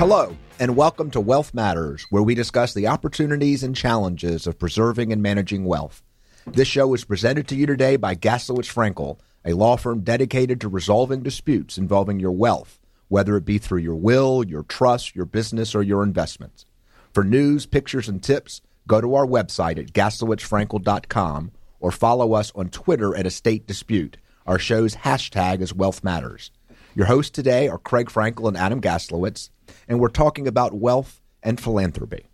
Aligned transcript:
Hello, 0.00 0.34
and 0.58 0.76
welcome 0.76 1.10
to 1.10 1.20
Wealth 1.20 1.52
Matters, 1.52 2.06
where 2.08 2.22
we 2.22 2.34
discuss 2.34 2.72
the 2.72 2.86
opportunities 2.86 3.62
and 3.62 3.76
challenges 3.76 4.46
of 4.46 4.58
preserving 4.58 5.12
and 5.12 5.22
managing 5.22 5.66
wealth. 5.66 6.02
This 6.46 6.68
show 6.68 6.94
is 6.94 7.04
presented 7.04 7.46
to 7.48 7.54
you 7.54 7.66
today 7.66 7.96
by 7.96 8.14
Gaslowitz 8.14 8.72
Frankel, 8.72 9.18
a 9.44 9.52
law 9.52 9.76
firm 9.76 10.00
dedicated 10.00 10.58
to 10.62 10.70
resolving 10.70 11.22
disputes 11.22 11.76
involving 11.76 12.18
your 12.18 12.32
wealth, 12.32 12.80
whether 13.08 13.36
it 13.36 13.44
be 13.44 13.58
through 13.58 13.80
your 13.80 13.94
will, 13.94 14.42
your 14.42 14.62
trust, 14.62 15.14
your 15.14 15.26
business, 15.26 15.74
or 15.74 15.82
your 15.82 16.02
investments. 16.02 16.64
For 17.12 17.22
news, 17.22 17.66
pictures, 17.66 18.08
and 18.08 18.22
tips, 18.22 18.62
go 18.86 19.02
to 19.02 19.14
our 19.14 19.26
website 19.26 19.78
at 19.78 19.92
gaslowitzfrankel.com 19.92 21.50
or 21.78 21.92
follow 21.92 22.32
us 22.32 22.52
on 22.54 22.70
Twitter 22.70 23.14
at 23.14 23.26
Estate 23.26 23.66
Dispute. 23.66 24.16
Our 24.46 24.58
show's 24.58 24.96
hashtag 24.96 25.60
is 25.60 25.74
Wealth 25.74 26.02
Matters. 26.02 26.52
Your 26.94 27.06
hosts 27.06 27.30
today 27.30 27.68
are 27.68 27.78
Craig 27.78 28.08
Frankel 28.08 28.48
and 28.48 28.56
Adam 28.56 28.80
Gaslowitz, 28.80 29.50
and 29.90 29.98
we're 29.98 30.08
talking 30.08 30.46
about 30.46 30.72
wealth 30.72 31.20
and 31.42 31.60
philanthropy. 31.60 32.24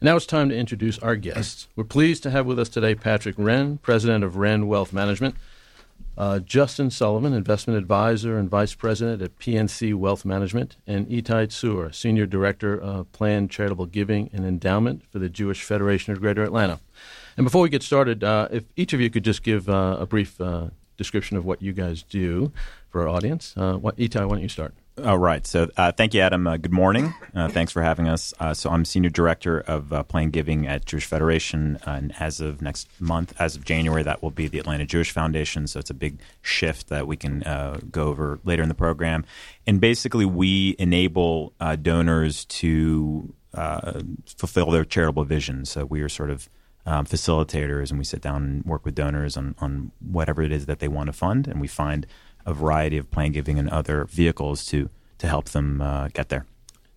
Now 0.00 0.16
it's 0.16 0.26
time 0.26 0.48
to 0.50 0.56
introduce 0.56 0.98
our 0.98 1.14
guests. 1.14 1.68
We're 1.76 1.84
pleased 1.84 2.24
to 2.24 2.30
have 2.30 2.46
with 2.46 2.58
us 2.58 2.68
today 2.68 2.96
Patrick 2.96 3.36
Wren, 3.38 3.78
president 3.78 4.24
of 4.24 4.36
Wren 4.36 4.66
Wealth 4.66 4.92
Management, 4.92 5.36
uh, 6.18 6.40
Justin 6.40 6.90
Sullivan, 6.90 7.32
investment 7.32 7.78
advisor 7.78 8.36
and 8.36 8.50
vice 8.50 8.74
president 8.74 9.22
at 9.22 9.38
PNC 9.38 9.94
Wealth 9.94 10.24
Management, 10.24 10.76
and 10.86 11.06
Itai 11.06 11.46
Tsur, 11.46 11.94
senior 11.94 12.26
director 12.26 12.78
of 12.78 13.10
planned 13.12 13.50
charitable 13.50 13.86
giving 13.86 14.28
and 14.32 14.44
endowment 14.44 15.04
for 15.10 15.20
the 15.20 15.28
Jewish 15.28 15.62
Federation 15.62 16.12
of 16.12 16.20
Greater 16.20 16.42
Atlanta. 16.42 16.80
And 17.36 17.44
before 17.44 17.62
we 17.62 17.68
get 17.68 17.84
started, 17.84 18.24
uh, 18.24 18.48
if 18.50 18.64
each 18.74 18.92
of 18.92 19.00
you 19.00 19.10
could 19.10 19.24
just 19.24 19.44
give 19.44 19.68
uh, 19.68 19.96
a 20.00 20.06
brief 20.06 20.40
uh, 20.40 20.70
description 20.96 21.36
of 21.36 21.44
what 21.44 21.62
you 21.62 21.72
guys 21.72 22.02
do 22.02 22.52
for 22.88 23.02
our 23.02 23.08
audience. 23.08 23.54
Uh, 23.56 23.74
what, 23.74 23.96
Itai, 23.96 24.26
why 24.26 24.34
don't 24.34 24.42
you 24.42 24.48
start? 24.48 24.74
All 25.04 25.18
right. 25.18 25.46
So 25.46 25.68
uh, 25.76 25.92
thank 25.92 26.14
you, 26.14 26.22
Adam. 26.22 26.46
Uh, 26.46 26.56
good 26.56 26.72
morning. 26.72 27.12
Uh, 27.34 27.48
thanks 27.48 27.70
for 27.70 27.82
having 27.82 28.08
us. 28.08 28.32
Uh, 28.40 28.54
so 28.54 28.70
I'm 28.70 28.86
senior 28.86 29.10
director 29.10 29.60
of 29.60 29.92
uh, 29.92 30.02
Planned 30.04 30.32
Giving 30.32 30.66
at 30.66 30.86
Jewish 30.86 31.04
Federation, 31.04 31.76
uh, 31.86 31.90
and 31.90 32.14
as 32.18 32.40
of 32.40 32.62
next 32.62 32.88
month, 32.98 33.34
as 33.38 33.56
of 33.56 33.64
January, 33.66 34.02
that 34.04 34.22
will 34.22 34.30
be 34.30 34.48
the 34.48 34.58
Atlanta 34.58 34.86
Jewish 34.86 35.10
Foundation. 35.10 35.66
So 35.66 35.80
it's 35.80 35.90
a 35.90 35.94
big 35.94 36.20
shift 36.40 36.88
that 36.88 37.06
we 37.06 37.14
can 37.18 37.40
go 37.90 38.04
over 38.04 38.40
later 38.44 38.62
in 38.62 38.70
the 38.70 38.74
program. 38.74 39.26
And 39.66 39.82
basically, 39.82 40.24
we 40.24 40.76
enable 40.78 41.52
donors 41.82 42.46
to 42.46 43.34
fulfill 43.54 44.70
their 44.70 44.86
charitable 44.86 45.24
vision. 45.24 45.66
So 45.66 45.84
we 45.84 46.00
are 46.00 46.08
sort 46.08 46.30
of 46.30 46.48
um, 46.86 47.04
facilitators, 47.04 47.90
and 47.90 47.98
we 47.98 48.04
sit 48.04 48.22
down 48.22 48.42
and 48.44 48.64
work 48.64 48.86
with 48.86 48.94
donors 48.94 49.36
on, 49.36 49.56
on 49.58 49.92
whatever 50.00 50.40
it 50.40 50.52
is 50.52 50.64
that 50.66 50.78
they 50.78 50.88
want 50.88 51.08
to 51.08 51.12
fund, 51.12 51.48
and 51.48 51.60
we 51.60 51.68
find 51.68 52.06
a 52.46 52.54
variety 52.54 52.96
of 52.96 53.10
planned 53.10 53.34
giving 53.34 53.58
and 53.58 53.68
other 53.68 54.06
vehicles 54.06 54.64
to 54.66 54.88
to 55.18 55.26
help 55.26 55.50
them 55.50 55.80
uh, 55.80 56.08
get 56.08 56.28
there. 56.28 56.46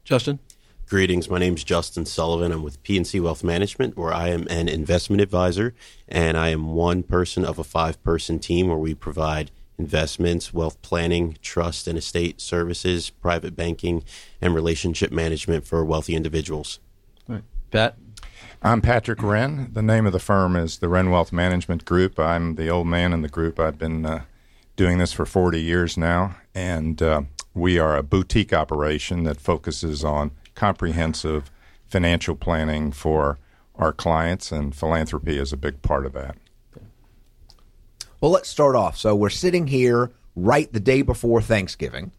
Justin. 0.03 0.39
Greetings. 0.87 1.29
My 1.29 1.37
name 1.37 1.53
is 1.53 1.63
Justin 1.63 2.05
Sullivan. 2.05 2.51
I'm 2.51 2.63
with 2.63 2.81
PNC 2.81 3.21
Wealth 3.21 3.43
Management, 3.43 3.95
where 3.95 4.11
I 4.11 4.29
am 4.29 4.47
an 4.49 4.67
investment 4.67 5.21
advisor, 5.21 5.75
and 6.07 6.35
I 6.35 6.49
am 6.49 6.73
one 6.73 7.03
person 7.03 7.45
of 7.45 7.59
a 7.59 7.63
five 7.63 8.03
person 8.03 8.39
team 8.39 8.69
where 8.69 8.77
we 8.77 8.95
provide 8.95 9.51
investments, 9.77 10.51
wealth 10.51 10.81
planning, 10.81 11.37
trust 11.43 11.87
and 11.87 11.95
estate 11.97 12.41
services, 12.41 13.11
private 13.11 13.55
banking, 13.55 14.03
and 14.41 14.55
relationship 14.55 15.11
management 15.11 15.65
for 15.65 15.85
wealthy 15.85 16.15
individuals. 16.15 16.79
Right. 17.27 17.43
Pat? 17.69 17.95
I'm 18.61 18.81
Patrick 18.81 19.21
Wren. 19.21 19.69
The 19.71 19.83
name 19.83 20.05
of 20.05 20.11
the 20.11 20.19
firm 20.19 20.55
is 20.55 20.79
the 20.79 20.89
Wren 20.89 21.11
Wealth 21.11 21.31
Management 21.31 21.85
Group. 21.85 22.19
I'm 22.19 22.55
the 22.55 22.67
old 22.67 22.87
man 22.87 23.13
in 23.13 23.21
the 23.21 23.29
group. 23.29 23.59
I've 23.59 23.77
been 23.77 24.05
uh, 24.05 24.23
doing 24.79 24.97
this 24.97 25.11
for 25.11 25.25
40 25.25 25.61
years 25.61 25.97
now, 25.97 26.37
and 26.55 27.01
uh, 27.01 27.23
we 27.53 27.77
are 27.77 27.97
a 27.97 28.01
boutique 28.01 28.53
operation 28.53 29.25
that 29.25 29.35
focuses 29.35 30.05
on 30.05 30.31
comprehensive 30.55 31.51
financial 31.85 32.33
planning 32.33 32.93
for 32.93 33.37
our 33.75 33.91
clients, 33.91 34.53
and 34.53 34.73
philanthropy 34.73 35.37
is 35.37 35.51
a 35.51 35.57
big 35.57 35.81
part 35.81 36.05
of 36.05 36.13
that. 36.13 36.37
Well, 38.21 38.31
let's 38.31 38.47
start 38.47 38.77
off. 38.77 38.97
So, 38.97 39.17
we're 39.17 39.29
sitting 39.29 39.67
here 39.67 40.11
right 40.37 40.71
the 40.71 40.79
day 40.79 41.01
before 41.01 41.41
Thanksgiving, 41.41 42.13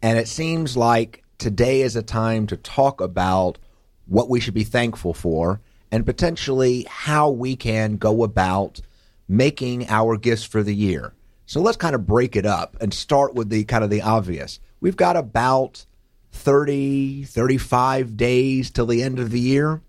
and 0.00 0.18
it 0.18 0.26
seems 0.26 0.78
like 0.78 1.22
today 1.36 1.82
is 1.82 1.96
a 1.96 2.02
time 2.02 2.46
to 2.46 2.56
talk 2.56 3.02
about 3.02 3.58
what 4.06 4.30
we 4.30 4.40
should 4.40 4.54
be 4.54 4.64
thankful 4.64 5.12
for 5.12 5.60
and 5.92 6.06
potentially 6.06 6.86
how 6.88 7.28
we 7.28 7.56
can 7.56 7.98
go 7.98 8.22
about 8.22 8.80
making 9.28 9.86
our 9.90 10.16
gifts 10.16 10.44
for 10.44 10.62
the 10.62 10.74
year. 10.74 11.12
So 11.50 11.60
let's 11.60 11.76
kind 11.76 11.96
of 11.96 12.06
break 12.06 12.36
it 12.36 12.46
up 12.46 12.76
and 12.80 12.94
start 12.94 13.34
with 13.34 13.48
the 13.48 13.64
kind 13.64 13.82
of 13.82 13.90
the 13.90 14.02
obvious. 14.02 14.60
We've 14.80 14.94
got 14.94 15.16
about 15.16 15.84
30, 16.30 17.24
35 17.24 18.16
days 18.16 18.70
till 18.70 18.86
the 18.86 19.02
end 19.02 19.18
of 19.18 19.32
the 19.32 19.40
year. 19.40 19.82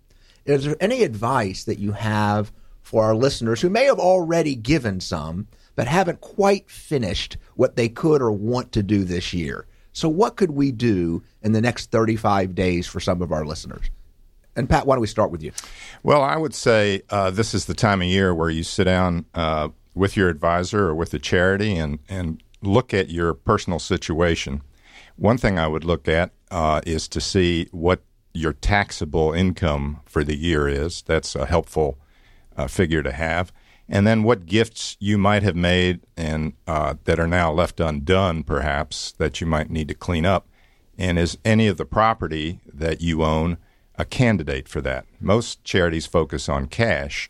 Is 0.43 0.63
there 0.63 0.75
any 0.79 1.03
advice 1.03 1.65
that 1.65 1.77
you 1.77 1.91
have 1.91 2.51
for 2.81 3.03
our 3.03 3.13
listeners 3.13 3.61
who 3.61 3.69
may 3.69 3.83
have 3.83 3.99
already 3.99 4.55
given 4.55 4.99
some, 4.99 5.47
but 5.75 5.85
haven't 5.85 6.19
quite 6.19 6.67
finished 6.67 7.37
what 7.53 7.75
they 7.75 7.89
could 7.89 8.23
or 8.23 8.31
want 8.31 8.71
to 8.71 8.81
do 8.81 9.03
this 9.03 9.31
year? 9.31 9.67
So, 9.93 10.09
what 10.09 10.37
could 10.37 10.49
we 10.49 10.71
do 10.71 11.21
in 11.43 11.51
the 11.51 11.61
next 11.61 11.91
35 11.91 12.55
days 12.55 12.87
for 12.87 12.99
some 12.99 13.21
of 13.21 13.31
our 13.31 13.45
listeners? 13.45 13.91
And 14.55 14.67
Pat, 14.67 14.87
why 14.87 14.95
don't 14.95 15.01
we 15.01 15.07
start 15.07 15.29
with 15.29 15.43
you? 15.43 15.51
Well, 16.01 16.23
I 16.23 16.37
would 16.37 16.55
say 16.55 17.03
uh, 17.11 17.29
this 17.29 17.53
is 17.53 17.65
the 17.65 17.75
time 17.75 18.01
of 18.01 18.07
year 18.07 18.33
where 18.33 18.49
you 18.49 18.63
sit 18.63 18.85
down 18.85 19.25
uh, 19.35 19.69
with 19.93 20.15
your 20.15 20.29
advisor 20.29 20.87
or 20.87 20.95
with 20.95 21.13
a 21.13 21.19
charity 21.19 21.75
and, 21.75 21.99
and 22.07 22.41
look 22.61 22.93
at 22.93 23.09
your 23.09 23.33
personal 23.33 23.79
situation. 23.79 24.61
One 25.15 25.37
thing 25.37 25.59
I 25.59 25.67
would 25.67 25.83
look 25.83 26.07
at 26.07 26.31
uh, 26.49 26.81
is 26.85 27.07
to 27.09 27.21
see 27.21 27.67
what 27.71 28.01
your 28.33 28.53
taxable 28.53 29.33
income 29.33 29.99
for 30.05 30.23
the 30.23 30.37
year 30.37 30.67
is. 30.67 31.01
That's 31.01 31.35
a 31.35 31.45
helpful 31.45 31.97
uh, 32.55 32.67
figure 32.67 33.03
to 33.03 33.11
have. 33.11 33.51
And 33.89 34.07
then 34.07 34.23
what 34.23 34.45
gifts 34.45 34.95
you 34.99 35.17
might 35.17 35.43
have 35.43 35.55
made 35.55 35.99
and 36.15 36.53
uh, 36.65 36.95
that 37.03 37.19
are 37.19 37.27
now 37.27 37.51
left 37.51 37.79
undone, 37.81 38.43
perhaps, 38.43 39.11
that 39.17 39.41
you 39.41 39.47
might 39.47 39.69
need 39.69 39.89
to 39.89 39.93
clean 39.93 40.25
up. 40.25 40.47
And 40.97 41.19
is 41.19 41.37
any 41.43 41.67
of 41.67 41.77
the 41.77 41.85
property 41.85 42.61
that 42.73 43.01
you 43.01 43.23
own 43.23 43.57
a 43.95 44.05
candidate 44.05 44.69
for 44.69 44.79
that? 44.81 45.05
Most 45.19 45.63
charities 45.65 46.05
focus 46.05 46.47
on 46.47 46.67
cash, 46.67 47.29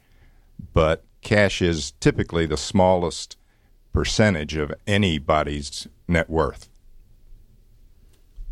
but 0.74 1.04
cash 1.22 1.62
is 1.62 1.92
typically 2.00 2.46
the 2.46 2.58
smallest 2.58 3.38
percentage 3.94 4.56
of 4.56 4.74
anybody's 4.88 5.88
net 6.08 6.30
worth. 6.30 6.70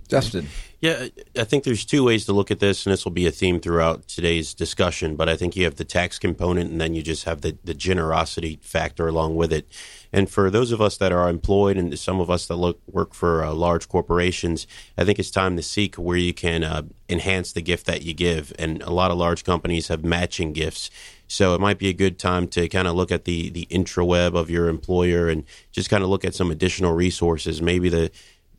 Justin. 0.09 0.47
Yeah, 0.81 1.07
I 1.37 1.43
think 1.43 1.65
there's 1.65 1.85
two 1.85 2.05
ways 2.05 2.25
to 2.25 2.33
look 2.33 2.51
at 2.51 2.59
this, 2.59 2.85
and 2.85 2.93
this 2.93 3.03
will 3.03 3.11
be 3.11 3.27
a 3.27 3.31
theme 3.31 3.59
throughout 3.59 4.07
today's 4.07 4.53
discussion. 4.53 5.15
But 5.15 5.27
I 5.27 5.35
think 5.35 5.55
you 5.55 5.65
have 5.65 5.75
the 5.75 5.83
tax 5.83 6.17
component, 6.17 6.71
and 6.71 6.79
then 6.79 6.95
you 6.95 7.03
just 7.03 7.25
have 7.25 7.41
the, 7.41 7.57
the 7.63 7.73
generosity 7.73 8.59
factor 8.61 9.07
along 9.07 9.35
with 9.35 9.51
it. 9.53 9.67
And 10.11 10.29
for 10.29 10.49
those 10.49 10.71
of 10.71 10.81
us 10.81 10.97
that 10.97 11.11
are 11.11 11.29
employed, 11.29 11.77
and 11.77 11.97
some 11.99 12.21
of 12.21 12.31
us 12.31 12.47
that 12.47 12.55
look 12.55 12.79
work 12.87 13.13
for 13.13 13.43
uh, 13.43 13.53
large 13.53 13.87
corporations, 13.87 14.65
I 14.97 15.03
think 15.03 15.19
it's 15.19 15.29
time 15.29 15.57
to 15.57 15.61
seek 15.61 15.95
where 15.95 16.17
you 16.17 16.33
can 16.33 16.63
uh, 16.63 16.83
enhance 17.09 17.51
the 17.51 17.61
gift 17.61 17.85
that 17.85 18.01
you 18.01 18.13
give. 18.13 18.53
And 18.57 18.81
a 18.81 18.91
lot 18.91 19.11
of 19.11 19.17
large 19.17 19.43
companies 19.43 19.89
have 19.89 20.03
matching 20.03 20.53
gifts. 20.53 20.89
So 21.29 21.53
it 21.53 21.61
might 21.61 21.77
be 21.77 21.89
a 21.89 21.93
good 21.93 22.17
time 22.17 22.47
to 22.49 22.67
kind 22.67 22.87
of 22.87 22.95
look 22.95 23.11
at 23.11 23.25
the 23.25 23.49
the 23.51 23.67
intraweb 23.67 24.35
of 24.35 24.49
your 24.49 24.67
employer 24.67 25.29
and 25.29 25.43
just 25.71 25.89
kind 25.89 26.03
of 26.03 26.09
look 26.09 26.25
at 26.25 26.33
some 26.33 26.51
additional 26.51 26.93
resources. 26.93 27.61
Maybe 27.61 27.87
the 27.87 28.11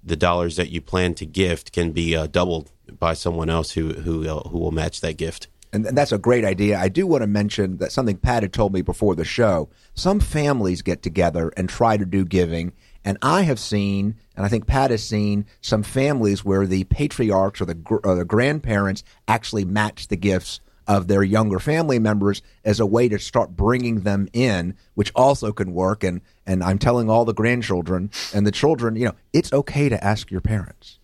the 0.02 0.16
dollars 0.16 0.56
that 0.56 0.70
you 0.70 0.80
plan 0.80 1.14
to 1.14 1.26
gift 1.26 1.72
can 1.72 1.90
be 1.90 2.16
uh, 2.16 2.28
doubled 2.28 2.70
by 2.98 3.14
someone 3.14 3.50
else 3.50 3.72
who 3.72 3.92
who 3.92 4.26
uh, 4.28 4.48
who 4.48 4.58
will 4.58 4.70
match 4.70 5.00
that 5.00 5.16
gift. 5.16 5.48
And, 5.72 5.86
and 5.86 5.96
that's 5.98 6.12
a 6.12 6.18
great 6.18 6.44
idea. 6.44 6.78
I 6.78 6.88
do 6.88 7.06
want 7.06 7.22
to 7.22 7.28
mention 7.28 7.78
that 7.78 7.92
something 7.92 8.16
Pat 8.16 8.42
had 8.42 8.52
told 8.52 8.72
me 8.72 8.82
before 8.82 9.14
the 9.14 9.24
show. 9.24 9.68
Some 9.94 10.18
families 10.18 10.82
get 10.82 11.02
together 11.02 11.52
and 11.56 11.68
try 11.68 11.96
to 11.96 12.04
do 12.04 12.24
giving, 12.24 12.72
and 13.04 13.18
I 13.22 13.42
have 13.42 13.60
seen, 13.60 14.16
and 14.36 14.44
I 14.44 14.48
think 14.48 14.66
Pat 14.66 14.90
has 14.90 15.04
seen, 15.04 15.46
some 15.60 15.82
families 15.82 16.44
where 16.44 16.66
the 16.66 16.84
patriarchs 16.84 17.60
or 17.60 17.66
the, 17.66 18.00
or 18.04 18.16
the 18.16 18.24
grandparents 18.24 19.04
actually 19.28 19.64
match 19.64 20.08
the 20.08 20.16
gifts 20.16 20.60
of 20.90 21.06
their 21.06 21.22
younger 21.22 21.60
family 21.60 22.00
members 22.00 22.42
as 22.64 22.80
a 22.80 22.84
way 22.84 23.08
to 23.08 23.16
start 23.16 23.54
bringing 23.54 24.00
them 24.00 24.28
in, 24.32 24.76
which 24.94 25.12
also 25.14 25.52
can 25.52 25.72
work. 25.72 26.02
And 26.02 26.20
and 26.44 26.64
I'm 26.64 26.80
telling 26.80 27.08
all 27.08 27.24
the 27.24 27.32
grandchildren 27.32 28.10
and 28.34 28.44
the 28.44 28.50
children, 28.50 28.96
you 28.96 29.04
know, 29.04 29.14
it's 29.32 29.52
okay 29.52 29.88
to 29.88 30.04
ask 30.04 30.32
your 30.32 30.40
parents. 30.40 30.98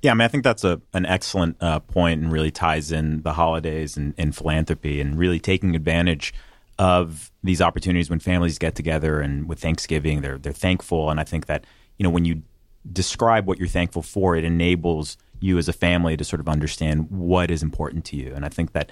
Yeah, 0.00 0.12
I 0.12 0.14
mean, 0.14 0.22
I 0.22 0.28
think 0.28 0.42
that's 0.42 0.64
a 0.64 0.80
an 0.94 1.04
excellent 1.04 1.58
uh, 1.60 1.80
point 1.80 2.22
and 2.22 2.32
really 2.32 2.50
ties 2.50 2.90
in 2.90 3.20
the 3.20 3.34
holidays 3.34 3.98
and, 3.98 4.14
and 4.16 4.34
philanthropy 4.34 5.02
and 5.02 5.18
really 5.18 5.38
taking 5.38 5.76
advantage 5.76 6.32
of 6.78 7.30
these 7.42 7.60
opportunities 7.60 8.08
when 8.08 8.20
families 8.20 8.58
get 8.58 8.74
together 8.74 9.20
and 9.20 9.46
with 9.46 9.60
Thanksgiving, 9.60 10.22
they're 10.22 10.38
they're 10.38 10.54
thankful. 10.54 11.10
And 11.10 11.20
I 11.20 11.24
think 11.24 11.44
that 11.44 11.66
you 11.98 12.04
know 12.04 12.10
when 12.10 12.24
you 12.24 12.40
describe 12.90 13.46
what 13.46 13.58
you're 13.58 13.68
thankful 13.68 14.00
for, 14.00 14.34
it 14.34 14.44
enables 14.44 15.18
you 15.44 15.58
as 15.58 15.68
a 15.68 15.72
family 15.72 16.16
to 16.16 16.24
sort 16.24 16.40
of 16.40 16.48
understand 16.48 17.10
what 17.10 17.50
is 17.50 17.62
important 17.62 18.04
to 18.06 18.16
you. 18.16 18.32
And 18.34 18.44
I 18.44 18.48
think 18.48 18.72
that 18.72 18.90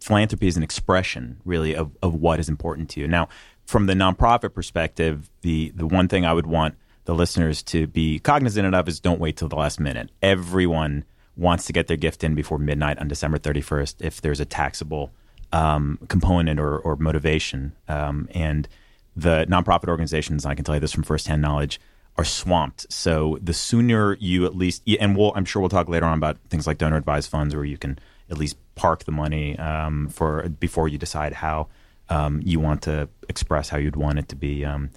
philanthropy 0.00 0.48
is 0.48 0.56
an 0.56 0.62
expression 0.62 1.40
really 1.44 1.76
of, 1.76 1.92
of 2.02 2.14
what 2.14 2.40
is 2.40 2.48
important 2.48 2.90
to 2.90 3.00
you. 3.00 3.06
Now, 3.06 3.28
from 3.64 3.86
the 3.86 3.94
nonprofit 3.94 4.52
perspective, 4.52 5.30
the 5.42 5.72
the 5.76 5.86
one 5.86 6.08
thing 6.08 6.26
I 6.26 6.32
would 6.32 6.46
want 6.46 6.74
the 7.04 7.14
listeners 7.14 7.62
to 7.64 7.86
be 7.86 8.18
cognizant 8.18 8.74
of 8.74 8.88
is 8.88 9.00
don't 9.00 9.20
wait 9.20 9.36
till 9.36 9.48
the 9.48 9.56
last 9.56 9.80
minute. 9.80 10.10
Everyone 10.22 11.04
wants 11.36 11.66
to 11.66 11.72
get 11.72 11.86
their 11.86 11.96
gift 11.96 12.22
in 12.24 12.34
before 12.34 12.58
midnight 12.58 12.98
on 12.98 13.08
December 13.08 13.38
31st, 13.38 13.96
if 14.00 14.20
there's 14.20 14.40
a 14.40 14.44
taxable 14.44 15.10
um, 15.52 15.98
component 16.08 16.60
or, 16.60 16.78
or 16.78 16.96
motivation. 16.96 17.72
Um, 17.88 18.28
and 18.32 18.68
the 19.16 19.46
nonprofit 19.48 19.88
organizations, 19.88 20.46
I 20.46 20.54
can 20.54 20.64
tell 20.64 20.74
you 20.74 20.80
this 20.80 20.92
from 20.92 21.02
firsthand 21.02 21.42
knowledge, 21.42 21.80
are 22.16 22.24
swamped. 22.24 22.92
So 22.92 23.38
the 23.40 23.54
sooner 23.54 24.16
you 24.20 24.44
at 24.44 24.54
least, 24.54 24.82
and 25.00 25.16
we'll, 25.16 25.32
I'm 25.34 25.44
sure 25.44 25.60
we'll 25.60 25.70
talk 25.70 25.88
later 25.88 26.06
on 26.06 26.18
about 26.18 26.38
things 26.50 26.66
like 26.66 26.78
donor 26.78 26.96
advised 26.96 27.30
funds 27.30 27.54
where 27.54 27.64
you 27.64 27.78
can 27.78 27.98
at 28.30 28.38
least 28.38 28.56
park 28.74 29.04
the 29.04 29.12
money 29.12 29.58
um, 29.58 30.08
for 30.08 30.48
before 30.48 30.88
you 30.88 30.98
decide 30.98 31.32
how 31.32 31.68
um, 32.08 32.42
you 32.44 32.60
want 32.60 32.82
to 32.82 33.08
express 33.28 33.68
how 33.68 33.78
you'd 33.78 33.96
want 33.96 34.18
it 34.18 34.28
to 34.28 34.36
be 34.36 34.64
um, 34.64 34.90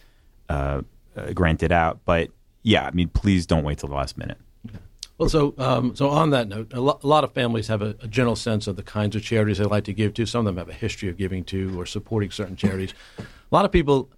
uh, 0.49 0.81
uh, 1.15 1.33
granted 1.33 1.71
out. 1.71 1.99
But 2.05 2.29
yeah, 2.63 2.85
I 2.85 2.91
mean, 2.91 3.09
please 3.09 3.45
don't 3.45 3.63
wait 3.63 3.77
till 3.79 3.89
the 3.89 3.95
last 3.95 4.17
minute. 4.17 4.37
Well, 5.17 5.29
so 5.29 5.53
um, 5.57 5.95
so 5.95 6.09
on 6.09 6.31
that 6.31 6.49
note, 6.49 6.73
a, 6.73 6.81
lo- 6.81 6.99
a 7.01 7.07
lot 7.07 7.23
of 7.23 7.31
families 7.31 7.67
have 7.67 7.81
a, 7.81 7.95
a, 8.01 8.07
general 8.07 8.35
sense 8.35 8.67
of 8.67 8.75
the 8.75 8.83
kinds 8.83 9.15
of 9.15 9.23
charities 9.23 9.59
they 9.59 9.63
like 9.63 9.85
to 9.85 9.93
give 9.93 10.13
to. 10.15 10.25
Some 10.25 10.39
of 10.39 10.45
them 10.45 10.57
have 10.57 10.67
a 10.67 10.77
history 10.77 11.07
of 11.07 11.15
giving 11.15 11.45
to 11.45 11.79
or 11.79 11.85
supporting 11.85 12.31
certain 12.31 12.57
charities. 12.57 12.93
A 13.17 13.23
lot 13.49 13.63
of 13.63 13.71
people 13.71 14.09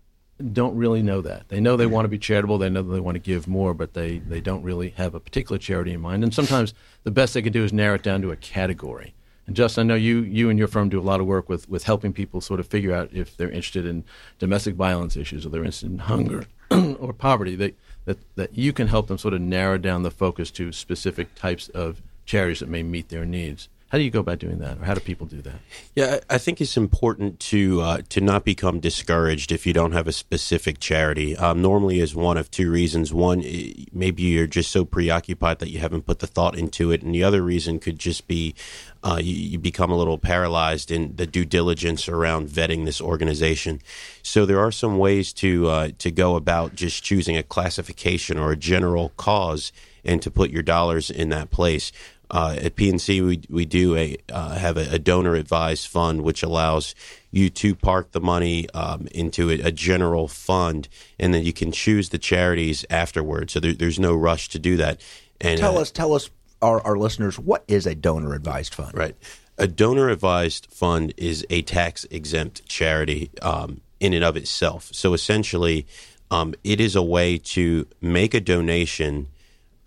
don't 0.53 0.75
really 0.75 1.01
know 1.01 1.21
that. 1.21 1.49
They 1.49 1.59
know 1.59 1.75
they 1.75 1.87
want 1.87 2.05
to 2.05 2.09
be 2.09 2.19
charitable. 2.19 2.57
They 2.57 2.69
know 2.69 2.83
they 2.83 2.99
want 2.99 3.15
to 3.15 3.19
give 3.19 3.47
more, 3.47 3.73
but 3.73 3.93
they, 3.93 4.19
they 4.19 4.39
don't 4.39 4.63
really 4.63 4.91
have 4.91 5.15
a 5.15 5.19
particular 5.19 5.57
charity 5.57 5.93
in 5.93 6.01
mind. 6.01 6.23
And 6.23 6.33
sometimes 6.33 6.73
the 7.03 7.11
best 7.11 7.33
they 7.33 7.41
can 7.41 7.53
do 7.53 7.63
is 7.63 7.73
narrow 7.73 7.95
it 7.95 8.03
down 8.03 8.21
to 8.21 8.31
a 8.31 8.35
category. 8.35 9.13
And 9.47 9.55
Justin, 9.55 9.81
I 9.81 9.93
know 9.93 9.95
you, 9.95 10.19
you 10.21 10.49
and 10.49 10.59
your 10.59 10.67
firm 10.67 10.89
do 10.89 10.99
a 10.99 11.01
lot 11.01 11.21
of 11.21 11.25
work 11.25 11.49
with, 11.49 11.67
with 11.69 11.83
helping 11.83 12.13
people 12.13 12.41
sort 12.41 12.59
of 12.59 12.67
figure 12.67 12.93
out 12.93 13.09
if 13.13 13.35
they're 13.37 13.49
interested 13.49 13.85
in 13.85 14.03
domestic 14.39 14.75
violence 14.75 15.15
issues 15.15 15.45
or 15.45 15.49
they're 15.49 15.61
interested 15.61 15.89
in 15.89 15.99
hunger 15.99 16.45
or 16.71 17.13
poverty. 17.13 17.55
They, 17.55 17.73
that, 18.05 18.19
that 18.35 18.57
you 18.57 18.73
can 18.73 18.87
help 18.87 19.07
them 19.07 19.17
sort 19.17 19.33
of 19.33 19.41
narrow 19.41 19.77
down 19.77 20.03
the 20.03 20.11
focus 20.11 20.51
to 20.51 20.71
specific 20.71 21.33
types 21.33 21.69
of 21.69 22.01
charities 22.25 22.59
that 22.59 22.69
may 22.69 22.83
meet 22.83 23.09
their 23.09 23.25
needs. 23.25 23.69
How 23.89 23.97
do 23.97 24.03
you 24.03 24.11
go 24.11 24.19
about 24.19 24.39
doing 24.39 24.59
that, 24.59 24.79
or 24.79 24.83
how 24.83 24.93
do 24.95 24.99
people 24.99 25.27
do 25.27 25.41
that? 25.43 25.61
Yeah, 25.95 26.19
I 26.29 26.37
think 26.37 26.59
it's 26.59 26.75
important 26.75 27.39
to 27.39 27.79
uh, 27.79 28.01
to 28.09 28.19
not 28.19 28.43
become 28.43 28.81
discouraged 28.81 29.49
if 29.53 29.65
you 29.65 29.71
don't 29.71 29.93
have 29.93 30.07
a 30.07 30.11
specific 30.11 30.79
charity. 30.81 31.37
Um, 31.37 31.61
normally, 31.61 32.01
is 32.01 32.13
one 32.13 32.35
of 32.35 32.51
two 32.51 32.69
reasons. 32.69 33.13
One, 33.13 33.45
maybe 33.93 34.23
you're 34.23 34.45
just 34.45 34.71
so 34.71 34.83
preoccupied 34.83 35.59
that 35.59 35.69
you 35.69 35.79
haven't 35.79 36.05
put 36.05 36.19
the 36.19 36.27
thought 36.27 36.57
into 36.57 36.91
it, 36.91 37.01
and 37.01 37.15
the 37.15 37.23
other 37.23 37.41
reason 37.41 37.79
could 37.79 37.97
just 37.97 38.27
be 38.27 38.55
uh, 39.03 39.19
you, 39.21 39.33
you, 39.33 39.59
become 39.59 39.89
a 39.89 39.97
little 39.97 40.17
paralyzed 40.17 40.91
in 40.91 41.15
the 41.15 41.25
due 41.25 41.45
diligence 41.45 42.09
around 42.09 42.49
vetting 42.49 42.83
this 42.83 42.99
organization. 42.99 43.79
So 44.21 44.45
there 44.45 44.59
are 44.59 44.71
some 44.71 44.97
ways 44.97 45.31
to 45.33 45.67
uh, 45.67 45.89
to 45.99 46.11
go 46.11 46.35
about 46.35 46.75
just 46.75 47.03
choosing 47.03 47.37
a 47.37 47.43
classification 47.43 48.37
or 48.37 48.51
a 48.51 48.57
general 48.57 49.13
cause 49.15 49.71
and 50.03 50.21
to 50.21 50.31
put 50.31 50.49
your 50.49 50.63
dollars 50.63 51.09
in 51.09 51.29
that 51.29 51.51
place. 51.51 51.91
Uh, 52.29 52.57
at 52.61 52.75
PNC, 52.75 53.25
we 53.25 53.41
we 53.49 53.65
do 53.65 53.95
a 53.95 54.17
uh, 54.31 54.55
have 54.55 54.75
a, 54.75 54.95
a, 54.95 54.99
donor 54.99 55.35
advised 55.35 55.87
fund, 55.87 56.23
which 56.23 56.43
allows 56.43 56.93
you 57.31 57.49
to 57.49 57.73
park 57.73 58.11
the 58.11 58.19
money 58.19 58.69
um, 58.71 59.07
into 59.11 59.49
a, 59.49 59.61
a, 59.61 59.71
general 59.71 60.27
fund, 60.27 60.89
and 61.17 61.33
then 61.33 61.45
you 61.45 61.53
can 61.53 61.71
choose 61.71 62.09
the 62.09 62.17
charities 62.17 62.85
afterwards. 62.89 63.53
So 63.53 63.61
there, 63.61 63.73
there's 63.73 63.99
no 63.99 64.13
rush 64.13 64.49
to 64.49 64.59
do 64.59 64.75
that. 64.75 64.99
And 65.39 65.57
tell 65.57 65.77
uh, 65.77 65.81
us, 65.81 65.91
tell 65.91 66.13
us, 66.13 66.29
our, 66.61 66.81
our 66.81 66.97
listeners, 66.97 67.39
what 67.39 67.63
is 67.67 67.85
a 67.85 67.95
donor 67.95 68.33
advised 68.33 68.73
fund? 68.73 68.93
Right, 68.93 69.15
a 69.57 69.67
donor 69.67 70.09
advised 70.09 70.67
fund 70.69 71.13
is 71.15 71.45
a 71.49 71.61
tax 71.61 72.05
exempt 72.11 72.65
charity 72.67 73.31
um, 73.41 73.79
in 74.01 74.13
and 74.13 74.23
of 74.23 74.35
itself. 74.35 74.89
So 74.91 75.13
essentially, 75.13 75.87
um, 76.29 76.55
it 76.63 76.81
is 76.81 76.95
a 76.95 77.01
way 77.01 77.37
to 77.37 77.87
make 78.01 78.33
a 78.33 78.41
donation 78.41 79.27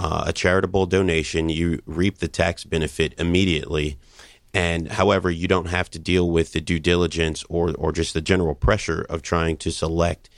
uh, 0.00 0.24
a 0.26 0.32
charitable 0.32 0.86
donation, 0.86 1.50
you 1.50 1.80
reap 1.84 2.18
the 2.18 2.28
tax 2.28 2.64
benefit 2.64 3.14
immediately. 3.18 3.98
And 4.52 4.88
however, 4.88 5.30
you 5.30 5.46
don't 5.46 5.68
have 5.68 5.90
to 5.90 5.98
deal 5.98 6.28
with 6.28 6.52
the 6.52 6.60
due 6.60 6.80
diligence 6.80 7.44
or, 7.48 7.72
or 7.76 7.92
just 7.92 8.14
the 8.14 8.22
general 8.22 8.54
pressure 8.54 9.02
of 9.08 9.22
trying 9.22 9.58
to 9.58 9.70
select 9.70 10.30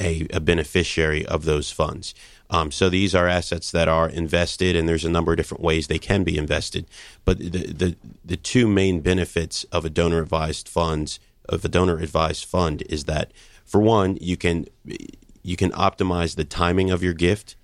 a, 0.00 0.26
a 0.32 0.40
beneficiary 0.40 1.26
of 1.26 1.44
those 1.44 1.72
funds. 1.72 2.14
Um, 2.48 2.70
so 2.70 2.88
these 2.88 3.14
are 3.14 3.26
assets 3.26 3.72
that 3.72 3.88
are 3.88 4.08
invested, 4.08 4.76
and 4.76 4.88
there's 4.88 5.04
a 5.04 5.10
number 5.10 5.32
of 5.32 5.36
different 5.36 5.64
ways 5.64 5.86
they 5.86 5.98
can 5.98 6.24
be 6.24 6.38
invested. 6.38 6.86
But 7.24 7.38
the 7.38 7.72
the, 7.72 7.96
the 8.24 8.36
two 8.36 8.68
main 8.68 9.00
benefits 9.00 9.64
of 9.64 9.84
a 9.84 9.90
donor 9.90 10.22
advised 10.22 10.68
funds 10.68 11.20
of 11.48 11.64
a 11.64 11.68
donor 11.68 11.98
advised 11.98 12.44
fund 12.44 12.82
is 12.88 13.04
that, 13.04 13.32
for 13.64 13.80
one, 13.80 14.16
you 14.20 14.36
can 14.36 14.66
you 15.42 15.56
can 15.56 15.72
optimize 15.72 16.36
the 16.36 16.44
timing 16.44 16.90
of 16.90 17.02
your 17.02 17.14
gift 17.14 17.56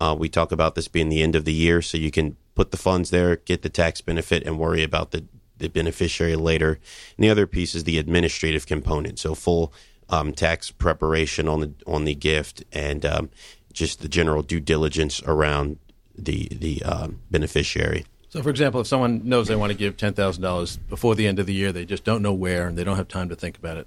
uh, 0.00 0.16
we 0.18 0.28
talk 0.28 0.52
about 0.52 0.74
this 0.74 0.88
being 0.88 1.08
the 1.08 1.22
end 1.22 1.34
of 1.34 1.44
the 1.44 1.52
year, 1.52 1.82
so 1.82 1.98
you 1.98 2.10
can 2.10 2.36
put 2.54 2.70
the 2.70 2.76
funds 2.76 3.10
there, 3.10 3.36
get 3.36 3.62
the 3.62 3.68
tax 3.68 4.00
benefit, 4.00 4.44
and 4.44 4.58
worry 4.58 4.82
about 4.82 5.10
the, 5.10 5.24
the 5.58 5.68
beneficiary 5.68 6.36
later. 6.36 6.78
And 7.16 7.24
the 7.24 7.30
other 7.30 7.46
piece 7.46 7.74
is 7.74 7.84
the 7.84 7.98
administrative 7.98 8.66
component, 8.66 9.18
so 9.18 9.34
full 9.34 9.72
um, 10.08 10.32
tax 10.32 10.70
preparation 10.70 11.48
on 11.48 11.60
the 11.60 11.72
on 11.86 12.04
the 12.04 12.14
gift 12.14 12.64
and 12.72 13.04
um, 13.04 13.30
just 13.72 14.00
the 14.00 14.08
general 14.08 14.42
due 14.42 14.60
diligence 14.60 15.22
around 15.24 15.78
the 16.16 16.48
the 16.50 16.82
uh, 16.84 17.08
beneficiary. 17.30 18.06
So, 18.30 18.42
for 18.42 18.50
example, 18.50 18.82
if 18.82 18.86
someone 18.86 19.26
knows 19.26 19.48
they 19.48 19.56
want 19.56 19.72
to 19.72 19.78
give 19.78 19.96
ten 19.96 20.14
thousand 20.14 20.42
dollars 20.42 20.76
before 20.76 21.14
the 21.14 21.26
end 21.26 21.38
of 21.38 21.46
the 21.46 21.54
year, 21.54 21.72
they 21.72 21.84
just 21.84 22.04
don't 22.04 22.22
know 22.22 22.32
where 22.32 22.68
and 22.68 22.76
they 22.76 22.84
don't 22.84 22.96
have 22.96 23.08
time 23.08 23.28
to 23.28 23.36
think 23.36 23.58
about 23.58 23.76
it. 23.76 23.86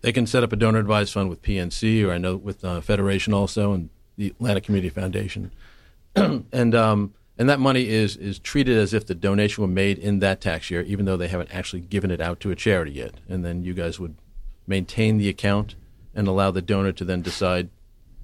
They 0.00 0.12
can 0.12 0.26
set 0.26 0.42
up 0.42 0.52
a 0.52 0.56
donor 0.56 0.78
advised 0.78 1.12
fund 1.12 1.28
with 1.28 1.42
PNC 1.42 2.06
or 2.06 2.12
I 2.12 2.18
know 2.18 2.36
with 2.36 2.64
uh, 2.64 2.80
Federation 2.80 3.34
also 3.34 3.72
and 3.72 3.90
the 4.20 4.28
Atlanta 4.28 4.60
Community 4.60 4.90
Foundation, 4.90 5.50
and 6.14 6.74
um, 6.74 7.14
and 7.38 7.48
that 7.48 7.58
money 7.58 7.88
is 7.88 8.16
is 8.16 8.38
treated 8.38 8.76
as 8.76 8.92
if 8.92 9.06
the 9.06 9.14
donation 9.14 9.62
were 9.62 9.68
made 9.68 9.98
in 9.98 10.18
that 10.18 10.42
tax 10.42 10.70
year, 10.70 10.82
even 10.82 11.06
though 11.06 11.16
they 11.16 11.28
haven't 11.28 11.52
actually 11.54 11.80
given 11.80 12.10
it 12.10 12.20
out 12.20 12.38
to 12.40 12.50
a 12.50 12.54
charity 12.54 12.92
yet. 12.92 13.14
And 13.28 13.44
then 13.44 13.62
you 13.62 13.72
guys 13.72 13.98
would 13.98 14.14
maintain 14.66 15.16
the 15.16 15.28
account 15.28 15.74
and 16.14 16.28
allow 16.28 16.50
the 16.50 16.60
donor 16.60 16.92
to 16.92 17.04
then 17.04 17.22
decide 17.22 17.70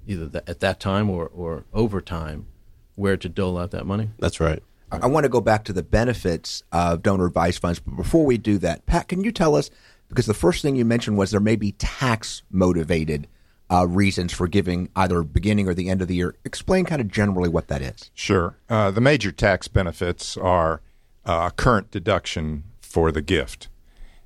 either 0.05 0.43
at 0.45 0.59
that 0.59 0.79
time 0.79 1.09
or 1.09 1.31
or 1.33 1.65
over 1.73 1.99
time 1.99 2.45
where 2.93 3.17
to 3.17 3.27
dole 3.27 3.57
out 3.57 3.71
that 3.71 3.87
money. 3.87 4.09
That's 4.19 4.39
right. 4.39 4.61
I 4.91 5.07
want 5.07 5.25
to 5.25 5.29
go 5.29 5.41
back 5.41 5.65
to 5.65 5.73
the 5.73 5.83
benefits 5.83 6.63
of 6.71 7.01
donor 7.01 7.25
advised 7.25 7.59
funds, 7.59 7.79
but 7.79 7.97
before 7.97 8.25
we 8.25 8.37
do 8.37 8.57
that, 8.59 8.85
Pat, 8.85 9.09
can 9.09 9.23
you 9.23 9.33
tell 9.33 9.55
us 9.55 9.69
because 10.07 10.27
the 10.27 10.33
first 10.33 10.61
thing 10.61 10.75
you 10.75 10.85
mentioned 10.85 11.17
was 11.17 11.31
there 11.31 11.41
may 11.41 11.57
be 11.57 11.73
tax 11.73 12.43
motivated 12.49 13.27
uh, 13.69 13.87
reasons 13.87 14.33
for 14.33 14.47
giving 14.47 14.89
either 14.95 15.23
beginning 15.23 15.67
or 15.67 15.73
the 15.73 15.89
end 15.89 16.01
of 16.01 16.07
the 16.07 16.15
year. 16.15 16.35
Explain 16.45 16.85
kind 16.85 17.01
of 17.01 17.09
generally 17.09 17.49
what 17.49 17.67
that 17.67 17.81
is. 17.81 18.11
Sure. 18.13 18.55
Uh, 18.69 18.91
the 18.91 19.01
major 19.01 19.31
tax 19.31 19.67
benefits 19.67 20.37
are 20.37 20.81
uh, 21.25 21.49
current 21.51 21.91
deduction 21.91 22.63
for 22.79 23.11
the 23.11 23.21
gift. 23.21 23.67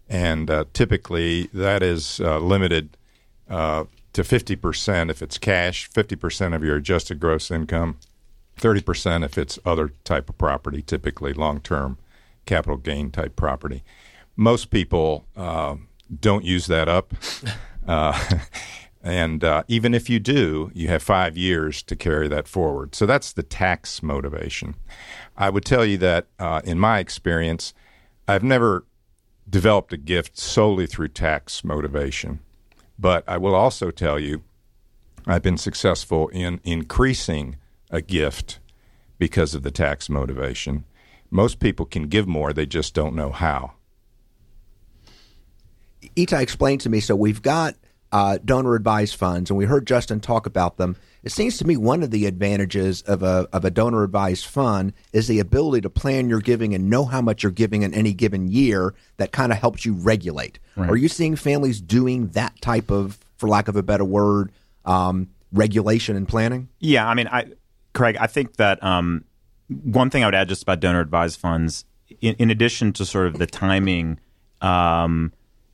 And 0.07 0.49
uh, 0.49 0.65
typically 0.73 1.49
that 1.53 1.81
is 1.81 2.19
uh, 2.19 2.37
limited 2.39 2.97
uh, 3.49 3.85
to 4.13 4.21
50% 4.23 5.09
if 5.09 5.21
it's 5.21 5.37
cash, 5.37 5.89
50% 5.89 6.55
of 6.55 6.63
your 6.63 6.75
adjusted 6.75 7.19
gross 7.19 7.49
income, 7.49 7.97
30% 8.59 9.25
if 9.25 9.37
it's 9.37 9.57
other 9.65 9.93
type 10.03 10.29
of 10.29 10.37
property, 10.37 10.81
typically 10.81 11.33
long 11.33 11.59
term 11.61 11.97
capital 12.45 12.77
gain 12.77 13.09
type 13.09 13.35
property. 13.35 13.83
Most 14.35 14.69
people 14.69 15.25
don't 16.19 16.43
use 16.43 16.67
that 16.67 16.87
up. 16.87 17.13
And 19.03 19.43
uh, 19.43 19.63
even 19.67 19.93
if 19.93 20.09
you 20.09 20.19
do, 20.19 20.71
you 20.73 20.87
have 20.89 21.01
five 21.01 21.35
years 21.35 21.81
to 21.83 21.95
carry 21.95 22.27
that 22.27 22.47
forward. 22.47 22.93
So 22.93 23.05
that's 23.05 23.33
the 23.33 23.43
tax 23.43 24.03
motivation. 24.03 24.75
I 25.35 25.49
would 25.49 25.65
tell 25.65 25.85
you 25.85 25.97
that 25.99 26.27
uh, 26.37 26.61
in 26.63 26.77
my 26.77 26.99
experience, 26.99 27.73
I've 28.27 28.43
never 28.43 28.85
developed 29.49 29.91
a 29.91 29.97
gift 29.97 30.37
solely 30.37 30.85
through 30.85 31.09
tax 31.09 31.63
motivation. 31.63 32.39
But 32.99 33.23
I 33.27 33.37
will 33.37 33.55
also 33.55 33.89
tell 33.89 34.19
you, 34.19 34.43
I've 35.25 35.41
been 35.41 35.57
successful 35.57 36.27
in 36.29 36.61
increasing 36.63 37.57
a 37.89 38.01
gift 38.01 38.59
because 39.17 39.55
of 39.55 39.63
the 39.63 39.71
tax 39.71 40.09
motivation. 40.09 40.85
Most 41.29 41.59
people 41.59 41.85
can 41.85 42.03
give 42.07 42.27
more, 42.27 42.53
they 42.53 42.65
just 42.65 42.93
don't 42.93 43.15
know 43.15 43.31
how. 43.31 43.73
Itai 46.15 46.41
explained 46.41 46.81
to 46.81 46.89
me 46.89 46.99
so 46.99 47.15
we've 47.15 47.41
got 47.41 47.75
uh, 48.11 48.37
donor 48.43 48.75
advised 48.75 49.15
funds, 49.15 49.49
and 49.49 49.57
we 49.57 49.65
heard 49.65 49.87
Justin 49.87 50.19
talk 50.19 50.45
about 50.45 50.77
them. 50.77 50.95
It 51.23 51.31
seems 51.31 51.57
to 51.59 51.65
me 51.65 51.77
one 51.77 52.01
of 52.03 52.11
the 52.11 52.25
advantages 52.25 53.03
of 53.03 53.21
a 53.21 53.47
of 53.53 53.63
a 53.63 53.69
donor 53.69 54.03
advised 54.03 54.45
fund 54.45 54.93
is 55.13 55.27
the 55.27 55.39
ability 55.39 55.81
to 55.81 55.89
plan 55.89 56.29
your 56.29 56.41
giving 56.41 56.73
and 56.73 56.89
know 56.89 57.05
how 57.05 57.21
much 57.21 57.43
you're 57.43 57.51
giving 57.51 57.83
in 57.83 57.93
any 57.93 58.13
given 58.13 58.47
year. 58.47 58.95
That 59.17 59.31
kind 59.31 59.51
of 59.51 59.59
helps 59.59 59.85
you 59.85 59.93
regulate. 59.93 60.59
Right. 60.75 60.89
Are 60.89 60.95
you 60.95 61.07
seeing 61.07 61.35
families 61.35 61.79
doing 61.79 62.29
that 62.29 62.59
type 62.61 62.89
of, 62.89 63.19
for 63.37 63.47
lack 63.47 63.67
of 63.67 63.75
a 63.75 63.83
better 63.83 64.03
word, 64.03 64.51
um, 64.83 65.29
regulation 65.53 66.15
and 66.15 66.27
planning? 66.27 66.69
Yeah, 66.79 67.07
I 67.07 67.13
mean, 67.13 67.27
I, 67.27 67.51
Craig, 67.93 68.17
I 68.19 68.25
think 68.27 68.55
that 68.55 68.83
um, 68.83 69.23
one 69.67 70.09
thing 70.09 70.23
I 70.23 70.27
would 70.27 70.35
add 70.35 70.49
just 70.49 70.63
about 70.63 70.79
donor 70.79 71.01
advised 71.01 71.39
funds, 71.39 71.85
in, 72.19 72.35
in 72.39 72.49
addition 72.49 72.93
to 72.93 73.05
sort 73.05 73.27
of 73.27 73.37
the 73.37 73.45
timing. 73.47 74.19
Um, 74.59 75.33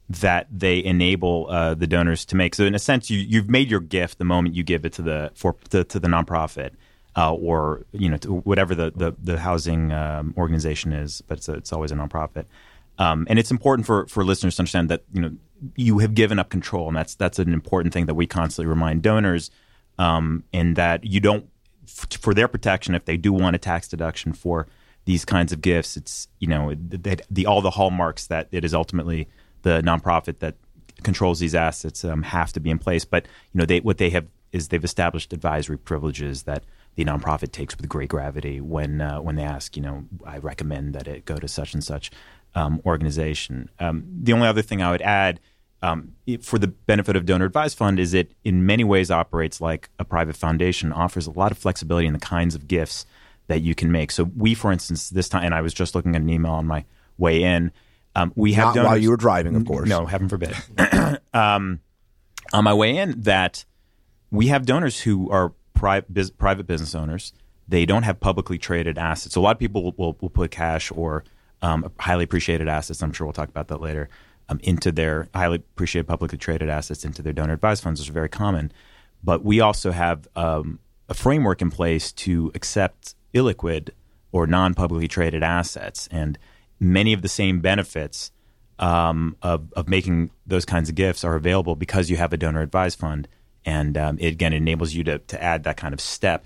that 0.09 0.47
they 0.49 0.83
enable 0.83 1.47
uh, 1.49 1.73
the 1.73 1.87
donors 1.87 2.25
to 2.25 2.35
make. 2.35 2.55
So 2.55 2.63
in 2.63 2.75
a 2.75 2.79
sense, 2.79 3.09
you 3.09 3.19
you've 3.19 3.49
made 3.49 3.69
your 3.69 3.81
gift 3.81 4.17
the 4.17 4.25
moment 4.25 4.55
you 4.55 4.63
give 4.63 4.85
it 4.85 4.93
to 4.93 5.01
the 5.01 5.31
for 5.35 5.55
to, 5.69 5.83
to 5.83 5.99
the 5.99 6.07
nonprofit. 6.07 6.71
uh, 7.17 7.33
or 7.33 7.85
you 7.91 8.09
know 8.09 8.17
whatever 8.43 8.75
the 8.75 8.91
the, 8.95 9.15
the 9.21 9.39
housing 9.39 9.91
um, 9.91 10.33
organization 10.37 10.93
is, 10.93 11.21
but 11.27 11.39
it's, 11.39 11.49
a, 11.49 11.53
it's 11.55 11.73
always 11.73 11.91
a 11.91 11.95
nonprofit. 11.95 12.45
Um, 12.99 13.27
and 13.29 13.37
it's 13.37 13.51
important 13.51 13.85
for, 13.85 14.07
for 14.07 14.23
listeners 14.23 14.55
to 14.55 14.61
understand 14.61 14.89
that 14.89 15.03
you 15.11 15.21
know 15.21 15.31
you 15.75 15.97
have 15.97 16.13
given 16.13 16.37
up 16.37 16.49
control, 16.49 16.87
and 16.87 16.95
that's 16.95 17.15
that's 17.15 17.39
an 17.39 17.53
important 17.53 17.93
thing 17.93 18.05
that 18.05 18.13
we 18.13 18.27
constantly 18.27 18.69
remind 18.69 19.01
donors, 19.01 19.49
um, 19.97 20.43
in 20.53 20.75
that 20.75 21.03
you 21.03 21.19
don't 21.19 21.47
for 21.87 22.33
their 22.33 22.47
protection 22.47 22.93
if 22.93 23.05
they 23.05 23.17
do 23.17 23.33
want 23.33 23.55
a 23.55 23.59
tax 23.59 23.87
deduction 23.87 24.31
for 24.33 24.67
these 25.05 25.25
kinds 25.25 25.51
of 25.51 25.61
gifts. 25.61 25.97
It's 25.97 26.27
you 26.37 26.47
know 26.47 26.75
the, 26.75 27.19
the 27.31 27.47
all 27.47 27.61
the 27.61 27.71
hallmarks 27.71 28.27
that 28.27 28.47
it 28.51 28.63
is 28.63 28.75
ultimately 28.75 29.27
the 29.63 29.81
nonprofit 29.81 30.39
that 30.39 30.55
controls 31.03 31.39
these 31.39 31.55
assets 31.55 32.03
um, 32.03 32.23
have 32.23 32.51
to 32.53 32.59
be 32.59 32.69
in 32.69 32.79
place. 32.79 33.05
But 33.05 33.25
you 33.53 33.59
know 33.59 33.65
they 33.65 33.79
what 33.79 33.97
they 33.97 34.09
have 34.11 34.27
is 34.51 34.69
they've 34.69 34.83
established 34.83 35.33
advisory 35.33 35.77
privileges 35.77 36.43
that 36.43 36.63
the 36.95 37.05
nonprofit 37.05 37.51
takes 37.51 37.77
with 37.77 37.87
great 37.87 38.09
gravity 38.09 38.59
when 38.59 39.01
uh, 39.01 39.21
when 39.21 39.35
they 39.35 39.43
ask, 39.43 39.75
you 39.77 39.83
know, 39.83 40.05
I 40.25 40.39
recommend 40.39 40.93
that 40.95 41.07
it 41.07 41.25
go 41.25 41.37
to 41.37 41.47
such 41.47 41.73
and 41.73 41.83
such 41.83 42.11
um, 42.55 42.81
organization. 42.85 43.69
Um, 43.79 44.05
the 44.23 44.33
only 44.33 44.47
other 44.47 44.63
thing 44.63 44.81
I 44.81 44.89
would 44.89 45.03
add, 45.03 45.39
um, 45.83 46.13
for 46.41 46.57
the 46.57 46.67
benefit 46.67 47.15
of 47.15 47.25
donor 47.25 47.45
advised 47.45 47.77
fund, 47.77 47.99
is 47.99 48.15
it 48.15 48.31
in 48.43 48.65
many 48.65 48.83
ways 48.83 49.11
operates 49.11 49.61
like 49.61 49.89
a 49.99 50.05
private 50.05 50.35
foundation, 50.35 50.91
offers 50.91 51.27
a 51.27 51.31
lot 51.31 51.51
of 51.51 51.57
flexibility 51.59 52.07
in 52.07 52.13
the 52.13 52.19
kinds 52.19 52.55
of 52.55 52.67
gifts 52.67 53.05
that 53.45 53.61
you 53.61 53.75
can 53.75 53.91
make. 53.91 54.11
So 54.11 54.23
we, 54.35 54.55
for 54.55 54.71
instance, 54.71 55.09
this 55.09 55.29
time, 55.29 55.43
and 55.43 55.53
I 55.53 55.61
was 55.61 55.73
just 55.73 55.93
looking 55.93 56.15
at 56.15 56.21
an 56.21 56.29
email 56.29 56.53
on 56.53 56.65
my 56.65 56.83
way 57.17 57.43
in. 57.43 57.71
Um, 58.17 58.33
we 58.35 58.53
have 58.53 58.67
Not 58.67 58.75
donors, 58.75 58.87
while 58.89 58.97
you 58.97 59.09
were 59.11 59.17
driving, 59.17 59.55
of 59.55 59.65
course. 59.65 59.87
No, 59.87 60.07
heaven 60.07 60.27
forbid. 60.27 60.55
um, 61.33 61.81
on 62.51 62.63
my 62.63 62.73
way 62.73 62.97
in, 62.97 63.21
that 63.21 63.63
we 64.31 64.47
have 64.47 64.65
donors 64.65 65.01
who 65.01 65.29
are 65.29 65.53
pri- 65.75 66.01
biz- 66.11 66.31
private 66.31 66.65
business 66.65 66.95
owners. 66.95 67.31
They 67.67 67.85
don't 67.85 68.03
have 68.03 68.19
publicly 68.19 68.57
traded 68.57 68.97
assets. 68.97 69.35
So 69.35 69.41
a 69.41 69.43
lot 69.43 69.51
of 69.51 69.59
people 69.59 69.83
will, 69.83 69.93
will, 69.97 70.17
will 70.19 70.29
put 70.31 70.49
cash 70.49 70.91
or 70.91 71.25
um, 71.61 71.91
highly 71.99 72.23
appreciated 72.23 72.67
assets. 72.67 73.03
I'm 73.03 73.11
sure 73.13 73.27
we'll 73.27 73.33
talk 73.33 73.49
about 73.49 73.67
that 73.67 73.81
later. 73.81 74.09
Um, 74.49 74.59
into 74.63 74.91
their 74.91 75.27
highly 75.35 75.57
appreciated 75.57 76.07
publicly 76.07 76.37
traded 76.37 76.69
assets 76.69 77.03
into 77.05 77.21
their 77.21 77.33
donor 77.33 77.53
advised 77.53 77.83
funds 77.83 77.99
which 77.99 78.09
are 78.09 78.13
very 78.13 78.29
common. 78.29 78.71
But 79.21 79.43
we 79.43 79.59
also 79.59 79.91
have 79.91 80.27
um, 80.35 80.79
a 81.07 81.13
framework 81.13 81.61
in 81.61 81.69
place 81.69 82.13
to 82.13 82.51
accept 82.55 83.13
illiquid 83.33 83.89
or 84.31 84.47
non 84.47 84.73
publicly 84.73 85.07
traded 85.07 85.43
assets. 85.43 86.07
And 86.11 86.39
many 86.79 87.13
of 87.13 87.21
the 87.21 87.27
same 87.27 87.59
benefits 87.59 88.31
um, 88.79 89.35
of, 89.41 89.73
of 89.73 89.87
making 89.87 90.31
those 90.45 90.65
kinds 90.65 90.89
of 90.89 90.95
gifts 90.95 91.23
are 91.23 91.35
available 91.35 91.75
because 91.75 92.09
you 92.09 92.17
have 92.17 92.33
a 92.33 92.37
donor 92.37 92.61
advised 92.61 92.99
fund. 92.99 93.27
And 93.65 93.97
um, 93.97 94.17
it 94.19 94.27
again 94.27 94.53
enables 94.53 94.93
you 94.93 95.03
to, 95.05 95.19
to 95.19 95.43
add 95.43 95.63
that 95.63 95.77
kind 95.77 95.93
of 95.93 95.99
step 95.99 96.45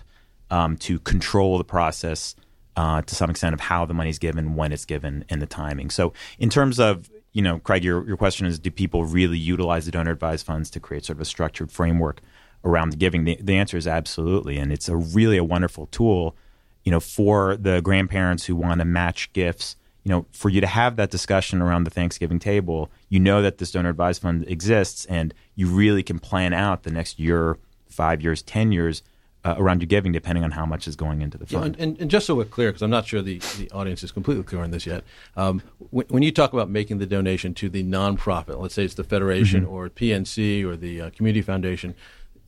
um, 0.50 0.78
to 0.78 1.00
control 1.00 1.58
the 1.58 1.64
process 1.64 2.36
uh, 2.76 3.02
to 3.02 3.16
some 3.16 3.30
extent 3.30 3.54
of 3.54 3.60
how 3.60 3.86
the 3.86 3.94
money's 3.94 4.18
given, 4.18 4.56
when 4.56 4.72
it's 4.72 4.86
given, 4.86 5.26
and 5.30 5.42
the 5.42 5.46
timing. 5.46 5.90
So, 5.90 6.14
in 6.40 6.50
terms 6.50 6.80
of 6.80 7.10
you 7.34 7.42
know, 7.42 7.60
Craig, 7.60 7.84
your, 7.84 8.06
your 8.08 8.18
question 8.18 8.46
is 8.46 8.60
do 8.60 8.72
people 8.72 9.06
really 9.06 9.38
utilize 9.38 9.86
the 9.86 9.92
donor 9.92 10.12
advised 10.12 10.46
funds 10.46 10.70
to 10.72 10.80
create 10.80 11.06
sort 11.06 11.18
of 11.18 11.22
a 11.22 11.26
structured 11.26 11.72
framework 11.72 12.22
around 12.64 12.92
the 12.92 12.98
giving? 12.98 13.24
The, 13.24 13.38
the 13.42 13.56
answer 13.56 13.78
is 13.78 13.88
absolutely. 13.88 14.58
And 14.58 14.72
it's 14.72 14.90
a 14.90 14.96
really 14.96 15.38
a 15.38 15.44
wonderful 15.44 15.88
tool, 15.88 16.36
you 16.84 16.92
know, 16.92 17.00
for 17.00 17.56
the 17.56 17.82
grandparents 17.82 18.46
who 18.46 18.56
want 18.56 18.80
to 18.80 18.86
match 18.86 19.32
gifts. 19.34 19.76
You 20.04 20.10
know, 20.10 20.26
for 20.32 20.50
you 20.50 20.62
to 20.62 20.68
have 20.68 20.96
that 20.96 21.12
discussion 21.12 21.62
around 21.62 21.84
the 21.84 21.92
Thanksgiving 21.92 22.40
table, 22.40 22.90
you 23.10 23.20
know 23.20 23.42
that 23.42 23.60
this 23.60 23.72
donor 23.72 23.90
advised 23.90 24.22
fund 24.22 24.48
exists 24.48 25.06
and 25.06 25.34
you 25.56 25.68
really 25.68 26.02
can 26.02 26.18
plan 26.18 26.54
out 26.54 26.84
the 26.84 26.92
next 26.92 27.20
year, 27.20 27.58
five 27.88 28.22
years, 28.22 28.42
10 28.42 28.72
years 28.72 29.04
uh, 29.44 29.56
around 29.58 29.82
your 29.82 29.88
giving, 29.88 30.12
depending 30.12 30.44
on 30.44 30.52
how 30.52 30.66
much 30.66 30.88
is 30.88 30.96
going 30.96 31.22
into 31.22 31.38
the 31.38 31.46
fund. 31.46 31.76
Yeah, 31.76 31.84
and, 31.84 31.92
and, 31.94 32.02
and, 32.02 32.12
just 32.12 32.28
so 32.28 32.36
we're 32.36 32.46
clear, 32.46 32.70
because 32.70 32.82
I'm 32.82 32.92
not 32.92 33.08
sure 33.08 33.22
the, 33.22 33.40
the 33.58 33.70
audience 33.72 34.04
is 34.04 34.12
completely 34.12 34.44
clear 34.44 34.62
on 34.62 34.72
this 34.72 34.86
yet, 34.86 35.04
um, 35.36 35.62
when, 35.90 36.06
when, 36.10 36.24
you 36.24 36.32
talk 36.32 36.54
about 36.54 36.70
making 36.70 37.00
the 37.00 37.08
donation 37.08 37.54
to 37.56 37.70
the 37.70 37.84
nonprofit, 37.84 38.60
let's 38.60 38.76
say 38.76 38.86
it's 38.86 38.94
the 38.94 39.04
Federation 39.04 39.64
mm-hmm. 39.64 39.74
or 39.74 39.90
PNC 39.90 40.64
or 40.64 40.76
the 40.76 41.02
uh, 41.02 41.10
Community 41.12 41.42
Foundation, 41.42 41.96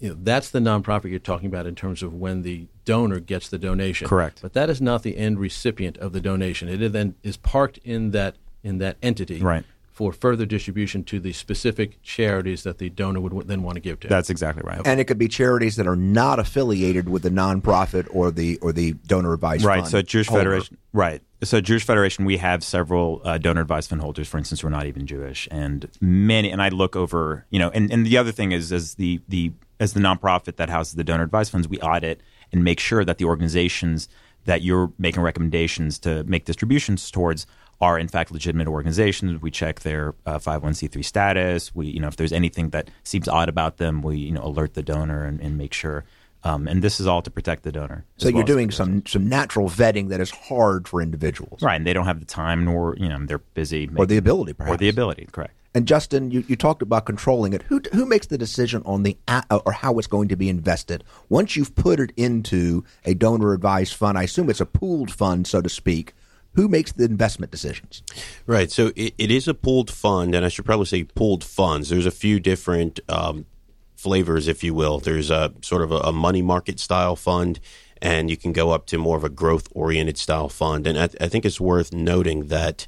you 0.04 0.10
know, 0.10 0.18
that's 0.22 0.50
the 0.50 0.60
nonprofit 0.60 1.12
you're 1.12 1.20
talking 1.20 1.48
about 1.48 1.66
in 1.66 1.76
terms 1.76 2.04
of 2.04 2.14
when 2.14 2.42
the 2.42 2.68
donor 2.84 3.22
gets 3.22 3.48
the 3.48 3.58
donation. 3.58 4.06
Correct. 4.06 4.42
But 4.42 4.52
that 4.52 4.70
is 4.70 4.82
not 4.82 5.02
the 5.02 5.18
end 5.18 5.40
recipient 5.40 5.98
of 5.98 6.12
the 6.12 6.20
donation. 6.20 6.68
It 6.68 6.92
then 6.92 7.16
is 7.24 7.38
parked 7.38 7.78
in 7.86 8.12
that 8.12 8.36
in 8.64 8.80
that 8.80 8.98
entity. 9.02 9.40
Right 9.40 9.64
for 9.94 10.12
further 10.12 10.44
distribution 10.46 11.04
to 11.04 11.20
the 11.20 11.32
specific 11.32 12.02
charities 12.02 12.64
that 12.64 12.80
the 12.80 12.90
donor 12.90 13.22
would 13.22 13.48
then 13.48 13.62
want 13.62 13.76
to 13.76 13.80
give 13.80 14.00
to. 14.00 14.08
That's 14.08 14.32
exactly 14.32 14.64
right. 14.66 14.82
And 14.84 15.00
it 15.00 15.04
could 15.04 15.20
be 15.20 15.28
charities 15.28 15.76
that 15.76 15.86
are 15.86 15.96
not 15.96 16.40
affiliated 16.40 17.08
with 17.08 17.22
the 17.22 17.30
nonprofit 17.30 18.08
or 18.10 18.32
the 18.32 18.58
or 18.58 18.74
the 18.74 18.94
donor 18.94 19.34
advised 19.34 19.64
right. 19.64 19.82
fund. 19.82 19.92
So 19.92 20.02
Jewish 20.02 20.28
holder. 20.28 20.46
Federation, 20.46 20.78
right. 20.94 21.22
So 21.44 21.62
Jewish 21.62 21.86
Federation, 21.86 22.26
we 22.26 22.38
have 22.38 22.64
several 22.64 23.22
uh, 23.24 23.38
donor 23.38 23.62
advised 23.62 23.90
fund 23.90 24.02
holders, 24.02 24.28
for 24.28 24.40
instance, 24.40 24.62
who 24.62 24.68
are 24.68 24.72
not 24.72 24.88
even 24.88 25.06
Jewish, 25.06 25.48
and 25.52 25.88
many. 26.02 26.50
And 26.50 26.62
I 26.62 26.70
look 26.70 26.96
over, 26.96 27.46
you 27.52 27.60
know, 27.60 27.70
and, 27.70 27.92
and 27.92 28.04
the 28.04 28.18
other 28.18 28.32
thing 28.32 28.52
is, 28.52 28.72
as 28.72 28.96
the 28.96 29.22
the 29.28 29.52
as 29.80 29.94
the 29.94 30.00
nonprofit 30.00 30.58
that 30.58 30.70
houses 30.70 30.94
the 30.94 31.04
donor 31.04 31.24
advised 31.24 31.52
funds, 31.52 31.68
we 31.68 31.80
audit 31.80 32.22
and 32.52 32.64
make 32.64 32.80
sure 32.80 33.04
that 33.04 33.18
the 33.18 33.26
organizations 33.26 34.08
that 34.46 34.62
you're 34.62 34.92
making 34.98 35.22
recommendations 35.22 36.00
to 36.00 36.24
make 36.26 36.46
distributions 36.46 37.10
towards 37.10 37.48
are 37.82 37.98
in 37.98 38.08
fact 38.08 38.32
legitimate 38.32 38.68
organizations. 38.68 39.42
We 39.42 39.52
check 39.52 39.82
their 39.82 40.16
uh, 40.26 40.40
501c3 40.40 41.04
status. 41.04 41.76
We, 41.76 41.88
you 41.88 42.00
know, 42.00 42.08
if 42.08 42.16
there's 42.16 42.34
anything 42.34 42.70
that 42.70 42.90
seems 43.04 43.28
odd 43.28 43.50
about 43.50 43.78
them, 43.78 44.02
we, 44.02 44.18
you 44.18 44.32
know, 44.32 44.44
alert 44.44 44.74
the 44.74 44.84
donor 44.84 45.26
and, 45.26 45.40
and 45.42 45.58
make 45.58 45.74
sure. 45.74 46.06
Um, 46.46 46.68
and 46.68 46.82
this 46.82 47.00
is 47.00 47.08
all 47.08 47.22
to 47.22 47.32
protect 47.32 47.64
the 47.64 47.72
donor. 47.72 48.06
So 48.18 48.28
you're 48.28 48.40
well 48.40 48.46
doing 48.46 48.70
some 48.70 49.06
some 49.06 49.30
natural 49.30 49.70
vetting 49.70 50.10
that 50.10 50.20
is 50.20 50.30
hard 50.30 50.90
for 50.90 51.02
individuals, 51.02 51.62
right? 51.62 51.76
And 51.76 51.88
they 51.88 51.94
don't 51.94 52.06
have 52.06 52.20
the 52.20 52.26
time, 52.26 52.66
nor 52.66 52.98
you 52.98 53.08
know, 53.08 53.26
they're 53.26 53.38
busy, 53.38 53.88
making, 53.88 54.00
or 54.00 54.06
the 54.06 54.18
ability, 54.18 54.54
perhaps, 54.54 54.74
or 54.74 54.78
the 54.78 54.90
ability. 54.90 55.30
Correct. 55.32 55.54
And 55.76 55.88
Justin, 55.88 56.30
you, 56.30 56.44
you 56.48 56.56
talked 56.56 56.82
about 56.82 57.06
controlling 57.06 57.54
it. 57.54 57.64
Who 57.64 57.82
who 57.94 58.06
makes 58.06 58.28
the 58.28 58.38
decision 58.38 58.84
on 58.86 59.04
the 59.04 59.18
or 59.50 59.72
how 59.72 59.98
it's 59.98 60.08
going 60.08 60.28
to 60.30 60.36
be 60.36 60.50
invested 60.50 61.04
once 61.30 61.56
you've 61.56 61.76
put 61.76 62.00
it 62.00 62.12
into 62.16 62.84
a 63.06 63.14
donor 63.14 63.54
advised 63.54 63.96
fund? 63.96 64.18
I 64.18 64.24
assume 64.24 64.50
it's 64.50 64.62
a 64.62 64.66
pooled 64.66 65.12
fund, 65.12 65.48
so 65.48 65.62
to 65.62 65.70
speak 65.70 66.14
who 66.56 66.68
makes 66.68 66.92
the 66.92 67.06
investment 67.06 67.52
decisions? 67.52 68.04
Right. 68.46 68.72
So 68.72 68.92
it, 68.96 69.14
it 69.18 69.32
is 69.32 69.48
a 69.48 69.54
pooled 69.54 69.90
fund, 69.90 70.36
and 70.36 70.46
I 70.46 70.50
should 70.50 70.66
probably 70.66 70.86
say 70.86 71.04
pooled 71.04 71.44
funds. 71.44 71.90
There's 71.90 72.06
a 72.06 72.12
few 72.12 72.40
different 72.40 73.00
um, 73.10 73.46
flavors, 73.96 74.48
if 74.48 74.64
you 74.64 74.74
will. 74.74 75.00
There's 75.00 75.30
a 75.30 75.54
sort 75.62 75.82
of 75.82 75.92
a, 75.92 75.98
a, 75.98 76.12
money 76.12 76.42
market 76.42 76.80
style 76.80 77.16
fund, 77.16 77.60
and 78.02 78.30
you 78.30 78.38
can 78.38 78.54
go 78.54 78.72
up 78.72 78.86
to 78.88 78.98
more 78.98 79.18
of 79.18 79.24
a 79.24 79.30
growth 79.30 79.68
oriented 79.72 80.18
style 80.18 80.50
fund. 80.50 80.86
And 80.86 81.00
I, 81.00 81.10
I 81.20 81.28
think 81.28 81.46
it's 81.46 81.60
worth 81.60 81.94
noting 81.94 82.48
that 82.48 82.86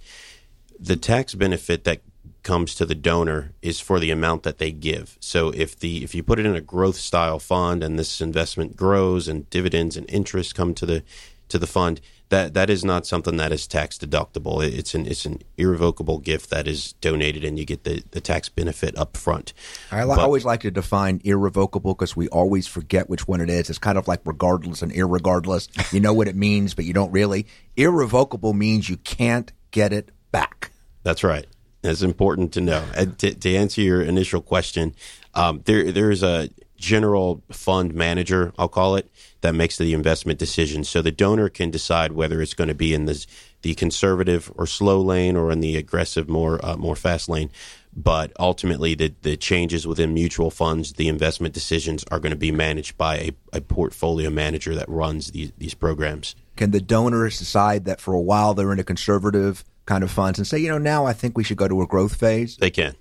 the 0.79 0.95
tax 0.95 1.33
benefit 1.33 1.85
that 1.85 2.01
comes 2.45 2.75
to 2.75 2.85
the 2.85 2.95
donor 2.95 3.51
is 3.61 3.81
for 3.81 3.99
the 3.99 4.11
amount 4.11 4.43
that 4.43 4.59
they 4.59 4.71
give. 4.71 5.17
So 5.19 5.49
if 5.49 5.77
the 5.77 6.03
if 6.03 6.15
you 6.15 6.23
put 6.23 6.39
it 6.39 6.45
in 6.45 6.55
a 6.55 6.61
growth 6.61 6.95
style 6.95 7.39
fund 7.39 7.83
and 7.83 7.99
this 7.99 8.21
investment 8.21 8.77
grows 8.77 9.27
and 9.27 9.49
dividends 9.49 9.97
and 9.97 10.09
interest 10.09 10.55
come 10.55 10.73
to 10.75 10.85
the 10.85 11.03
to 11.49 11.59
the 11.59 11.67
fund, 11.67 11.99
that 12.29 12.53
that 12.53 12.69
is 12.69 12.85
not 12.85 13.05
something 13.05 13.37
that 13.37 13.51
is 13.51 13.67
tax 13.67 13.97
deductible. 13.97 14.63
It's 14.63 14.93
an 14.93 15.07
it's 15.07 15.25
an 15.25 15.41
irrevocable 15.57 16.19
gift 16.19 16.51
that 16.51 16.67
is 16.67 16.93
donated, 16.93 17.43
and 17.43 17.57
you 17.57 17.65
get 17.65 17.83
the, 17.83 18.03
the 18.11 18.21
tax 18.21 18.47
benefit 18.47 18.97
up 18.97 19.17
front. 19.17 19.53
I 19.91 20.05
but, 20.05 20.19
always 20.19 20.45
like 20.45 20.61
to 20.61 20.71
define 20.71 21.21
irrevocable 21.23 21.95
because 21.95 22.15
we 22.15 22.27
always 22.29 22.67
forget 22.67 23.09
which 23.09 23.27
one 23.27 23.41
it 23.41 23.49
is. 23.49 23.69
It's 23.69 23.79
kind 23.79 23.97
of 23.97 24.07
like 24.07 24.21
regardless 24.23 24.81
and 24.81 24.93
irregardless. 24.93 25.67
You 25.95 26.01
know 26.01 26.13
what 26.13 26.27
it 26.27 26.35
means, 26.35 26.73
but 26.73 26.83
you 26.83 26.93
don't 26.93 27.11
really. 27.11 27.45
Irrevocable 27.77 28.53
means 28.53 28.89
you 28.89 28.97
can't 28.97 29.51
get 29.71 29.93
it 29.93 30.11
back. 30.31 30.71
That's 31.03 31.23
right. 31.23 31.45
That's 31.85 32.01
important 32.01 32.53
to 32.53 32.61
know. 32.61 32.83
And 32.95 33.17
to, 33.19 33.33
to 33.33 33.55
answer 33.55 33.81
your 33.81 34.01
initial 34.01 34.41
question, 34.41 34.95
um, 35.33 35.61
there 35.65 35.91
there 35.91 36.11
is 36.11 36.23
a 36.23 36.49
general 36.77 37.41
fund 37.51 37.93
manager, 37.93 38.53
I'll 38.57 38.67
call 38.67 38.95
it, 38.95 39.09
that 39.41 39.55
makes 39.55 39.77
the 39.77 39.93
investment 39.93 40.39
decision. 40.39 40.83
So 40.83 41.01
the 41.01 41.11
donor 41.11 41.49
can 41.49 41.71
decide 41.71 42.11
whether 42.11 42.41
it's 42.41 42.53
going 42.53 42.67
to 42.67 42.75
be 42.75 42.93
in 42.93 43.05
the 43.05 43.25
the 43.61 43.75
conservative 43.75 44.51
or 44.55 44.67
slow 44.67 45.01
lane 45.01 45.35
or 45.35 45.51
in 45.51 45.59
the 45.59 45.75
aggressive, 45.77 46.27
more 46.29 46.63
uh, 46.63 46.77
more 46.77 46.95
fast 46.95 47.29
lane. 47.29 47.49
But 47.97 48.33
ultimately, 48.37 48.93
the, 48.93 49.13
the 49.21 49.37
changes 49.37 49.87
within 49.87 50.13
mutual 50.13 50.51
funds, 50.51 50.93
the 50.93 51.07
investment 51.07 51.53
decisions 51.53 52.03
are 52.11 52.19
going 52.19 52.31
to 52.31 52.37
be 52.37 52.51
managed 52.51 52.97
by 52.97 53.17
a, 53.17 53.31
a 53.53 53.61
portfolio 53.61 54.29
manager 54.29 54.75
that 54.75 54.89
runs 54.89 55.31
these, 55.31 55.53
these 55.57 55.73
programs. 55.73 56.35
Can 56.57 56.71
the 56.71 56.81
donors 56.81 57.39
decide 57.39 57.85
that 57.85 58.01
for 58.01 58.13
a 58.13 58.19
while 58.19 58.53
they're 58.53 58.73
in 58.73 58.79
a 58.79 58.83
conservative 58.83 59.63
kind 59.85 60.03
of 60.03 60.11
funds 60.11 60.39
and 60.39 60.47
say, 60.47 60.57
you 60.57 60.69
know, 60.69 60.77
now 60.77 61.05
I 61.05 61.13
think 61.13 61.37
we 61.37 61.43
should 61.43 61.57
go 61.57 61.67
to 61.67 61.81
a 61.81 61.87
growth 61.87 62.15
phase? 62.15 62.57
They 62.57 62.71
can. 62.71 62.95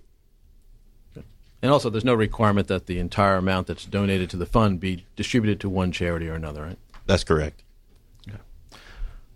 And 1.62 1.72
also, 1.72 1.88
there's 1.88 2.04
no 2.04 2.12
requirement 2.12 2.68
that 2.68 2.84
the 2.84 2.98
entire 2.98 3.36
amount 3.36 3.68
that's 3.68 3.86
donated 3.86 4.28
to 4.30 4.36
the 4.36 4.44
fund 4.44 4.80
be 4.80 5.06
distributed 5.16 5.60
to 5.60 5.70
one 5.70 5.92
charity 5.92 6.28
or 6.28 6.34
another, 6.34 6.62
right? 6.62 6.78
That's 7.06 7.24
correct. 7.24 7.62
Okay. 8.28 8.38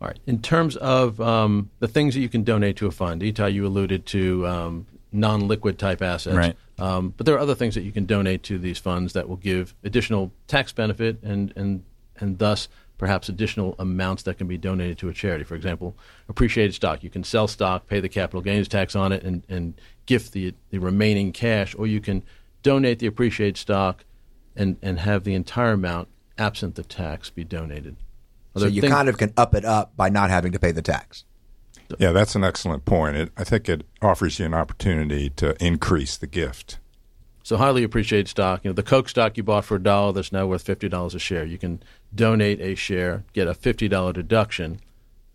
All 0.03 0.09
right. 0.09 0.19
In 0.27 0.43
terms 0.43 0.77
of 0.77 1.23
um, 1.23 1.71
the 1.79 1.89
things 1.89 2.13
that 2.15 2.21
you 2.21 2.29
can 2.29 2.45
donate 2.45 2.77
to 2.77 2.87
a 2.87 2.91
fund, 2.91 3.23
Itai, 3.23 3.55
you 3.55 3.67
alluded 3.67 4.05
to 4.07 4.47
um, 4.47 4.87
non-liquid 5.11 5.79
type 5.79 6.03
assets. 6.03 6.37
Right. 6.37 6.57
Um, 6.79 7.15
but 7.17 7.25
there 7.25 7.35
are 7.35 7.39
other 7.39 7.55
things 7.55 7.75
that 7.75 7.83
you 7.83 7.93
can 7.93 8.05
donate 8.05 8.43
to 8.45 8.59
these 8.59 8.79
funds 8.79 9.15
that 9.15 9.27
will 9.27 9.37
give 9.37 9.75
additional 9.83 10.31
tax 10.47 10.71
benefit 10.73 11.23
and 11.23 11.53
and 11.57 11.83
and 12.19 12.39
thus 12.39 12.69
perhaps 12.99 13.29
additional 13.29 13.75
amounts 13.79 14.25
that 14.25 14.37
can 14.37 14.47
be 14.47 14.59
donated 14.59 14.99
to 14.99 15.09
a 15.09 15.15
charity. 15.15 15.45
For 15.45 15.55
example, 15.55 15.97
appreciated 16.29 16.75
stock. 16.75 17.03
You 17.03 17.11
can 17.11 17.25
sell 17.25 17.49
stock, 17.49 17.87
pay 17.87 18.01
the 18.01 18.09
capital 18.09 18.43
gains 18.43 18.69
tax 18.69 18.95
on 18.95 19.13
it, 19.13 19.23
and, 19.23 19.45
and 19.49 19.75
gift 20.07 20.33
the, 20.33 20.55
the 20.71 20.79
remaining 20.79 21.33
cash, 21.33 21.75
or 21.79 21.87
you 21.87 22.01
can 22.01 22.23
donate 22.63 22.99
the 22.99 23.07
appreciated 23.07 23.57
stock 23.57 24.05
and, 24.57 24.77
and 24.83 24.99
have 24.99 25.25
the 25.25 25.35
entire 25.35 25.73
amount, 25.73 26.09
absent 26.37 26.75
the 26.75 26.83
tax, 26.83 27.31
be 27.31 27.45
donated. 27.45 27.97
So 28.57 28.67
you 28.67 28.83
kind 28.83 29.09
of 29.09 29.17
can 29.17 29.33
up 29.37 29.55
it 29.55 29.65
up 29.65 29.97
by 29.97 30.09
not 30.09 30.31
having 30.31 30.51
to 30.53 30.59
pay 30.59 30.73
the 30.73 30.83
tax. 30.83 31.25
Yeah, 31.99 32.11
that's 32.13 32.35
an 32.35 32.43
excellent 32.43 32.85
point. 32.85 33.17
It, 33.17 33.31
I 33.37 33.45
think 33.45 33.69
it 33.69 33.87
offers 34.03 34.39
you 34.39 34.47
an 34.47 34.55
opportunity 34.55 35.31
to 35.31 35.57
increase 35.65 36.17
the 36.17 36.27
gift. 36.27 36.79
So 37.45 37.57
highly 37.57 37.83
appreciated 37.83 38.29
stock. 38.29 38.63
You 38.63 38.71
know, 38.71 38.75
the 38.75 38.83
Coke 38.83 39.09
stock 39.09 39.39
you 39.39 39.43
bought 39.43 39.65
for 39.65 39.77
a 39.77 39.83
dollar 39.83 40.13
that's 40.13 40.33
now 40.33 40.47
worth 40.47 40.63
fifty 40.63 40.89
dollars 40.89 41.15
a 41.15 41.19
share. 41.19 41.45
You 41.45 41.57
can 41.57 41.83
donate 42.15 42.61
a 42.61 42.75
share, 42.75 43.25
get 43.33 43.49
a 43.49 43.55
fifty 43.55 43.89
dollar 43.89 44.13
deduction, 44.13 44.81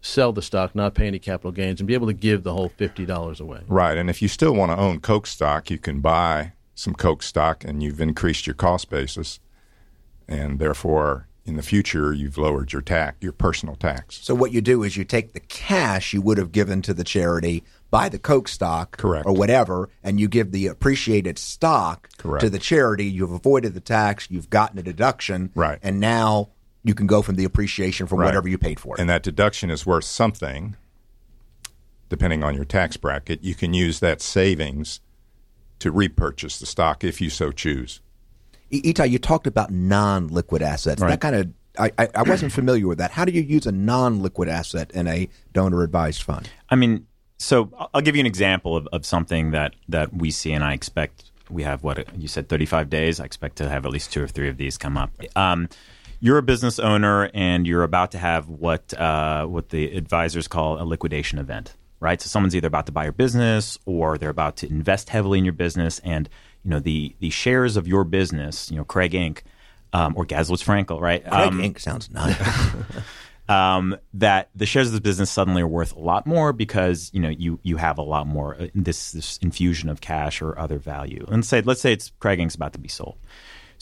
sell 0.02 0.32
the 0.32 0.42
stock, 0.42 0.76
not 0.76 0.94
pay 0.96 1.08
any 1.08 1.20
capital 1.20 1.52
gains, 1.52 1.80
and 1.80 1.88
be 1.88 1.94
able 1.94 2.08
to 2.08 2.14
give 2.14 2.44
the 2.44 2.54
whole 2.54 2.70
fifty 2.70 3.06
dollars 3.06 3.40
away. 3.40 3.62
Right, 3.68 3.98
and 3.98 4.10
if 4.10 4.22
you 4.22 4.28
still 4.28 4.54
want 4.54 4.72
to 4.72 4.78
own 4.78 5.00
Coke 5.00 5.28
stock, 5.28 5.70
you 5.70 5.78
can 5.78 6.02
buy 6.02 6.54
some 6.76 6.94
Coke 6.94 7.24
stock, 7.24 7.64
and 7.64 7.82
you've 7.82 8.02
increased 8.02 8.48
your 8.48 8.56
cost 8.56 8.90
basis, 8.90 9.40
and 10.28 10.60
therefore 10.60 11.28
in 11.46 11.56
the 11.58 11.62
future 11.62 12.14
you've 12.14 12.38
lowered 12.38 12.72
your 12.72 12.82
tax, 12.82 13.18
your 13.20 13.34
personal 13.34 13.76
tax. 13.76 14.20
So 14.24 14.34
what 14.34 14.52
you 14.54 14.62
do 14.62 14.84
is 14.84 14.96
you 14.96 15.04
take 15.04 15.34
the 15.34 15.40
cash 15.42 16.14
you 16.14 16.22
would 16.22 16.38
have 16.38 16.52
given 16.52 16.82
to 16.84 16.94
the 16.94 17.04
charity, 17.04 17.64
buy 17.92 18.10
the 18.10 18.20
Coke 18.20 18.48
stock, 18.48 18.98
correct, 18.98 19.26
or 19.26 19.34
whatever, 19.34 19.90
and 20.02 20.20
you 20.20 20.28
give 20.28 20.52
the 20.52 20.68
appreciated 20.68 21.38
stock 21.38 22.10
correct. 22.18 22.42
to 22.42 22.50
the 22.50 22.60
charity. 22.60 23.06
You've 23.06 23.32
avoided 23.32 23.74
the 23.74 23.82
tax, 23.82 24.28
you've 24.30 24.50
gotten 24.50 24.80
a 24.80 24.84
deduction, 24.84 25.52
right, 25.54 25.80
and 25.84 26.00
now 26.00 26.50
you 26.84 26.94
can 26.94 27.08
go 27.08 27.22
from 27.22 27.36
the 27.36 27.46
appreciation 27.46 28.08
from 28.08 28.20
right. 28.20 28.26
whatever 28.26 28.48
you 28.48 28.58
paid 28.58 28.80
for 28.80 28.96
it. 28.96 29.00
And 29.02 29.10
that 29.10 29.24
deduction 29.24 29.70
is 29.70 29.86
worth 29.86 30.04
something, 30.04 30.76
depending 32.10 32.44
on 32.44 32.56
your 32.56 32.66
tax 32.66 32.98
bracket. 32.98 33.44
You 33.44 33.56
can 33.56 33.74
use 33.74 34.00
that 34.02 34.22
savings 34.22 35.00
to 35.80 35.92
repurchase 35.92 36.60
the 36.60 36.66
stock 36.66 37.04
if 37.04 37.22
you 37.22 37.30
so 37.30 37.52
choose. 37.52 38.02
Itai, 38.72 39.10
you 39.10 39.20
talked 39.20 39.48
about 39.48 39.72
non-liquid 39.72 40.62
assets. 40.62 41.02
Right. 41.02 41.10
That 41.10 41.22
kind 41.22 41.36
of 41.36 41.54
I, 41.78 41.92
I, 41.98 42.08
I 42.16 42.24
wasn't 42.24 42.52
familiar 42.52 42.88
with 42.88 43.00
that. 43.00 43.12
How 43.12 43.26
do 43.26 43.32
you 43.32 43.42
use 43.42 43.66
a 43.66 43.72
non-liquid 43.72 44.48
asset 44.48 44.92
in 44.92 45.08
a 45.08 45.28
donor-advised 45.54 46.22
fund? 46.22 46.50
I 46.70 46.76
mean, 46.76 47.08
so 47.38 47.70
I'll 47.94 48.02
give 48.02 48.16
you 48.16 48.20
an 48.20 48.28
example 48.28 48.78
of, 48.78 48.88
of 48.94 49.06
something 49.06 49.52
that, 49.52 49.74
that 49.90 50.14
we 50.14 50.30
see, 50.30 50.52
and 50.52 50.64
I 50.64 50.74
expect 50.74 51.32
we 51.50 51.64
have 51.64 51.84
what 51.84 52.08
you 52.18 52.28
said, 52.28 52.48
35 52.48 52.90
days. 52.90 53.20
I 53.20 53.26
expect 53.26 53.58
to 53.58 53.70
have 53.70 53.86
at 53.86 53.92
least 53.92 54.12
two 54.12 54.24
or 54.24 54.28
three 54.28 54.50
of 54.50 54.58
these 54.58 54.78
come 54.78 54.98
up. 54.98 55.12
Um, 55.36 55.68
you're 56.24 56.38
a 56.38 56.42
business 56.42 56.80
owner, 56.80 57.30
and 57.34 57.68
you're 57.68 57.84
about 57.84 58.12
to 58.12 58.18
have 58.18 58.48
what 58.48 58.94
uh, 58.94 59.46
what 59.46 59.70
the 59.70 59.94
advisors 59.98 60.48
call 60.48 60.82
a 60.82 60.86
liquidation 60.86 61.38
event, 61.38 61.76
right? 62.00 62.22
So 62.22 62.30
someone's 62.30 62.56
either 62.56 62.70
about 62.70 62.86
to 62.86 62.94
buy 62.94 63.04
your 63.04 63.12
business, 63.12 63.78
or 63.86 64.18
they're 64.18 64.30
about 64.30 64.56
to 64.58 64.68
invest 64.70 65.10
heavily 65.10 65.38
in 65.40 65.44
your 65.44 65.54
business, 65.54 66.00
and 66.00 66.30
you 66.64 66.72
know 66.72 66.80
the 66.80 67.14
the 67.20 67.30
shares 67.30 67.76
of 67.76 67.90
your 67.90 68.06
business, 68.06 68.72
you 68.72 68.78
know, 68.78 68.86
Craig 68.86 69.12
Inc. 69.12 69.42
Um, 69.92 70.16
or 70.18 70.26
Gaslowitz 70.26 70.64
Frankel, 70.64 71.00
right? 71.00 71.22
Craig 71.24 71.48
um, 71.50 71.60
Inc. 71.60 71.80
sounds 71.80 72.10
nice. 72.10 72.36
um, 73.50 73.96
that 74.16 74.50
the 74.56 74.66
shares 74.66 74.88
of 74.88 74.94
the 74.94 75.02
business 75.02 75.30
suddenly 75.30 75.62
are 75.62 75.68
worth 75.68 75.94
a 75.94 76.00
lot 76.00 76.26
more 76.26 76.52
because 76.54 77.12
you 77.14 77.20
know 77.20 77.30
you 77.30 77.60
you 77.64 77.76
have 77.76 77.98
a 77.98 78.02
lot 78.02 78.28
more 78.28 78.56
uh, 78.56 78.68
this 78.74 79.12
this 79.12 79.38
infusion 79.40 79.90
of 79.90 80.00
cash 80.00 80.42
or 80.42 80.58
other 80.58 80.80
value. 80.80 81.26
And 81.30 81.46
say 81.46 81.62
let's 81.62 81.82
say 81.82 81.92
it's 81.92 82.14
Craig 82.22 82.40
Inc.'s 82.40 82.56
about 82.56 82.72
to 82.74 82.80
be 82.80 82.88
sold. 82.88 83.18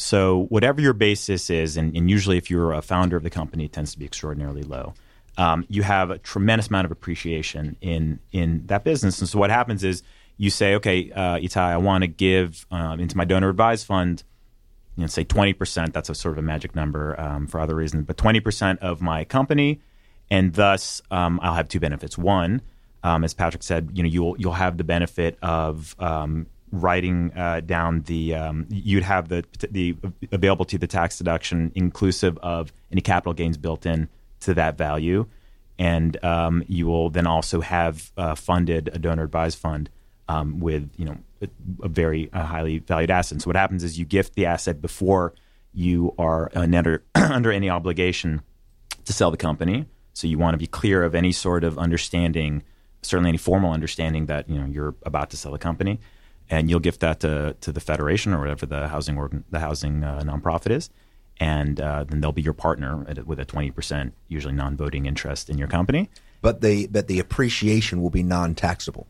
So 0.02 0.46
whatever 0.50 0.82
your 0.82 0.94
basis 0.94 1.50
is, 1.50 1.78
and, 1.78 1.96
and 1.96 2.10
usually 2.10 2.38
if 2.38 2.50
you're 2.50 2.74
a 2.74 2.82
founder 2.82 3.16
of 3.18 3.24
the 3.24 3.30
company, 3.30 3.66
it 3.66 3.74
tends 3.74 3.94
to 3.94 4.00
be 4.00 4.06
extraordinarily 4.06 4.64
low. 4.64 4.94
Um, 5.38 5.66
you 5.70 5.84
have 5.84 6.10
a 6.10 6.18
tremendous 6.18 6.68
amount 6.68 6.86
of 6.86 6.92
appreciation 6.92 7.78
in 7.82 8.20
in 8.32 8.66
that 8.68 8.84
business, 8.84 9.20
and 9.20 9.30
so 9.30 9.40
what 9.40 9.50
happens 9.50 9.84
is 9.84 10.04
you 10.38 10.50
say, 10.50 10.76
okay, 10.76 11.12
uh, 11.12 11.38
Itai, 11.38 11.58
I 11.58 11.78
want 11.78 12.04
to 12.04 12.08
give 12.08 12.66
um, 12.72 13.00
into 13.00 13.16
my 13.16 13.26
donor 13.26 13.50
advised 13.50 13.86
fund 13.86 14.24
you 14.96 15.02
know, 15.02 15.08
say 15.08 15.24
20%, 15.24 15.94
that's 15.94 16.10
a 16.10 16.16
sort 16.16 16.34
of 16.34 16.40
a 16.40 16.42
magic 16.42 16.76
number 16.76 17.20
um, 17.20 17.48
for 17.48 17.60
other 17.60 17.76
reasons, 17.76 18.06
but 18.06 18.18
20% 18.18 18.78
of 18.80 19.02
my 19.02 19.24
company, 19.24 19.80
and 20.30 20.54
thus 20.54 21.02
um, 21.12 21.40
I'll 21.42 21.54
have 21.54 21.70
two 21.70 21.80
benefits. 21.80 22.18
One, 22.18 22.62
um, 23.04 23.24
as 23.24 23.34
Patrick 23.34 23.64
said, 23.64 23.90
you 23.94 24.04
know, 24.04 24.10
you'll 24.10 24.36
you'll 24.38 24.54
have 24.54 24.78
the 24.78 24.84
benefit 24.84 25.38
of 25.42 25.96
um, 26.00 26.46
writing 26.72 27.32
uh, 27.36 27.62
down 27.62 28.02
the 28.04 28.34
um, 28.36 28.66
you'd 28.70 29.04
have 29.04 29.30
the 29.30 29.44
the 29.70 29.96
available 30.32 30.66
to 30.66 30.78
the 30.78 30.88
tax 30.88 31.18
deduction 31.18 31.72
inclusive 31.76 32.38
of 32.40 32.72
any 32.92 33.02
capital 33.02 33.34
gains 33.34 33.58
built 33.58 33.86
in 33.86 34.08
to 34.42 34.54
that 34.54 34.78
value, 34.78 35.26
and 35.78 36.24
um, 36.24 36.64
you 36.68 36.88
will 36.88 37.10
then 37.10 37.28
also 37.28 37.62
have 37.62 38.12
uh, 38.18 38.36
funded 38.36 38.90
a 38.94 39.00
donor 39.00 39.24
advised 39.24 39.58
fund 39.58 39.90
um, 40.28 40.60
with 40.60 40.90
you 40.98 41.06
know 41.06 41.18
a, 41.42 41.48
a 41.84 41.90
very 41.90 42.32
uh, 42.34 42.44
highly 42.44 42.80
valued 42.80 43.12
asset. 43.12 43.42
So 43.42 43.48
what 43.48 43.56
happens 43.56 43.84
is 43.84 44.00
you 44.00 44.06
gift 44.06 44.36
the 44.36 44.46
asset 44.46 44.82
before 44.82 45.34
you 45.74 46.14
are 46.18 46.52
under 46.56 47.04
under 47.16 47.52
any 47.52 47.70
obligation 47.70 48.42
to 49.06 49.14
sell 49.14 49.32
the 49.32 49.38
company. 49.38 49.86
So 50.14 50.28
you 50.28 50.38
want 50.38 50.54
to 50.54 50.58
be 50.58 50.68
clear 50.68 51.04
of 51.04 51.16
any 51.16 51.32
sort 51.32 51.64
of 51.64 51.78
understanding, 51.78 52.64
certainly 53.02 53.30
any 53.30 53.38
formal 53.38 53.72
understanding 53.72 54.26
that 54.28 54.50
you 54.50 54.60
know 54.60 54.66
you're 54.66 54.96
about 55.06 55.30
to 55.32 55.38
sell 55.38 55.52
the 55.52 55.60
company, 55.60 56.00
and 56.52 56.70
you'll 56.70 56.80
gift 56.82 57.00
that 57.00 57.22
to 57.22 57.56
to 57.62 57.72
the 57.72 57.80
federation 57.80 58.34
or 58.34 58.40
whatever 58.40 58.68
the 58.68 58.90
housing 58.90 59.18
organ, 59.18 59.44
the 59.50 59.60
housing 59.60 60.04
uh, 60.04 60.22
nonprofit 60.24 60.70
is, 60.70 60.92
and 61.40 61.82
uh, 61.82 62.04
then 62.04 62.22
they'll 62.22 62.32
be 62.32 62.44
your 62.44 62.54
partner 62.54 63.06
at, 63.08 63.26
with 63.26 63.40
a 63.40 63.46
twenty 63.46 63.72
percent 63.72 64.14
usually 64.28 64.54
non-voting 64.54 65.08
interest 65.08 65.50
in 65.50 65.58
your 65.58 65.68
company. 65.68 66.10
But 66.42 66.62
the 66.62 66.88
but 66.88 67.08
the 67.08 67.20
appreciation 67.20 68.02
will 68.02 68.10
be 68.12 68.22
non-taxable. 68.22 69.08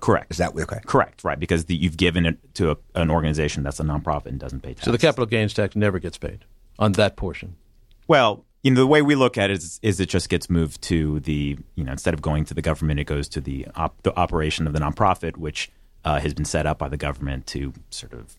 Correct. 0.00 0.30
Is 0.30 0.38
that 0.38 0.56
okay? 0.56 0.78
Correct. 0.86 1.24
Right, 1.24 1.40
because 1.40 1.64
the, 1.64 1.74
you've 1.74 1.96
given 1.96 2.24
it 2.24 2.38
to 2.54 2.70
a, 2.70 2.76
an 2.94 3.10
organization 3.10 3.64
that's 3.64 3.80
a 3.80 3.82
nonprofit 3.82 4.26
and 4.26 4.38
doesn't 4.38 4.60
pay 4.60 4.72
tax. 4.74 4.84
So 4.84 4.92
the 4.92 4.98
capital 4.98 5.26
gains 5.26 5.52
tax 5.52 5.74
never 5.74 5.98
gets 5.98 6.16
paid 6.16 6.44
on 6.78 6.92
that 6.92 7.16
portion. 7.16 7.56
Well, 8.06 8.44
you 8.62 8.70
know, 8.70 8.80
the 8.80 8.86
way 8.86 9.02
we 9.02 9.16
look 9.16 9.36
at 9.36 9.50
it 9.50 9.58
is, 9.58 9.80
is, 9.82 9.98
it 9.98 10.08
just 10.08 10.28
gets 10.28 10.48
moved 10.48 10.82
to 10.82 11.18
the 11.20 11.58
you 11.74 11.82
know 11.82 11.90
instead 11.90 12.14
of 12.14 12.22
going 12.22 12.44
to 12.44 12.54
the 12.54 12.62
government, 12.62 13.00
it 13.00 13.04
goes 13.04 13.28
to 13.30 13.40
the 13.40 13.66
op, 13.74 14.00
the 14.02 14.16
operation 14.16 14.68
of 14.68 14.72
the 14.72 14.78
nonprofit, 14.78 15.36
which 15.36 15.70
uh, 16.08 16.18
has 16.18 16.32
been 16.32 16.46
set 16.46 16.64
up 16.64 16.78
by 16.78 16.88
the 16.88 16.96
government 16.96 17.46
to 17.46 17.74
sort 17.90 18.14
of 18.14 18.34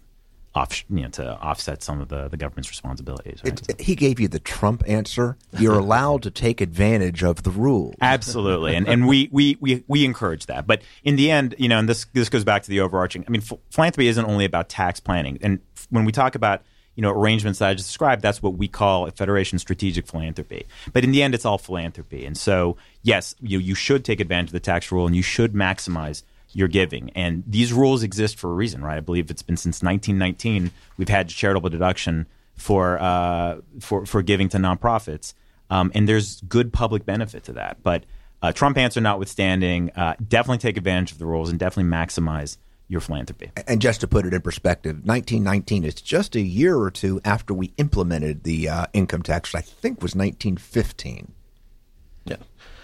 off 0.56 0.84
you 0.90 1.04
know 1.04 1.10
to 1.10 1.38
offset 1.38 1.84
some 1.84 2.02
of 2.02 2.08
the, 2.10 2.28
the 2.28 2.36
government's 2.36 2.70
responsibilities. 2.70 3.42
Right? 3.44 3.70
It, 3.70 3.80
he 3.80 3.96
gave 3.96 4.20
you 4.20 4.28
the 4.28 4.40
Trump 4.40 4.84
answer. 4.88 5.38
You're 5.58 5.78
allowed 5.86 6.24
to 6.24 6.32
take 6.32 6.62
advantage 6.62 7.24
of 7.24 7.44
the 7.44 7.52
rules. 7.52 7.94
Absolutely, 8.02 8.76
and 8.76 8.88
and 8.88 9.08
we, 9.08 9.30
we 9.32 9.56
we 9.60 9.84
we 9.88 10.04
encourage 10.04 10.48
that. 10.48 10.66
But 10.66 10.82
in 11.04 11.16
the 11.16 11.30
end, 11.30 11.54
you 11.60 11.70
know, 11.70 11.78
and 11.78 11.88
this 11.88 12.08
this 12.14 12.30
goes 12.30 12.44
back 12.44 12.64
to 12.64 12.70
the 12.70 12.80
overarching. 12.80 13.24
I 13.28 13.30
mean, 13.30 13.42
ph- 13.42 13.62
philanthropy 13.70 14.08
isn't 14.08 14.26
only 14.26 14.46
about 14.46 14.68
tax 14.68 15.00
planning, 15.00 15.38
and 15.42 15.60
when 15.92 16.06
we 16.06 16.12
talk 16.12 16.34
about 16.34 16.64
you 16.96 17.04
know 17.04 17.12
arrangements 17.12 17.60
that 17.60 17.70
I 17.70 17.76
just 17.76 17.88
described, 17.88 18.24
that's 18.24 18.42
what 18.42 18.56
we 18.56 18.68
call 18.68 19.06
a 19.06 19.12
federation 19.12 19.60
strategic 19.60 20.08
philanthropy. 20.08 20.66
But 20.92 21.04
in 21.04 21.12
the 21.12 21.22
end, 21.22 21.36
it's 21.36 21.46
all 21.46 21.60
philanthropy, 21.60 22.26
and 22.26 22.36
so 22.36 22.78
yes, 23.04 23.36
you 23.40 23.60
you 23.60 23.76
should 23.76 24.04
take 24.04 24.20
advantage 24.20 24.50
of 24.50 24.54
the 24.54 24.60
tax 24.60 24.92
rule, 24.92 25.06
and 25.06 25.16
you 25.16 25.22
should 25.22 25.54
maximize 25.54 26.24
your 26.52 26.68
giving. 26.68 27.12
And 27.12 27.44
these 27.46 27.74
rules 27.74 28.04
exist 28.04 28.38
for 28.38 28.50
a 28.52 28.54
reason, 28.54 28.84
right? 28.84 28.98
I 28.98 29.02
believe 29.02 29.30
it's 29.30 29.44
been 29.44 29.58
since 29.58 29.84
1919 29.84 30.72
we've 30.98 31.10
had 31.10 31.30
charitable 31.30 31.70
deduction 31.70 32.28
for 32.56 33.00
uh, 33.02 33.62
for 33.80 34.06
for 34.06 34.22
giving 34.22 34.50
to 34.50 34.58
nonprofits, 34.58 35.34
um, 35.70 35.92
and 35.96 36.10
there's 36.10 36.42
good 36.42 36.74
public 36.74 37.06
benefit 37.06 37.44
to 37.46 37.54
that. 37.54 37.82
But 37.84 38.04
uh, 38.42 38.52
Trump 38.52 38.78
answer 38.78 39.02
notwithstanding, 39.02 39.92
uh, 39.96 40.16
definitely 40.26 40.60
take 40.60 40.78
advantage 40.78 41.12
of 41.12 41.20
the 41.20 41.26
rules 41.26 41.50
and 41.50 41.60
definitely 41.60 41.92
maximize 41.92 42.58
your 42.88 43.02
philanthropy. 43.02 43.52
And 43.68 43.82
just 43.82 44.02
to 44.02 44.08
put 44.08 44.26
it 44.26 44.34
in 44.34 44.42
perspective, 44.42 44.96
1919 45.04 45.84
is 45.84 45.94
just 45.96 46.36
a 46.36 46.42
year 46.42 46.78
or 46.78 46.90
two 46.90 47.22
after 47.24 47.54
we 47.54 47.74
implemented 47.78 48.44
the 48.44 48.68
uh, 48.68 48.86
income 48.94 49.22
tax, 49.22 49.54
I 49.54 49.62
think 49.62 50.02
was 50.02 50.16
1915. 50.16 51.34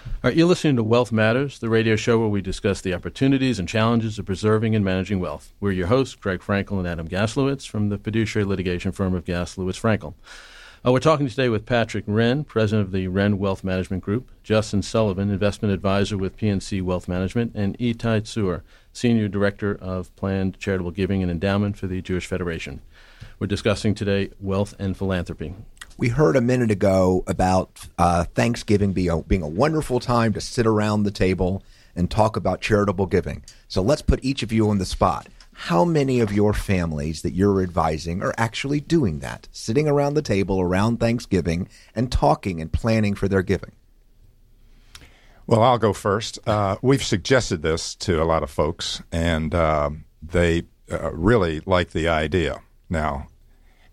All 0.05 0.29
right, 0.29 0.35
you're 0.35 0.47
listening 0.47 0.75
to 0.75 0.83
Wealth 0.83 1.11
Matters, 1.11 1.59
the 1.59 1.69
radio 1.69 1.95
show 1.95 2.19
where 2.19 2.27
we 2.27 2.41
discuss 2.41 2.81
the 2.81 2.93
opportunities 2.93 3.59
and 3.59 3.67
challenges 3.67 4.19
of 4.19 4.25
preserving 4.25 4.75
and 4.75 4.85
managing 4.85 5.19
wealth. 5.19 5.53
We're 5.59 5.71
your 5.71 5.87
hosts, 5.87 6.15
Greg 6.15 6.41
Frankel 6.41 6.77
and 6.79 6.87
Adam 6.87 7.07
Gaslowitz 7.07 7.67
from 7.67 7.89
the 7.89 7.97
fiduciary 7.97 8.45
litigation 8.45 8.91
firm 8.91 9.13
of 9.15 9.25
Gaslowitz 9.25 9.79
Frankel. 9.79 10.13
Uh, 10.85 10.91
we're 10.91 10.99
talking 10.99 11.27
today 11.27 11.49
with 11.49 11.65
Patrick 11.65 12.03
Wren, 12.05 12.43
president 12.43 12.85
of 12.85 12.91
the 12.91 13.07
Wren 13.07 13.39
Wealth 13.39 13.63
Management 13.63 14.03
Group, 14.03 14.29
Justin 14.43 14.83
Sullivan, 14.83 15.31
investment 15.31 15.73
advisor 15.73 16.17
with 16.17 16.37
PNC 16.37 16.83
Wealth 16.83 17.07
Management, 17.07 17.53
and 17.55 17.75
Itai 17.79 18.21
Tsur, 18.21 18.61
senior 18.93 19.27
director 19.27 19.75
of 19.75 20.15
planned 20.15 20.59
charitable 20.59 20.91
giving 20.91 21.23
and 21.23 21.31
endowment 21.31 21.77
for 21.77 21.87
the 21.87 22.03
Jewish 22.03 22.27
Federation. 22.27 22.81
We're 23.39 23.47
discussing 23.47 23.95
today 23.95 24.29
wealth 24.39 24.75
and 24.77 24.95
philanthropy. 24.95 25.55
We 25.97 26.09
heard 26.09 26.35
a 26.35 26.41
minute 26.41 26.71
ago 26.71 27.23
about 27.25 27.87
uh, 27.97 28.25
Thanksgiving 28.25 28.91
being 28.91 29.09
a, 29.09 29.21
being 29.21 29.41
a 29.41 29.47
wonderful 29.47 30.01
time 30.01 30.33
to 30.33 30.41
sit 30.41 30.67
around 30.67 31.03
the 31.03 31.11
table 31.11 31.63
and 31.95 32.11
talk 32.11 32.35
about 32.35 32.59
charitable 32.59 33.05
giving. 33.05 33.45
So 33.69 33.81
let's 33.81 34.01
put 34.01 34.23
each 34.23 34.43
of 34.43 34.51
you 34.51 34.69
on 34.69 34.77
the 34.77 34.85
spot. 34.85 35.29
how 35.57 35.85
many 35.85 36.19
of 36.19 36.33
your 36.33 36.53
families 36.53 37.21
that 37.21 37.31
you're 37.33 37.61
advising 37.61 38.21
are 38.21 38.33
actually 38.37 38.81
doing 38.81 39.19
that, 39.19 39.47
sitting 39.53 39.87
around 39.87 40.13
the 40.13 40.21
table 40.21 40.59
around 40.59 40.99
Thanksgiving 40.99 41.69
and 41.95 42.11
talking 42.11 42.59
and 42.59 42.71
planning 42.71 43.15
for 43.15 43.29
their 43.29 43.41
giving? 43.41 43.71
Well, 45.47 45.63
I'll 45.63 45.77
go 45.77 45.93
first. 45.93 46.39
Uh, 46.45 46.75
we've 46.81 47.03
suggested 47.03 47.61
this 47.61 47.95
to 47.95 48.21
a 48.21 48.25
lot 48.25 48.43
of 48.43 48.49
folks, 48.49 49.01
and 49.13 49.55
uh, 49.55 49.91
they 50.21 50.63
really 50.89 51.61
like 51.65 51.91
the 51.91 52.09
idea. 52.09 52.61
Now, 52.89 53.27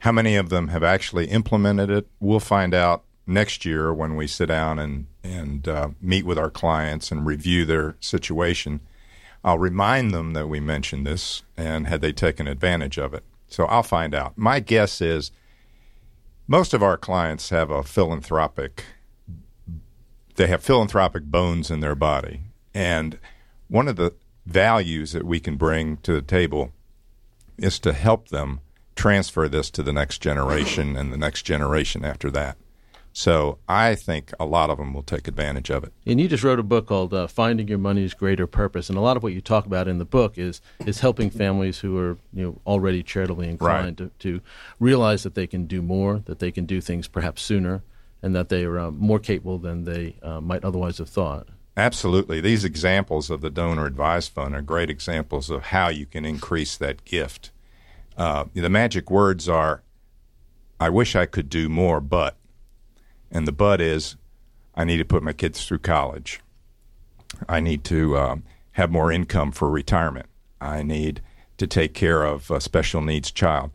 how 0.02 0.10
many 0.10 0.34
of 0.34 0.48
them 0.48 0.68
have 0.68 0.82
actually 0.82 1.26
implemented 1.26 1.88
it? 1.88 2.08
We'll 2.18 2.40
find 2.40 2.74
out 2.74 3.04
next 3.24 3.64
year 3.64 3.94
when 3.94 4.16
we 4.16 4.26
sit 4.26 4.46
down 4.46 4.80
and 4.80 5.06
and 5.22 5.68
uh, 5.68 5.90
meet 6.00 6.26
with 6.26 6.36
our 6.36 6.50
clients 6.50 7.12
and 7.12 7.24
review 7.24 7.64
their 7.64 7.94
situation. 8.00 8.80
I'll 9.44 9.60
remind 9.60 10.12
them 10.12 10.32
that 10.32 10.48
we 10.48 10.58
mentioned 10.58 11.06
this 11.06 11.44
and 11.56 11.86
had 11.86 12.00
they 12.00 12.12
taken 12.12 12.48
advantage 12.48 12.98
of 12.98 13.14
it. 13.14 13.22
So 13.46 13.66
I'll 13.66 13.84
find 13.84 14.12
out. 14.12 14.36
My 14.36 14.58
guess 14.58 15.00
is 15.00 15.30
most 16.48 16.74
of 16.74 16.82
our 16.82 16.96
clients 16.96 17.50
have 17.50 17.70
a 17.70 17.84
philanthropic 17.84 18.84
they 20.34 20.48
have 20.48 20.64
philanthropic 20.64 21.24
bones 21.24 21.70
in 21.70 21.78
their 21.78 21.94
body. 21.94 22.40
And 22.74 23.20
one 23.68 23.86
of 23.86 23.94
the 23.94 24.14
values 24.46 25.12
that 25.12 25.26
we 25.26 25.38
can 25.38 25.56
bring 25.56 25.98
to 25.98 26.12
the 26.12 26.22
table 26.22 26.72
is 27.56 27.78
to 27.80 27.92
help 27.92 28.30
them 28.30 28.60
transfer 28.96 29.48
this 29.48 29.70
to 29.70 29.82
the 29.82 29.92
next 29.92 30.18
generation 30.18 30.96
and 30.96 31.12
the 31.12 31.16
next 31.16 31.42
generation 31.42 32.04
after 32.04 32.30
that. 32.30 32.56
So 33.12 33.58
I 33.68 33.94
think 33.94 34.32
a 34.40 34.46
lot 34.46 34.70
of 34.70 34.78
them 34.78 34.94
will 34.94 35.02
take 35.02 35.28
advantage 35.28 35.70
of 35.70 35.84
it. 35.84 35.92
And 36.06 36.18
you 36.18 36.28
just 36.28 36.42
wrote 36.42 36.58
a 36.58 36.62
book 36.62 36.86
called 36.86 37.12
uh, 37.12 37.26
"Finding 37.26 37.68
Your 37.68 37.78
Money's 37.78 38.14
Greater 38.14 38.46
Purpose," 38.46 38.88
and 38.88 38.96
a 38.96 39.02
lot 39.02 39.16
of 39.16 39.22
what 39.22 39.34
you 39.34 39.42
talk 39.42 39.66
about 39.66 39.86
in 39.86 39.98
the 39.98 40.06
book 40.06 40.38
is 40.38 40.62
is 40.86 41.00
helping 41.00 41.28
families 41.28 41.80
who 41.80 41.98
are 41.98 42.16
you 42.32 42.42
know 42.42 42.60
already 42.66 43.02
charitably 43.02 43.48
inclined 43.48 44.00
right. 44.00 44.18
to, 44.20 44.38
to 44.38 44.40
realize 44.80 45.24
that 45.24 45.34
they 45.34 45.46
can 45.46 45.66
do 45.66 45.82
more, 45.82 46.22
that 46.24 46.38
they 46.38 46.50
can 46.50 46.64
do 46.64 46.80
things 46.80 47.06
perhaps 47.06 47.42
sooner, 47.42 47.82
and 48.22 48.34
that 48.34 48.48
they 48.48 48.64
are 48.64 48.78
uh, 48.78 48.90
more 48.90 49.18
capable 49.18 49.58
than 49.58 49.84
they 49.84 50.16
uh, 50.22 50.40
might 50.40 50.64
otherwise 50.64 50.98
have 50.98 51.10
thought. 51.10 51.48
Absolutely. 51.76 52.40
These 52.40 52.64
examples 52.64 53.30
of 53.30 53.40
the 53.40 53.50
donor 53.50 53.86
advised 53.86 54.32
fund 54.32 54.54
are 54.54 54.62
great 54.62 54.90
examples 54.90 55.48
of 55.48 55.64
how 55.64 55.88
you 55.88 56.04
can 56.04 56.24
increase 56.24 56.76
that 56.76 57.04
gift. 57.04 57.50
Uh, 58.16 58.44
the 58.54 58.68
magic 58.68 59.10
words 59.10 59.48
are, 59.48 59.82
I 60.78 60.88
wish 60.88 61.16
I 61.16 61.26
could 61.26 61.48
do 61.48 61.68
more, 61.68 62.00
but. 62.00 62.36
And 63.30 63.46
the 63.46 63.52
but 63.52 63.80
is, 63.80 64.16
I 64.74 64.84
need 64.84 64.98
to 64.98 65.04
put 65.04 65.22
my 65.22 65.32
kids 65.32 65.64
through 65.64 65.78
college. 65.78 66.40
I 67.48 67.60
need 67.60 67.84
to 67.84 68.18
um, 68.18 68.42
have 68.72 68.90
more 68.90 69.10
income 69.10 69.52
for 69.52 69.70
retirement. 69.70 70.26
I 70.60 70.82
need 70.82 71.22
to 71.58 71.66
take 71.66 71.94
care 71.94 72.24
of 72.24 72.50
a 72.50 72.60
special 72.60 73.00
needs 73.00 73.30
child. 73.30 73.70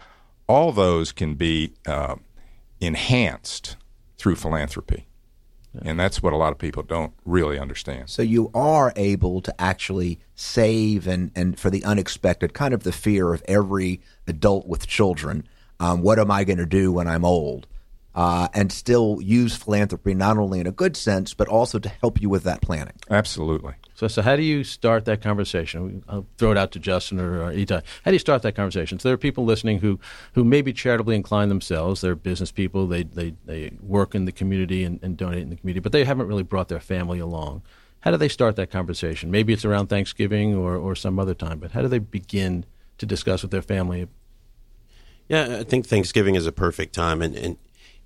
All 0.47 0.71
those 0.71 1.12
can 1.12 1.36
be 1.36 1.73
uh, 1.86 2.15
enhanced 2.80 3.78
through 4.17 4.36
philanthropy. 4.36 5.08
And 5.84 6.00
that's 6.00 6.22
what 6.22 6.34
a 6.34 6.38
lot 6.38 6.52
of 6.52 6.58
people 6.58 6.84
don't 6.84 7.13
really 7.26 7.60
understand. 7.60 8.10
So 8.10 8.22
you 8.22 8.52
are 8.54 8.94
able 8.96 9.42
to 9.42 9.62
actually 9.62 10.20
save 10.36 11.08
and, 11.08 11.32
and 11.36 11.60
for 11.60 11.70
the 11.70 11.84
unexpected, 11.84 12.54
kind 12.54 12.74
of 12.74 12.84
the 12.84 12.92
fear 12.92 13.34
of 13.34 13.44
every 13.48 14.02
adult 14.28 14.68
with 14.68 14.88
children. 14.88 15.48
Um, 15.80 16.02
what 16.02 16.20
am 16.20 16.32
I 16.32 16.44
going 16.44 16.58
to 16.58 16.66
do 16.66 16.92
when 16.92 17.08
I'm 17.08 17.26
old? 17.26 17.68
Uh, 18.16 18.48
and 18.54 18.72
still 18.72 19.20
use 19.22 19.56
philanthropy 19.56 20.16
not 20.16 20.38
only 20.38 20.60
in 20.60 20.66
a 20.66 20.72
good 20.72 20.98
sense, 20.98 21.36
but 21.36 21.48
also 21.48 21.78
to 21.78 21.90
help 21.90 22.20
you 22.20 22.30
with 22.30 22.44
that 22.44 22.62
planning. 22.62 22.96
Absolutely. 23.12 23.74
So, 23.98 24.08
so 24.08 24.22
how 24.22 24.36
do 24.36 24.44
you 24.44 24.64
start 24.64 25.06
that 25.06 25.24
conversation? 25.24 26.04
I'll 26.08 26.28
throw 26.38 26.52
it 26.52 26.58
out 26.58 26.72
to 26.74 26.80
Justin 26.80 27.20
or, 27.20 27.42
or 27.42 27.52
Itai. 27.52 27.82
How 28.06 28.12
do 28.12 28.14
you 28.14 28.20
start 28.20 28.44
that 28.44 28.54
conversation? 28.54 29.00
So 29.00 29.10
there 29.10 29.16
are 29.16 29.18
people 29.18 29.44
listening 29.44 29.80
who, 29.80 30.00
who 30.34 30.44
may 30.44 30.62
be 30.62 30.72
charitably 30.72 31.16
inclined 31.16 31.50
themselves. 31.50 32.02
They're 32.02 32.14
business 32.14 32.52
people. 32.52 32.86
They, 32.86 33.02
they, 33.02 33.34
they 33.46 33.72
work 33.82 34.14
in 34.14 34.26
the 34.26 34.32
community 34.32 34.84
and, 34.84 35.00
and 35.02 35.18
donate 35.18 35.42
in 35.42 35.50
the 35.50 35.56
community, 35.56 35.80
but 35.80 35.94
they 35.94 36.04
haven't 36.04 36.28
really 36.28 36.44
brought 36.44 36.68
their 36.68 36.80
family 36.80 37.18
along. 37.18 37.64
How 38.02 38.12
do 38.12 38.18
they 38.18 38.28
start 38.30 38.56
that 38.58 38.70
conversation? 38.70 39.32
Maybe 39.32 39.52
it's 39.52 39.66
around 39.66 39.88
Thanksgiving 39.88 40.54
or, 40.54 40.76
or 40.76 40.96
some 40.96 41.18
other 41.18 41.34
time, 41.34 41.58
but 41.58 41.72
how 41.72 41.82
do 41.82 41.88
they 41.88 41.98
begin 41.98 42.66
to 43.00 43.08
discuss 43.08 43.42
with 43.42 43.50
their 43.50 43.64
family? 43.64 44.08
Yeah, 45.28 45.58
I 45.62 45.64
think 45.64 45.88
Thanksgiving 45.88 46.36
is 46.36 46.46
a 46.46 46.52
perfect 46.52 46.94
time. 46.94 47.24
And, 47.24 47.36
and 47.36 47.58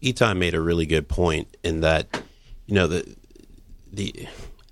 Itai 0.01 0.37
made 0.37 0.53
a 0.53 0.61
really 0.61 0.85
good 0.85 1.09
point 1.09 1.57
in 1.63 1.81
that, 1.81 2.23
you 2.65 2.75
know, 2.75 2.87
the, 2.87 3.13
the 3.91 4.29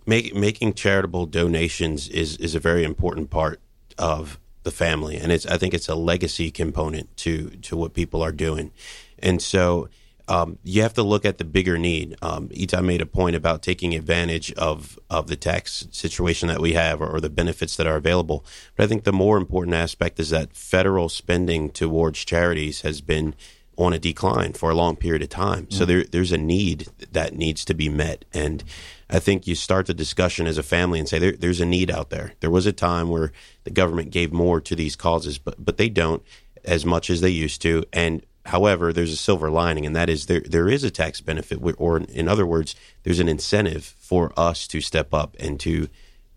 make, 0.10 0.36
making 0.36 0.74
charitable 0.74 1.28
donations 1.28 2.10
is 2.10 2.36
is 2.38 2.56
a 2.56 2.60
very 2.60 2.84
important 2.84 3.30
part 3.30 3.62
of 3.98 4.40
the 4.64 4.72
family, 4.72 5.16
and 5.16 5.32
it's 5.32 5.46
I 5.46 5.58
think 5.58 5.74
it's 5.74 5.88
a 5.88 5.96
legacy 5.96 6.52
component 6.52 7.16
to 7.18 7.52
to 7.52 7.78
what 7.78 7.94
people 7.94 8.22
are 8.22 8.34
doing, 8.34 8.72
and 9.20 9.42
so. 9.42 9.88
Um, 10.32 10.60
you 10.64 10.84
have 10.84 10.94
to 10.94 11.02
look 11.02 11.26
at 11.26 11.40
the 11.40 11.44
bigger 11.44 11.80
need. 11.80 12.16
Um, 12.22 12.50
Itai 12.50 12.86
made 12.86 13.02
a 13.02 13.08
point 13.08 13.36
about 13.36 13.64
taking 13.64 13.96
advantage 13.96 14.54
of 14.54 15.00
of 15.10 15.26
the 15.26 15.36
tax 15.36 15.88
situation 15.90 16.50
that 16.50 16.62
we 16.62 16.74
have, 16.74 17.02
or, 17.02 17.16
or, 17.16 17.20
the 17.20 17.32
benefits 17.32 17.76
that 17.78 17.88
are 17.88 17.96
available. 17.96 18.46
But 18.76 18.84
I 18.84 18.88
think 18.88 19.06
the 19.06 19.12
more 19.12 19.38
important 19.38 19.76
aspect 19.76 20.20
is 20.20 20.30
that 20.30 20.56
federal 20.56 21.10
spending 21.10 21.72
towards 21.72 22.24
charities 22.26 22.82
has 22.82 23.02
been 23.02 23.34
on 23.76 23.92
a 23.92 23.98
decline 23.98 24.54
for 24.54 24.70
a 24.70 24.76
long 24.76 24.96
period 24.96 25.24
of 25.24 25.30
time. 25.30 25.64
Mm-hmm. 25.64 25.78
So 25.78 25.86
there, 25.86 26.04
there's 26.04 26.32
a 26.32 26.38
need 26.38 26.90
that 27.12 27.34
needs 27.34 27.66
to 27.66 27.74
be 27.74 27.90
met, 27.90 28.24
and 28.32 28.64
I 29.10 29.20
think 29.20 29.48
you 29.48 29.56
start 29.56 29.88
the 29.88 29.94
discussion 29.94 30.46
as 30.46 30.58
a 30.58 30.64
family 30.64 31.00
and 31.00 31.10
say 31.10 31.18
there, 31.18 31.32
there's 31.32 31.62
a 31.62 31.66
need 31.66 31.90
out 31.90 32.10
there. 32.10 32.34
There 32.42 32.52
was 32.52 32.66
a 32.66 32.74
time 32.74 33.10
where 33.10 33.32
the 33.64 33.72
government 33.72 34.12
gave 34.12 34.32
more 34.32 34.62
to 34.62 34.76
these 34.76 34.96
causes, 34.96 35.38
but 35.38 35.56
but 35.64 35.78
they 35.78 35.90
don't 35.90 36.24
as 36.64 36.86
much 36.86 37.10
as 37.10 37.22
they 37.22 37.30
used 37.30 37.62
to. 37.64 37.84
And 37.92 38.24
however, 38.46 38.94
there's 38.94 39.14
a 39.14 39.18
silver 39.18 39.50
lining, 39.50 39.86
and 39.86 39.96
that 39.96 40.10
is 40.10 40.28
there 40.28 40.42
there 40.42 40.70
is 40.70 40.84
a 40.84 40.92
tax 40.92 41.22
benefit, 41.22 41.60
or 41.78 41.98
in 41.98 42.28
other 42.28 42.46
words, 42.46 42.76
there's 43.04 43.20
an 43.20 43.30
incentive 43.30 43.96
for 43.98 44.32
us 44.38 44.68
to 44.68 44.82
step 44.82 45.14
up 45.14 45.36
and 45.40 45.60
to 45.62 45.90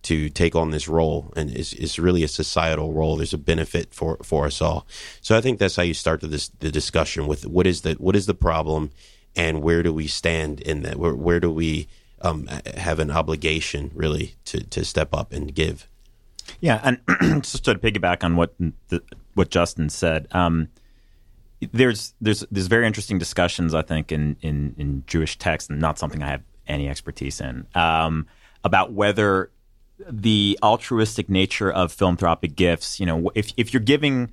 to 0.03 0.29
take 0.29 0.57
on 0.57 0.71
this 0.71 0.89
role 0.89 1.33
and 1.37 1.51
it's, 1.51 1.73
it's 1.75 1.99
really 1.99 2.25
a 2.25 2.29
societal 2.29 2.93
role 2.93 3.17
there's 3.17 3.33
a 3.33 3.39
benefit 3.39 3.95
for 3.95 4.17
for 4.23 4.47
us 4.47 4.61
all 4.61 4.85
so 5.21 5.37
i 5.37 5.41
think 5.41 5.59
that's 5.59 5.77
how 5.77 5.83
you 5.83 5.95
start 5.95 6.21
the, 6.21 6.51
the 6.59 6.73
discussion 6.73 7.27
with 7.29 7.47
what 7.47 7.67
is 7.67 7.83
the 7.83 7.95
what 7.95 8.17
is 8.17 8.27
the 8.27 8.35
problem 8.35 8.91
and 9.37 9.63
where 9.63 9.83
do 9.83 9.93
we 9.95 10.09
stand 10.09 10.61
in 10.61 10.83
that 10.83 10.97
where, 10.97 11.15
where 11.15 11.39
do 11.39 11.51
we 11.53 11.87
um, 12.23 12.47
have 12.77 12.99
an 12.99 13.11
obligation 13.11 13.91
really 13.95 14.35
to, 14.47 14.63
to 14.65 14.85
step 14.85 15.15
up 15.15 15.33
and 15.33 15.55
give. 15.55 15.89
Yeah, 16.61 16.81
and 16.83 17.01
just 17.43 17.65
to 17.65 17.75
piggyback 17.75 18.25
on 18.25 18.37
what 18.37 18.55
the, 18.89 19.03
what 19.35 19.51
Justin 19.51 19.89
said, 19.89 20.29
um, 20.33 20.69
there's 21.73 22.15
there's 22.21 22.45
there's 22.51 22.67
very 22.67 22.87
interesting 22.87 23.19
discussions 23.19 23.75
I 23.75 23.83
think 23.83 24.11
in 24.11 24.37
in, 24.43 24.75
in 24.77 25.05
Jewish 25.07 25.39
text, 25.39 25.71
and 25.71 25.81
not 25.81 25.99
something 25.99 26.23
I 26.23 26.31
have 26.31 26.43
any 26.67 26.89
expertise 26.89 27.41
in, 27.41 27.67
um, 27.75 28.27
about 28.65 28.93
whether 28.93 29.51
the 30.09 30.59
altruistic 30.63 31.29
nature 31.29 31.71
of 31.71 31.93
philanthropic 31.93 32.57
gifts. 32.57 32.99
You 32.99 33.07
know, 33.07 33.31
if 33.35 33.53
if 33.57 33.73
you're 33.73 33.83
giving 33.83 34.33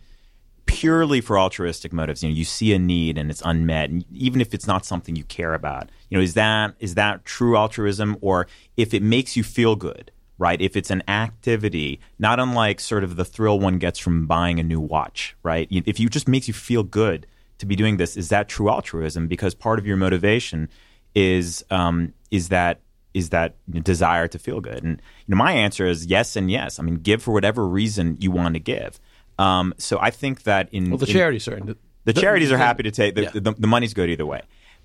purely 0.66 1.22
for 1.22 1.38
altruistic 1.38 1.94
motives. 1.94 2.24
You 2.24 2.30
know, 2.30 2.36
you 2.36 2.46
see 2.46 2.74
a 2.74 2.80
need 2.80 3.18
and 3.18 3.30
it's 3.30 3.42
unmet, 3.44 3.90
and 3.90 4.06
even 4.12 4.42
if 4.42 4.54
it's 4.54 4.68
not 4.68 4.86
something 4.86 5.16
you 5.16 5.24
care 5.26 5.54
about, 5.54 5.90
you 6.10 6.18
know, 6.18 6.24
is 6.24 6.34
that 6.36 6.76
is 6.80 6.96
that 6.96 7.26
true 7.26 7.58
altruism, 7.58 8.18
or 8.22 8.48
if 8.78 8.94
it 8.94 9.04
makes 9.04 9.36
you 9.36 9.44
feel 9.44 9.76
good, 9.76 10.12
right? 10.38 10.60
If 10.62 10.76
it's 10.76 10.90
an 10.90 11.04
activity, 11.08 12.00
not 12.18 12.40
unlike 12.40 12.80
sort 12.80 13.04
of 13.04 13.16
the 13.16 13.26
thrill 13.26 13.60
one 13.60 13.78
gets 13.78 14.00
from 14.00 14.26
buying 14.26 14.60
a 14.60 14.64
new 14.64 14.80
watch, 14.80 15.36
right? 15.44 15.68
If 15.70 16.00
it 16.00 16.10
just 16.10 16.28
makes 16.28 16.48
you 16.48 16.54
feel 16.54 16.84
good 16.84 17.28
to 17.58 17.66
be 17.66 17.76
doing 17.76 17.98
this, 17.98 18.16
is 18.16 18.30
that 18.30 18.48
true 18.48 18.70
altruism? 18.70 19.28
Because 19.28 19.54
part 19.54 19.80
of 19.80 19.86
your 19.86 19.98
motivation 19.98 20.70
is 21.14 21.64
um, 21.70 22.14
is 22.32 22.50
that 22.50 22.80
is 23.14 23.30
that 23.30 23.56
desire 23.84 24.28
to 24.28 24.40
feel 24.40 24.62
good, 24.62 24.84
and 24.84 25.02
you 25.26 25.36
know, 25.36 25.38
my 25.38 25.52
answer 25.52 25.86
is 25.86 26.06
yes 26.06 26.36
and 26.36 26.50
yes. 26.50 26.80
I 26.80 26.84
mean, 26.84 26.96
give 26.96 27.22
for 27.22 27.32
whatever 27.32 27.68
reason 27.68 28.18
you 28.20 28.32
want 28.32 28.54
to 28.54 28.60
give. 28.60 29.00
Um, 29.40 29.74
so 29.78 29.98
I 30.00 30.12
think 30.12 30.44
that 30.44 30.68
in 30.74 30.90
well, 30.90 30.98
the 30.98 31.06
charities 31.06 31.48
are 31.48 31.58
the, 31.60 31.78
the, 32.04 32.14
charities 32.14 32.52
are 32.52 32.58
happy 32.58 32.84
to 32.84 32.92
take 32.92 33.16
the, 33.16 33.24
yeah. 33.24 33.30
the, 33.34 33.56
the, 33.58 33.68
money's 33.68 33.94
good 33.94 34.10
either 34.10 34.26
way, 34.26 34.42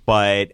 but 0.07 0.53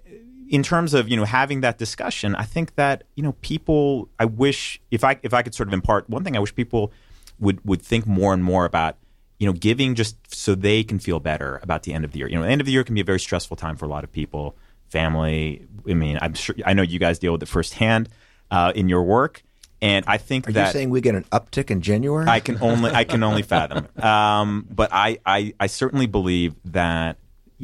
in 0.49 0.63
terms 0.63 0.95
of 0.95 1.07
you 1.11 1.19
know 1.19 1.27
having 1.27 1.61
that 1.61 1.77
discussion, 1.77 2.35
I 2.35 2.45
think 2.45 2.77
that 2.77 3.05
you 3.15 3.23
know 3.23 3.33
people. 3.43 4.09
I 4.19 4.25
wish 4.25 4.81
if 4.91 5.05
I 5.05 5.21
if 5.23 5.35
I 5.35 5.43
could 5.43 5.55
sort 5.55 5.69
of 5.69 5.75
impart 5.75 6.09
one 6.09 6.25
thing, 6.25 6.35
I 6.35 6.41
wish 6.41 6.55
people 6.55 6.93
would 7.41 7.63
would 7.67 7.83
think 7.83 8.07
more 8.07 8.33
and 8.33 8.43
more 8.43 8.65
about 8.65 8.97
you 9.39 9.47
know 9.47 9.53
giving 9.53 9.95
just 9.95 10.17
so 10.35 10.55
they 10.55 10.83
can 10.83 10.99
feel 10.99 11.21
better 11.21 11.61
about 11.63 11.83
the 11.83 11.93
end 11.93 12.07
of 12.07 12.13
the 12.13 12.21
year. 12.21 12.29
You 12.29 12.37
know, 12.37 12.43
the 12.43 12.49
end 12.49 12.63
of 12.63 12.67
the 12.67 12.73
year 12.73 12.85
can 12.85 12.95
be 12.95 13.03
a 13.03 13.05
very 13.05 13.21
stressful 13.21 13.59
time 13.59 13.77
for 13.77 13.85
a 13.85 13.89
lot 13.89 14.03
of 14.03 14.11
people, 14.11 14.57
family. 14.89 15.67
I 15.87 15.93
mean, 15.93 16.19
I'm 16.23 16.33
sure 16.33 16.55
I 16.65 16.73
know 16.73 16.83
you 16.83 16.99
guys 16.99 17.19
deal 17.19 17.33
with 17.33 17.43
it 17.43 17.49
firsthand 17.49 18.09
uh, 18.51 18.73
in 18.75 18.89
your 18.89 19.03
work. 19.03 19.43
And 19.83 20.05
I 20.07 20.19
think 20.19 20.49
Are 20.49 20.53
that 20.53 20.67
you 20.67 20.73
saying 20.73 20.91
we 20.91 21.01
get 21.01 21.15
an 21.15 21.25
uptick 21.33 21.71
in 21.71 21.81
January? 21.81 22.29
I 22.29 22.41
can 22.41 22.59
only 22.61 22.91
I 22.91 23.05
can 23.05 23.23
only 23.23 23.43
fathom. 23.43 23.89
Um, 24.03 24.67
but 24.71 24.91
I, 24.93 25.19
I 25.25 25.55
I 25.59 25.67
certainly 25.67 26.07
believe 26.07 26.55
that 26.67 27.17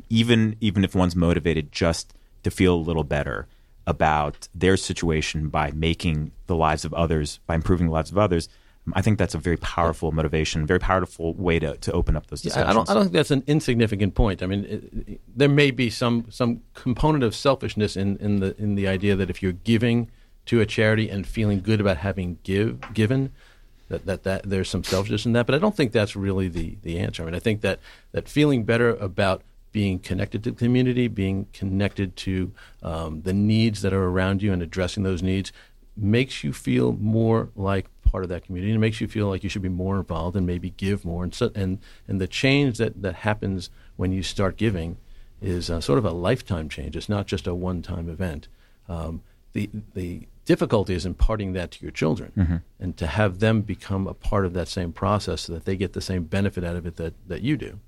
even 0.09 0.57
even 0.61 0.85
if 0.85 0.95
one's 0.95 1.17
motivated 1.17 1.73
just 1.73 2.15
to 2.43 2.51
feel 2.51 2.75
a 2.75 2.81
little 2.81 3.05
better 3.05 3.49
about 3.87 4.49
their 4.55 4.77
situation 4.77 5.49
by 5.49 5.71
making 5.73 6.33
the 6.47 6.57
lives 6.57 6.85
of 6.85 6.95
others 6.95 7.41
by 7.47 7.55
improving 7.55 7.87
the 7.87 7.93
lives 7.93 8.11
of 8.11 8.19
others, 8.19 8.49
I 8.93 9.03
think 9.03 9.19
that's 9.19 9.35
a 9.35 9.39
very 9.39 9.57
powerful 9.57 10.13
motivation, 10.13 10.67
very 10.67 10.79
powerful 10.79 11.35
way 11.35 11.59
to, 11.59 11.77
to 11.77 11.93
open 11.93 12.17
up 12.17 12.29
those 12.29 12.43
discussions. 12.43 12.71
I 12.71 12.73
don't, 12.73 12.89
I 12.89 12.95
don't 12.95 13.05
think 13.05 13.15
that's 13.15 13.31
an 13.31 13.43
insignificant 13.47 14.15
point. 14.15 14.43
I 14.43 14.47
mean, 14.47 14.65
it, 14.65 15.09
it, 15.09 15.21
there 15.35 15.49
may 15.49 15.71
be 15.71 15.91
some 15.91 16.27
some 16.31 16.63
component 16.75 17.25
of 17.25 17.35
selfishness 17.35 17.97
in, 17.97 18.17
in 18.19 18.41
the 18.41 18.57
in 18.61 18.75
the 18.75 18.89
idea 18.89 19.17
that 19.17 19.29
if 19.29 19.43
you're 19.43 19.53
giving 19.53 20.11
to 20.47 20.61
a 20.61 20.67
charity 20.67 21.09
and 21.09 21.27
feeling 21.27 21.61
good 21.61 21.81
about 21.81 21.99
having 21.99 22.39
give 22.43 22.93
given, 22.95 23.33
that, 23.89 24.07
that, 24.07 24.23
that 24.25 24.43
there's 24.45 24.69
some 24.69 24.85
selfishness 24.85 25.27
in 25.27 25.33
that. 25.33 25.47
But 25.47 25.55
I 25.55 25.59
don't 25.59 25.77
think 25.77 25.93
that's 25.93 26.17
really 26.17 26.49
the, 26.49 26.77
the 26.83 26.99
answer. 26.99 27.23
I 27.23 27.27
mean, 27.27 27.35
I 27.35 27.41
think 27.41 27.61
that, 27.61 27.81
that 28.13 28.29
feeling 28.29 28.65
better 28.65 28.91
about 28.91 29.43
being 29.73 29.99
connected 29.99 30.43
to 30.45 30.51
the 30.53 30.57
community, 30.57 31.07
being 31.09 31.47
connected 31.53 32.17
to 32.17 32.53
um, 32.83 33.23
the 33.23 33.33
needs 33.33 33.83
that 33.83 33.93
are 33.93 34.05
around 34.05 34.43
you 34.43 34.53
and 34.53 34.63
addressing 34.63 35.03
those 35.03 35.23
needs 35.23 35.53
makes 35.97 36.43
you 36.43 36.53
feel 36.53 36.93
more 36.93 37.51
like 37.57 37.87
part 38.07 38.23
of 38.23 38.31
that 38.31 38.45
community 38.45 38.71
and 38.71 38.79
it 38.79 38.81
makes 38.81 39.01
you 39.01 39.09
feel 39.09 39.29
like 39.29 39.43
you 39.43 39.51
should 39.51 39.63
be 39.63 39.69
more 39.69 39.99
involved 39.99 40.37
and 40.37 40.47
maybe 40.47 40.71
give 40.71 41.05
more 41.05 41.25
and 41.25 41.35
so, 41.35 41.51
and 41.55 41.79
and 42.07 42.21
the 42.21 42.27
change 42.27 42.79
that 42.79 43.03
that 43.03 43.17
happens 43.17 43.69
when 43.97 44.13
you 44.13 44.23
start 44.23 44.57
giving 44.57 44.97
is 45.43 45.71
uh, 45.71 45.81
sort 45.81 45.99
of 45.99 46.05
a 46.05 46.11
lifetime 46.11 46.69
change 46.69 46.97
it's 46.97 47.09
not 47.09 47.27
just 47.27 47.47
a 47.47 47.55
one-time 47.55 48.09
event 48.09 48.49
um, 48.89 49.23
the 49.53 49.69
the 49.95 50.27
difficulty 50.47 50.95
is 50.95 51.05
imparting 51.05 51.53
that 51.53 51.71
to 51.71 51.83
your 51.83 51.91
children 51.91 52.33
mm-hmm. 52.37 52.57
and 52.81 52.97
to 52.97 53.07
have 53.07 53.41
them 53.41 53.61
become 53.61 54.07
a 54.07 54.15
part 54.15 54.47
of 54.47 54.55
that 54.55 54.69
same 54.69 54.93
process 54.93 55.43
so 55.43 55.53
that 55.53 55.67
they 55.67 55.77
get 55.77 55.93
the 55.93 56.01
same 56.01 56.25
benefit 56.25 56.65
out 56.65 56.77
of 56.77 56.87
it 56.87 56.97
that, 56.97 57.13
that 57.29 57.43
you 57.43 57.57
do 57.57 57.79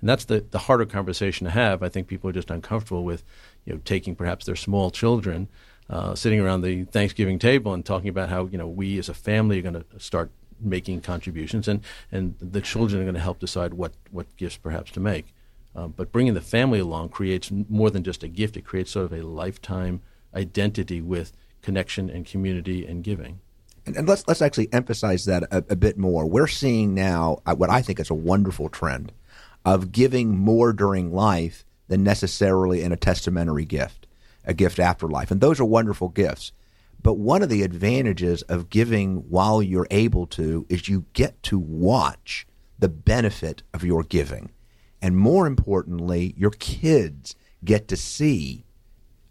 and 0.00 0.08
that's 0.08 0.24
the, 0.24 0.44
the 0.50 0.60
harder 0.60 0.86
conversation 0.86 1.44
to 1.44 1.50
have 1.50 1.82
i 1.82 1.88
think 1.88 2.08
people 2.08 2.28
are 2.28 2.32
just 2.32 2.50
uncomfortable 2.50 3.04
with 3.04 3.22
you 3.64 3.72
know 3.72 3.80
taking 3.84 4.16
perhaps 4.16 4.44
their 4.44 4.56
small 4.56 4.90
children 4.90 5.48
uh, 5.90 6.14
sitting 6.14 6.40
around 6.40 6.60
the 6.60 6.84
Thanksgiving 6.84 7.38
table 7.38 7.72
and 7.72 7.84
talking 7.84 8.08
about 8.08 8.28
how 8.28 8.46
you 8.46 8.58
know 8.58 8.68
we 8.68 8.98
as 8.98 9.08
a 9.08 9.14
family 9.14 9.58
are 9.58 9.62
going 9.62 9.74
to 9.74 9.84
start 9.98 10.30
making 10.60 11.00
contributions, 11.00 11.68
and 11.68 11.80
and 12.12 12.34
the 12.40 12.60
children 12.60 13.00
are 13.00 13.04
going 13.04 13.14
to 13.14 13.20
help 13.20 13.38
decide 13.38 13.74
what 13.74 13.94
what 14.10 14.36
gifts 14.36 14.56
perhaps 14.56 14.90
to 14.92 15.00
make. 15.00 15.34
Uh, 15.74 15.86
but 15.86 16.12
bringing 16.12 16.34
the 16.34 16.40
family 16.40 16.78
along 16.78 17.08
creates 17.08 17.50
more 17.50 17.90
than 17.90 18.02
just 18.02 18.22
a 18.22 18.28
gift; 18.28 18.56
it 18.56 18.64
creates 18.64 18.90
sort 18.90 19.06
of 19.06 19.12
a 19.12 19.22
lifetime 19.22 20.02
identity 20.34 21.00
with 21.00 21.32
connection 21.68 22.08
and 22.08 22.24
community 22.24 22.86
and 22.86 23.04
giving. 23.04 23.40
And, 23.84 23.94
and 23.94 24.08
let's 24.08 24.26
let's 24.26 24.40
actually 24.40 24.72
emphasize 24.72 25.26
that 25.26 25.42
a, 25.50 25.58
a 25.68 25.76
bit 25.76 25.98
more. 25.98 26.24
We're 26.24 26.46
seeing 26.46 26.94
now 26.94 27.42
uh, 27.44 27.54
what 27.56 27.68
I 27.68 27.82
think 27.82 28.00
is 28.00 28.08
a 28.08 28.14
wonderful 28.14 28.70
trend 28.70 29.12
of 29.66 29.92
giving 29.92 30.34
more 30.38 30.72
during 30.72 31.12
life 31.12 31.66
than 31.88 32.02
necessarily 32.02 32.80
in 32.80 32.90
a 32.90 32.96
testamentary 32.96 33.66
gift 33.66 34.06
a 34.46 34.54
gift 34.54 34.78
after 34.78 35.06
life, 35.06 35.30
And 35.30 35.42
those 35.42 35.60
are 35.60 35.66
wonderful 35.66 36.08
gifts. 36.08 36.52
But 37.02 37.18
one 37.18 37.42
of 37.42 37.50
the 37.50 37.62
advantages 37.62 38.40
of 38.44 38.70
giving 38.70 39.16
while 39.28 39.62
you're 39.62 39.86
able 39.90 40.26
to 40.28 40.64
is 40.70 40.88
you 40.88 41.04
get 41.12 41.42
to 41.44 41.58
watch 41.58 42.46
the 42.78 42.88
benefit 42.88 43.62
of 43.74 43.84
your 43.84 44.02
giving. 44.04 44.50
And 45.02 45.18
more 45.18 45.46
importantly, 45.46 46.32
your 46.38 46.50
kids 46.52 47.36
get 47.62 47.88
to 47.88 47.96
see 47.96 48.64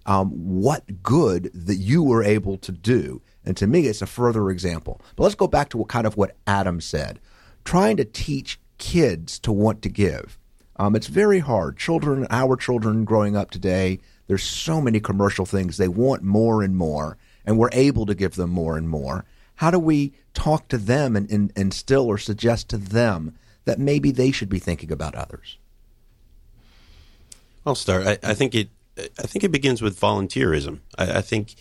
um, 0.07 0.29
what 0.31 1.03
good 1.03 1.51
that 1.53 1.75
you 1.75 2.01
were 2.01 2.23
able 2.23 2.57
to 2.57 2.71
do. 2.71 3.21
And 3.45 3.55
to 3.57 3.67
me, 3.67 3.87
it's 3.87 4.01
a 4.01 4.07
further 4.07 4.49
example. 4.49 5.01
But 5.15 5.23
let's 5.23 5.35
go 5.35 5.47
back 5.47 5.69
to 5.69 5.77
what 5.77 5.89
kind 5.89 6.07
of 6.07 6.17
what 6.17 6.35
Adam 6.47 6.81
said. 6.81 7.19
Trying 7.65 7.97
to 7.97 8.05
teach 8.05 8.59
kids 8.77 9.37
to 9.39 9.51
want 9.51 9.81
to 9.83 9.89
give. 9.89 10.39
Um, 10.77 10.95
it's 10.95 11.07
very 11.07 11.39
hard. 11.39 11.77
Children, 11.77 12.27
our 12.29 12.55
children 12.55 13.03
growing 13.03 13.35
up 13.35 13.51
today, 13.51 13.99
there's 14.27 14.43
so 14.43 14.79
many 14.79 14.99
commercial 14.99 15.45
things. 15.45 15.77
They 15.77 15.87
want 15.87 16.23
more 16.23 16.61
and 16.61 16.75
more, 16.75 17.17
and 17.45 17.57
we're 17.57 17.69
able 17.73 18.05
to 18.05 18.15
give 18.15 18.35
them 18.35 18.51
more 18.51 18.77
and 18.77 18.87
more. 18.87 19.25
How 19.55 19.71
do 19.71 19.79
we 19.79 20.13
talk 20.33 20.67
to 20.67 20.77
them 20.77 21.15
and, 21.15 21.51
instill 21.55 22.05
or 22.05 22.17
suggest 22.17 22.69
to 22.69 22.77
them 22.77 23.35
that 23.65 23.79
maybe 23.79 24.11
they 24.11 24.31
should 24.31 24.49
be 24.49 24.59
thinking 24.59 24.91
about 24.91 25.15
others? 25.15 25.57
I'll 27.65 27.75
start. 27.75 28.05
I, 28.05 28.19
I 28.23 28.33
think 28.33 28.53
it. 28.53 28.69
I 28.97 29.27
think 29.27 29.43
it 29.43 29.51
begins 29.51 29.81
with 29.81 29.99
volunteerism. 29.99 30.79
I, 30.97 31.17
I 31.17 31.21
think 31.21 31.55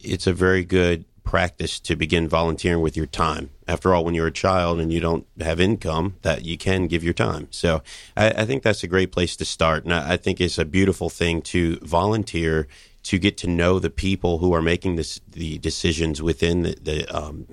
it's 0.00 0.26
a 0.26 0.32
very 0.32 0.64
good 0.64 1.04
practice 1.24 1.78
to 1.78 1.94
begin 1.94 2.28
volunteering 2.28 2.82
with 2.82 2.96
your 2.96 3.06
time. 3.06 3.50
After 3.68 3.94
all, 3.94 4.04
when 4.04 4.14
you're 4.14 4.26
a 4.26 4.32
child 4.32 4.80
and 4.80 4.92
you 4.92 5.00
don't 5.00 5.26
have 5.40 5.60
income, 5.60 6.16
that 6.22 6.44
you 6.44 6.58
can 6.58 6.86
give 6.86 7.04
your 7.04 7.12
time. 7.12 7.48
So 7.50 7.82
I, 8.16 8.30
I 8.30 8.44
think 8.44 8.62
that's 8.62 8.82
a 8.82 8.88
great 8.88 9.12
place 9.12 9.36
to 9.36 9.44
start. 9.44 9.84
And 9.84 9.94
I, 9.94 10.14
I, 10.14 10.16
think 10.16 10.40
it's 10.40 10.58
a 10.58 10.64
beautiful 10.64 11.08
thing 11.08 11.40
to 11.42 11.76
volunteer 11.82 12.66
to 13.04 13.18
get 13.18 13.36
to 13.38 13.46
know 13.46 13.78
the 13.78 13.90
people 13.90 14.38
who 14.38 14.52
are 14.52 14.62
making 14.62 14.96
this, 14.96 15.20
the 15.28 15.58
decisions 15.58 16.20
within 16.20 16.62
the, 16.62 16.76
the, 16.82 17.16
um, 17.16 17.46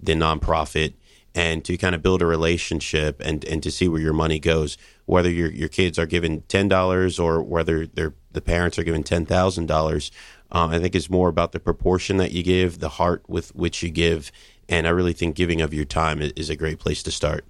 the 0.00 0.12
nonprofit 0.12 0.94
and 1.34 1.64
to 1.64 1.76
kind 1.78 1.94
of 1.94 2.02
build 2.02 2.22
a 2.22 2.26
relationship 2.26 3.20
and, 3.24 3.44
and 3.44 3.62
to 3.62 3.70
see 3.70 3.88
where 3.88 4.00
your 4.00 4.12
money 4.12 4.38
goes, 4.38 4.76
whether 5.06 5.30
your, 5.30 5.50
your 5.50 5.68
kids 5.68 5.98
are 5.98 6.06
given 6.06 6.42
$10 6.42 7.22
or 7.22 7.42
whether 7.42 7.86
the 7.86 8.40
parents 8.40 8.78
are 8.78 8.84
given 8.84 9.02
$10,000 9.02 10.10
uh, 10.52 10.68
I 10.70 10.78
think 10.78 10.94
it's 10.94 11.08
more 11.08 11.28
about 11.28 11.52
the 11.52 11.60
proportion 11.60 12.18
that 12.18 12.32
you 12.32 12.42
give, 12.42 12.78
the 12.78 12.90
heart 12.90 13.24
with 13.26 13.54
which 13.54 13.82
you 13.82 13.88
give, 13.88 14.30
and 14.68 14.86
I 14.86 14.90
really 14.90 15.14
think 15.14 15.34
giving 15.34 15.62
of 15.62 15.72
your 15.72 15.86
time 15.86 16.20
is 16.20 16.50
a 16.50 16.56
great 16.56 16.78
place 16.78 17.02
to 17.04 17.10
start. 17.10 17.46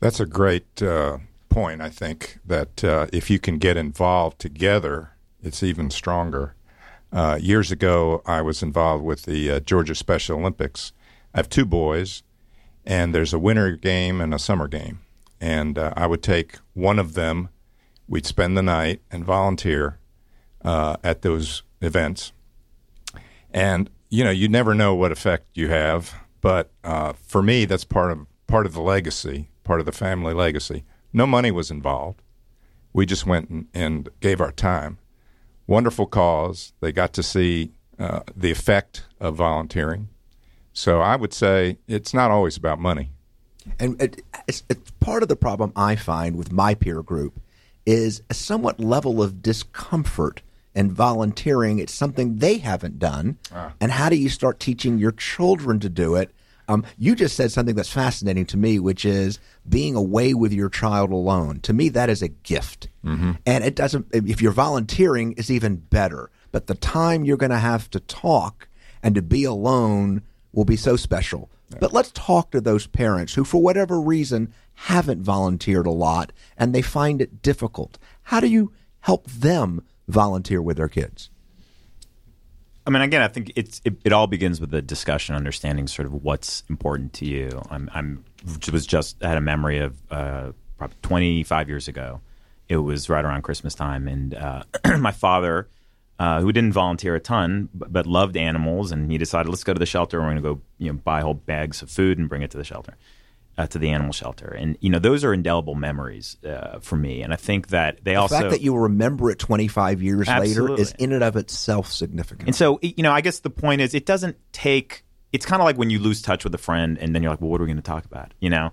That's 0.00 0.20
a 0.20 0.26
great 0.26 0.82
uh, 0.82 1.18
point. 1.48 1.80
I 1.80 1.88
think 1.88 2.38
that 2.44 2.84
uh, 2.84 3.06
if 3.12 3.30
you 3.30 3.38
can 3.38 3.56
get 3.56 3.78
involved 3.78 4.38
together, 4.38 5.12
it's 5.42 5.62
even 5.62 5.90
stronger. 5.90 6.54
Uh, 7.10 7.38
years 7.40 7.70
ago, 7.70 8.22
I 8.26 8.42
was 8.42 8.62
involved 8.62 9.04
with 9.04 9.22
the 9.22 9.50
uh, 9.50 9.60
Georgia 9.60 9.94
Special 9.94 10.38
Olympics. 10.38 10.92
I 11.34 11.38
have 11.38 11.48
two 11.48 11.64
boys, 11.64 12.22
and 12.84 13.14
there's 13.14 13.32
a 13.32 13.38
winter 13.38 13.72
game 13.76 14.20
and 14.20 14.34
a 14.34 14.38
summer 14.38 14.68
game. 14.68 15.00
And 15.40 15.78
uh, 15.78 15.92
I 15.96 16.06
would 16.06 16.22
take 16.22 16.58
one 16.74 16.98
of 16.98 17.14
them. 17.14 17.48
We'd 18.08 18.26
spend 18.26 18.56
the 18.56 18.62
night 18.62 19.00
and 19.10 19.24
volunteer 19.24 19.98
at 20.64 21.22
those 21.22 21.62
events 21.80 22.32
and 23.52 23.90
you 24.08 24.24
know 24.24 24.30
you 24.30 24.48
never 24.48 24.74
know 24.74 24.94
what 24.94 25.12
effect 25.12 25.46
you 25.54 25.68
have. 25.68 26.14
But 26.40 26.70
uh, 26.82 27.12
for 27.12 27.42
me, 27.42 27.64
that's 27.64 27.84
part 27.84 28.10
of 28.10 28.26
part 28.46 28.66
of 28.66 28.74
the 28.74 28.80
legacy, 28.80 29.48
part 29.64 29.80
of 29.80 29.86
the 29.86 29.92
family 29.92 30.34
legacy. 30.34 30.84
No 31.12 31.26
money 31.26 31.50
was 31.50 31.70
involved. 31.70 32.22
We 32.92 33.06
just 33.06 33.26
went 33.26 33.48
and, 33.48 33.68
and 33.72 34.08
gave 34.20 34.40
our 34.40 34.52
time. 34.52 34.98
Wonderful 35.66 36.06
cause. 36.06 36.72
They 36.80 36.92
got 36.92 37.12
to 37.14 37.22
see 37.22 37.72
uh, 37.98 38.20
the 38.36 38.50
effect 38.50 39.04
of 39.20 39.36
volunteering. 39.36 40.08
So 40.72 41.00
I 41.00 41.16
would 41.16 41.32
say 41.32 41.78
it's 41.86 42.14
not 42.14 42.30
always 42.30 42.56
about 42.56 42.78
money. 42.78 43.10
And 43.78 44.00
it, 44.00 44.22
it's, 44.48 44.64
it's 44.68 44.90
part 45.00 45.22
of 45.22 45.28
the 45.28 45.36
problem 45.36 45.72
I 45.76 45.96
find 45.96 46.36
with 46.36 46.52
my 46.52 46.74
peer 46.74 47.02
group 47.02 47.40
is 47.86 48.22
a 48.30 48.34
somewhat 48.34 48.80
level 48.80 49.22
of 49.22 49.42
discomfort 49.42 50.42
and 50.74 50.90
volunteering. 50.90 51.78
It's 51.78 51.92
something 51.92 52.38
they 52.38 52.58
haven't 52.58 52.98
done. 52.98 53.38
Ah. 53.52 53.72
And 53.80 53.92
how 53.92 54.08
do 54.08 54.16
you 54.16 54.28
start 54.28 54.58
teaching 54.58 54.98
your 54.98 55.12
children 55.12 55.80
to 55.80 55.88
do 55.88 56.14
it? 56.14 56.30
Um, 56.68 56.86
you 56.96 57.14
just 57.14 57.36
said 57.36 57.50
something 57.52 57.74
that's 57.74 57.92
fascinating 57.92 58.46
to 58.46 58.56
me, 58.56 58.78
which 58.78 59.04
is 59.04 59.38
being 59.68 59.94
away 59.94 60.32
with 60.32 60.52
your 60.52 60.70
child 60.70 61.10
alone. 61.10 61.60
To 61.60 61.72
me, 61.72 61.88
that 61.90 62.08
is 62.08 62.22
a 62.22 62.28
gift. 62.28 62.88
Mm-hmm. 63.04 63.32
And 63.44 63.64
it 63.64 63.74
doesn't, 63.74 64.06
if 64.12 64.40
you're 64.40 64.52
volunteering, 64.52 65.34
it's 65.36 65.50
even 65.50 65.76
better. 65.76 66.30
But 66.52 66.68
the 66.68 66.74
time 66.74 67.24
you're 67.24 67.36
going 67.36 67.50
to 67.50 67.58
have 67.58 67.90
to 67.90 68.00
talk 68.00 68.68
and 69.02 69.14
to 69.14 69.22
be 69.22 69.44
alone 69.44 70.22
will 70.52 70.64
be 70.64 70.76
so 70.76 70.96
special. 70.96 71.50
Yeah. 71.70 71.78
But 71.80 71.92
let's 71.92 72.10
talk 72.12 72.50
to 72.50 72.60
those 72.60 72.86
parents 72.86 73.34
who, 73.34 73.44
for 73.44 73.62
whatever 73.62 74.00
reason, 74.00 74.52
haven't 74.74 75.22
volunteered 75.22 75.86
a 75.86 75.90
lot 75.90 76.32
and 76.56 76.74
they 76.74 76.82
find 76.82 77.20
it 77.20 77.42
difficult. 77.42 77.98
How 78.24 78.40
do 78.40 78.48
you 78.48 78.72
help 79.00 79.26
them 79.30 79.82
volunteer 80.08 80.60
with 80.60 80.76
their 80.76 80.88
kids? 80.88 81.30
I 82.86 82.90
mean, 82.90 83.02
again, 83.02 83.22
I 83.22 83.28
think 83.28 83.52
it's 83.54 83.80
it, 83.84 83.94
it 84.04 84.12
all 84.12 84.26
begins 84.26 84.60
with 84.60 84.74
a 84.74 84.82
discussion, 84.82 85.36
understanding 85.36 85.86
sort 85.86 86.06
of 86.06 86.24
what's 86.24 86.64
important 86.68 87.12
to 87.14 87.24
you. 87.24 87.62
I'm, 87.70 87.88
I'm 87.94 88.24
was 88.72 88.86
just 88.86 89.22
had 89.22 89.36
a 89.36 89.40
memory 89.40 89.78
of 89.78 89.96
uh, 90.10 90.52
probably 90.78 90.96
25 91.02 91.68
years 91.68 91.86
ago. 91.86 92.20
It 92.68 92.78
was 92.78 93.08
right 93.08 93.24
around 93.24 93.42
Christmas 93.42 93.74
time, 93.74 94.08
and 94.08 94.34
uh, 94.34 94.64
my 94.98 95.12
father, 95.12 95.68
uh, 96.18 96.40
who 96.40 96.52
didn't 96.52 96.72
volunteer 96.72 97.14
a 97.14 97.20
ton 97.20 97.68
but, 97.74 97.92
but, 97.92 98.06
loved 98.06 98.36
animals, 98.36 98.92
and 98.92 99.10
he 99.10 99.18
decided, 99.18 99.48
let's 99.48 99.64
go 99.64 99.72
to 99.72 99.78
the 99.78 99.86
shelter. 99.86 100.20
We're 100.20 100.26
going 100.26 100.36
to 100.36 100.42
go, 100.42 100.60
you 100.78 100.92
know, 100.92 100.98
buy 100.98 101.20
whole 101.20 101.34
bags 101.34 101.82
of 101.82 101.90
food 101.90 102.18
and 102.18 102.28
bring 102.28 102.42
it 102.42 102.50
to 102.52 102.58
the 102.58 102.64
shelter 102.64 102.96
uh, 103.58 103.66
to 103.66 103.78
the 103.78 103.90
animal 103.90 104.12
shelter, 104.12 104.48
and 104.48 104.78
you 104.80 104.88
know 104.88 104.98
those 104.98 105.24
are 105.24 105.34
indelible 105.34 105.74
memories 105.74 106.36
uh, 106.44 106.78
for 106.80 106.96
me. 106.96 107.22
And 107.22 107.32
I 107.32 107.36
think 107.36 107.68
that 107.68 108.02
they 108.02 108.12
the 108.12 108.20
also 108.20 108.36
the 108.36 108.40
fact 108.42 108.50
that 108.52 108.62
you 108.62 108.76
remember 108.76 109.30
it 109.30 109.38
25 109.38 110.02
years 110.02 110.28
absolutely. 110.28 110.70
later 110.70 110.82
is 110.82 110.92
in 110.92 111.12
and 111.12 111.22
of 111.22 111.36
itself 111.36 111.92
significant. 111.92 112.48
And 112.48 112.56
so 112.56 112.78
you 112.82 113.02
know, 113.02 113.12
I 113.12 113.20
guess 113.20 113.40
the 113.40 113.50
point 113.50 113.80
is, 113.80 113.94
it 113.94 114.06
doesn't 114.06 114.36
take. 114.52 115.04
It's 115.32 115.46
kind 115.46 115.62
of 115.62 115.64
like 115.64 115.76
when 115.76 115.90
you 115.90 115.98
lose 115.98 116.22
touch 116.22 116.44
with 116.44 116.54
a 116.54 116.58
friend, 116.58 116.98
and 116.98 117.14
then 117.14 117.22
you're 117.22 117.30
like, 117.30 117.40
well, 117.40 117.50
what 117.50 117.60
are 117.60 117.64
we 117.64 117.68
going 117.68 117.76
to 117.76 117.82
talk 117.82 118.04
about? 118.04 118.32
You 118.40 118.50
know. 118.50 118.72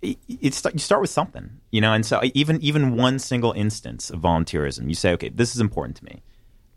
It's 0.00 0.64
you 0.64 0.78
start 0.78 1.00
with 1.00 1.10
something, 1.10 1.58
you 1.72 1.80
know, 1.80 1.92
and 1.92 2.06
so 2.06 2.20
even 2.32 2.62
even 2.62 2.94
one 2.94 3.18
single 3.18 3.50
instance 3.50 4.10
of 4.10 4.20
volunteerism, 4.20 4.88
you 4.88 4.94
say, 4.94 5.10
okay, 5.14 5.28
this 5.28 5.56
is 5.56 5.60
important 5.60 5.96
to 5.96 6.04
me. 6.04 6.22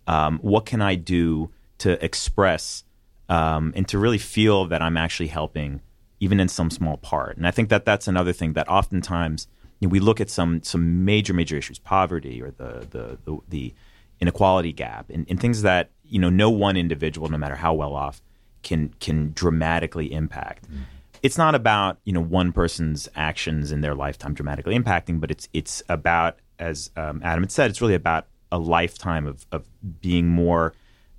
Um, 0.07 0.39
what 0.39 0.65
can 0.65 0.81
I 0.81 0.95
do 0.95 1.51
to 1.79 2.03
express 2.03 2.83
um, 3.29 3.71
and 3.75 3.87
to 3.87 3.97
really 3.97 4.17
feel 4.17 4.65
that 4.65 4.81
I'm 4.81 4.97
actually 4.97 5.27
helping 5.27 5.81
even 6.19 6.39
in 6.39 6.47
some 6.47 6.69
small 6.69 6.97
part. 6.97 7.35
And 7.37 7.47
I 7.47 7.51
think 7.51 7.69
that 7.69 7.85
that's 7.85 8.07
another 8.07 8.33
thing 8.33 8.53
that 8.53 8.69
oftentimes 8.69 9.47
you 9.79 9.87
know, 9.87 9.91
we 9.91 9.99
look 9.99 10.21
at 10.21 10.29
some 10.29 10.61
some 10.63 11.03
major 11.03 11.33
major 11.33 11.57
issues, 11.57 11.79
poverty 11.79 12.41
or 12.41 12.51
the 12.51 12.85
the 12.91 13.17
the, 13.25 13.37
the 13.49 13.73
inequality 14.19 14.71
gap, 14.71 15.09
and, 15.09 15.25
and 15.27 15.39
things 15.39 15.63
that 15.63 15.89
you 16.05 16.19
know 16.19 16.29
no 16.29 16.51
one 16.51 16.77
individual, 16.77 17.27
no 17.29 17.37
matter 17.37 17.55
how 17.55 17.73
well 17.73 17.95
off, 17.95 18.21
can 18.61 18.93
can 18.99 19.31
dramatically 19.33 20.13
impact. 20.13 20.71
Mm. 20.71 20.81
It's 21.23 21.37
not 21.37 21.55
about 21.55 21.97
you 22.03 22.13
know 22.13 22.21
one 22.21 22.51
person's 22.51 23.09
actions 23.15 23.71
in 23.71 23.81
their 23.81 23.95
lifetime 23.95 24.35
dramatically 24.35 24.77
impacting, 24.77 25.19
but 25.19 25.31
it's 25.31 25.49
it's 25.53 25.81
about 25.89 26.37
as 26.59 26.91
um, 26.95 27.21
Adam 27.23 27.41
had 27.41 27.51
said, 27.51 27.71
it's 27.71 27.81
really 27.81 27.95
about 27.95 28.27
a 28.51 28.59
lifetime 28.59 29.27
of 29.27 29.45
of 29.51 29.65
being 30.01 30.27
more 30.27 30.73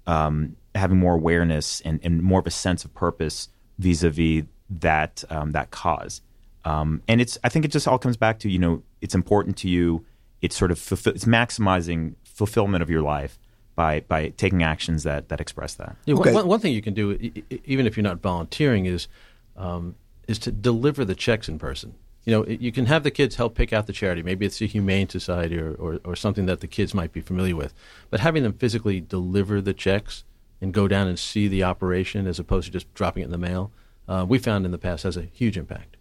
um, 0.07 0.57
having 0.75 0.99
more 0.99 1.15
awareness 1.15 1.81
and, 1.83 2.01
and 2.03 2.23
more 2.23 2.41
of 2.41 2.47
a 2.47 2.51
sense 2.51 2.85
of 2.85 2.93
purpose 2.95 3.49
vis-a-vis 3.79 4.45
that 4.71 5.25
um, 5.31 5.53
that 5.53 5.71
cause. 5.71 6.23
Um, 6.65 7.03
and 7.09 7.21
it's 7.21 7.39
I 7.45 7.49
think 7.49 7.65
it 7.65 7.69
just 7.69 7.89
all 7.89 7.99
comes 7.99 8.17
back 8.17 8.39
to 8.41 8.51
you 8.51 8.59
know 8.59 8.83
it's 9.01 9.15
important 9.15 9.57
to 9.59 9.69
you. 9.69 10.05
It's 10.41 10.57
sort 10.57 10.71
of 10.71 10.79
fulfill, 10.79 11.15
it's 11.15 11.25
maximizing 11.25 12.15
fulfillment 12.25 12.83
of 12.83 12.91
your 12.91 13.03
life 13.03 13.39
by 13.75 14.01
by 14.01 14.29
taking 14.31 14.63
actions 14.63 15.03
that 15.03 15.29
that 15.29 15.41
express 15.41 15.75
that. 15.75 15.97
Yeah, 16.05 16.17
okay. 16.17 16.33
one, 16.33 16.47
one, 16.47 16.61
thing 16.61 16.73
you 16.73 16.83
can 16.83 16.95
do, 16.95 17.19
even 17.65 17.87
if 17.87 17.97
you're 17.97 18.05
not 18.05 18.21
volunteering, 18.21 18.87
is 18.87 19.09
um, 19.57 19.95
is 20.29 20.39
to 20.41 20.53
deliver 20.53 21.05
the 21.05 21.15
checks 21.15 21.49
in 21.49 21.59
person. 21.59 21.95
You 22.25 22.33
know, 22.33 22.47
you 22.47 22.71
can 22.71 22.87
have 22.87 23.03
the 23.03 23.11
kids 23.11 23.35
help 23.35 23.57
pick 23.57 23.73
out 23.73 23.87
the 23.87 23.93
charity. 23.93 24.23
Maybe 24.23 24.47
it's 24.47 24.61
a 24.61 24.67
humane 24.67 25.09
society 25.09 25.59
or, 25.59 25.75
or, 25.75 26.01
or 26.05 26.15
something 26.15 26.47
that 26.47 26.61
the 26.61 26.69
kids 26.69 26.95
might 26.95 27.13
be 27.13 27.21
familiar 27.21 27.57
with. 27.57 27.75
But 28.11 28.21
having 28.21 28.45
them 28.45 28.53
physically 28.53 29.01
deliver 29.01 29.61
the 29.61 29.75
checks 29.75 30.23
and 30.61 30.73
go 30.73 30.87
down 30.87 31.09
and 31.09 31.19
see 31.19 31.49
the 31.49 31.65
operation 31.65 32.29
as 32.29 32.39
opposed 32.39 32.67
to 32.67 32.73
just 32.73 32.93
dropping 32.95 33.23
it 33.23 33.27
in 33.27 33.33
the 33.33 33.39
mail, 33.39 33.73
uh, 34.07 34.25
we 34.29 34.39
found 34.39 34.65
in 34.65 34.71
the 34.71 34.79
past 34.79 35.03
has 35.03 35.17
a 35.17 35.23
huge 35.23 35.59
impact. 35.59 35.97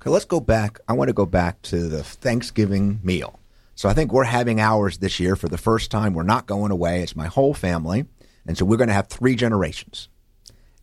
Okay, 0.00 0.10
let's 0.10 0.26
go 0.26 0.38
back. 0.40 0.80
I 0.86 0.92
want 0.92 1.08
to 1.08 1.14
go 1.14 1.24
back 1.24 1.62
to 1.62 1.88
the 1.88 2.04
Thanksgiving 2.04 3.00
meal. 3.02 3.40
So 3.74 3.88
I 3.88 3.94
think 3.94 4.12
we're 4.12 4.24
having 4.24 4.60
ours 4.60 4.98
this 4.98 5.18
year 5.18 5.34
for 5.34 5.48
the 5.48 5.58
first 5.58 5.90
time. 5.90 6.12
We're 6.12 6.24
not 6.24 6.46
going 6.46 6.72
away. 6.72 7.02
It's 7.02 7.16
my 7.16 7.26
whole 7.26 7.54
family. 7.54 8.04
And 8.46 8.58
so 8.58 8.66
we're 8.66 8.76
going 8.76 8.88
to 8.88 8.94
have 8.94 9.08
three 9.08 9.34
generations. 9.34 10.08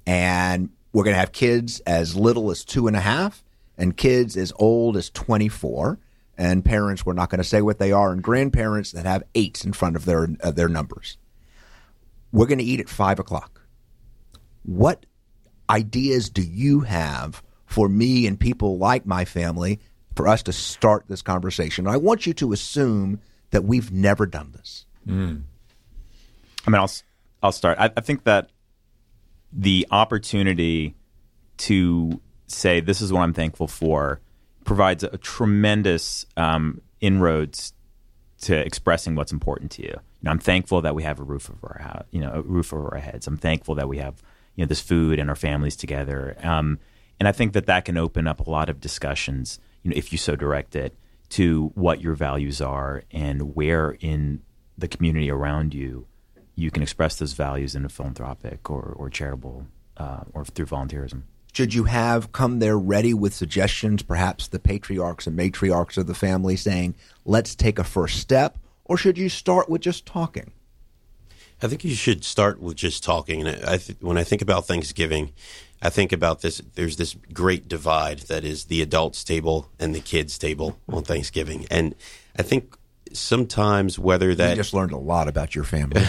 And 0.08 0.72
we're 0.92 1.04
going 1.04 1.14
to 1.14 1.20
have 1.20 1.32
kids 1.32 1.80
as 1.82 2.16
little 2.16 2.50
as 2.50 2.66
two 2.66 2.88
and 2.88 2.98
a 2.98 3.02
half 3.02 3.44
and 3.82 3.98
kids 3.98 4.38
as 4.38 4.54
old 4.58 4.96
as 4.96 5.10
24. 5.10 6.00
And 6.38 6.64
parents, 6.64 7.06
we're 7.06 7.14
not 7.14 7.30
going 7.30 7.40
to 7.40 7.44
say 7.44 7.62
what 7.62 7.80
they 7.80 7.92
are, 7.92 8.12
and 8.12 8.24
grandparents 8.24 8.92
that 8.92 9.06
have 9.06 9.24
eights 9.36 9.66
in 9.66 9.74
front 9.74 9.96
of 9.96 10.06
their, 10.06 10.28
their 10.28 10.70
numbers. 10.70 11.18
We're 12.32 12.46
going 12.46 12.60
to 12.60 12.64
eat 12.64 12.80
at 12.80 12.90
five 12.90 13.20
o'clock. 13.20 13.62
What 14.64 15.06
ideas 15.70 16.30
do 16.30 16.42
you 16.42 16.82
have 16.82 17.44
for 17.66 17.90
me 17.90 18.28
and 18.28 18.40
people 18.40 18.78
like 18.78 19.06
my 19.06 19.26
family 19.26 19.80
for 20.16 20.28
us 20.28 20.42
to 20.44 20.54
start 20.54 21.06
this 21.08 21.22
conversation? 21.22 21.88
I 21.88 21.98
want 21.98 22.26
you 22.26 22.34
to 22.36 22.54
assume 22.54 23.20
that 23.50 23.64
we've 23.64 23.92
never 23.92 24.26
done 24.26 24.52
this. 24.54 24.86
Mm. 25.08 25.44
I 26.66 26.70
mean, 26.70 26.80
I'll 26.80 26.92
I'll 27.44 27.52
start. 27.52 27.78
I, 27.80 27.92
I 27.98 28.02
think 28.02 28.24
that 28.24 28.52
the 29.52 29.88
opportunity 29.92 30.96
to 31.58 32.22
say 32.56 32.80
this 32.80 33.02
is 33.02 33.12
what 33.12 33.22
I'm 33.22 33.34
thankful 33.34 33.68
for 33.68 34.20
provides 34.64 35.04
a 35.04 35.18
tremendous 35.18 36.26
um, 36.38 36.82
inroads 37.00 37.74
to 38.42 38.58
expressing 38.58 39.16
what's 39.16 39.32
important 39.32 39.72
to 39.72 39.84
you. 39.84 39.90
you 39.90 40.00
know, 40.24 40.32
I'm 40.32 40.40
thankful 40.40 40.82
that 40.82 40.96
we 40.96 41.04
have 41.04 41.20
a 41.20 41.24
roof 41.24 41.50
over 41.50 41.78
our 41.78 41.84
house, 41.84 42.06
you 42.12 42.22
know, 42.22 42.32
a 42.32 42.42
roof 42.42 42.74
over 42.74 42.94
our 42.94 43.00
heads. 43.00 43.28
I'm 43.28 43.38
thankful 43.38 43.76
that 43.76 43.88
we 43.88 43.98
have 43.98 44.22
you 44.56 44.64
know 44.64 44.68
this 44.68 44.82
food 44.82 45.20
and 45.20 45.30
our 45.30 45.36
families 45.36 45.76
together. 45.76 46.38
Um, 46.42 46.80
and 47.20 47.28
I 47.28 47.32
think 47.32 47.54
that 47.54 47.68
that 47.68 47.86
can 47.86 47.98
open 47.98 48.28
up 48.28 48.40
a 48.40 48.50
lot 48.50 48.70
of 48.70 48.82
discussions, 48.82 49.60
you 49.84 49.92
know, 49.92 49.98
if 49.98 50.12
you 50.12 50.18
so 50.18 50.36
direct 50.36 50.76
it 50.76 50.96
to 51.30 51.72
what 51.76 52.02
your 52.02 52.16
values 52.16 52.62
are 52.62 53.04
and 53.12 53.56
where 53.56 53.92
in 54.00 54.42
the 54.78 54.88
community 54.88 55.30
around 55.30 55.74
you 55.74 56.08
you 56.56 56.70
can 56.72 56.84
express 56.84 57.16
those 57.16 57.34
values 57.34 57.76
in 57.76 57.86
a 57.86 57.90
philanthropic 57.90 58.70
or, 58.70 58.94
or 58.98 59.10
charitable 59.10 59.68
uh, 59.98 60.22
or 60.34 60.44
through 60.44 60.66
volunteerism. 60.66 61.24
Should 61.52 61.74
you 61.74 61.84
have 61.84 62.32
come 62.32 62.60
there 62.60 62.78
ready 62.78 63.14
with 63.14 63.34
suggestions, 63.34 64.04
perhaps 64.04 64.48
the 64.48 64.60
patriarchs 64.60 65.28
and 65.28 65.38
matriarchs 65.38 65.98
of 65.98 66.08
the 66.08 66.14
family 66.14 66.56
saying, 66.56 66.96
let's 67.26 67.56
take 67.56 67.78
a 67.78 67.84
first 67.84 68.20
step? 68.20 68.58
Or 68.86 68.98
should 68.98 69.18
you 69.18 69.30
start 69.30 69.70
with 69.70 69.82
just 69.82 70.06
talking? 70.06 70.52
I 71.62 71.68
think 71.68 71.84
you 71.84 71.94
should 71.94 72.24
start 72.24 72.60
with 72.60 72.78
just 72.78 73.04
talking. 73.04 73.46
And 73.46 73.64
I 73.66 73.78
th- 73.78 74.00
when 74.02 74.18
I 74.18 74.24
think 74.24 74.42
about 74.42 74.66
Thanksgiving, 74.66 75.32
I 75.82 75.90
think 75.90 76.12
about 76.12 76.42
this. 76.42 76.62
There's 76.76 76.98
this 76.98 77.16
great 77.34 77.68
divide 77.68 78.20
that 78.22 78.44
is 78.44 78.66
the 78.66 78.82
adults 78.82 79.24
table 79.24 79.70
and 79.80 79.94
the 79.94 80.00
kids 80.00 80.38
table 80.38 80.80
on 80.88 81.04
Thanksgiving, 81.04 81.66
and 81.72 81.96
I 82.38 82.44
think 82.44 82.76
sometimes 83.14 83.98
whether 83.98 84.34
that 84.36 84.52
you 84.52 84.56
just 84.56 84.74
learned 84.74 84.92
a 84.92 84.98
lot 84.98 85.28
about 85.28 85.56
your 85.56 85.64
family. 85.64 86.04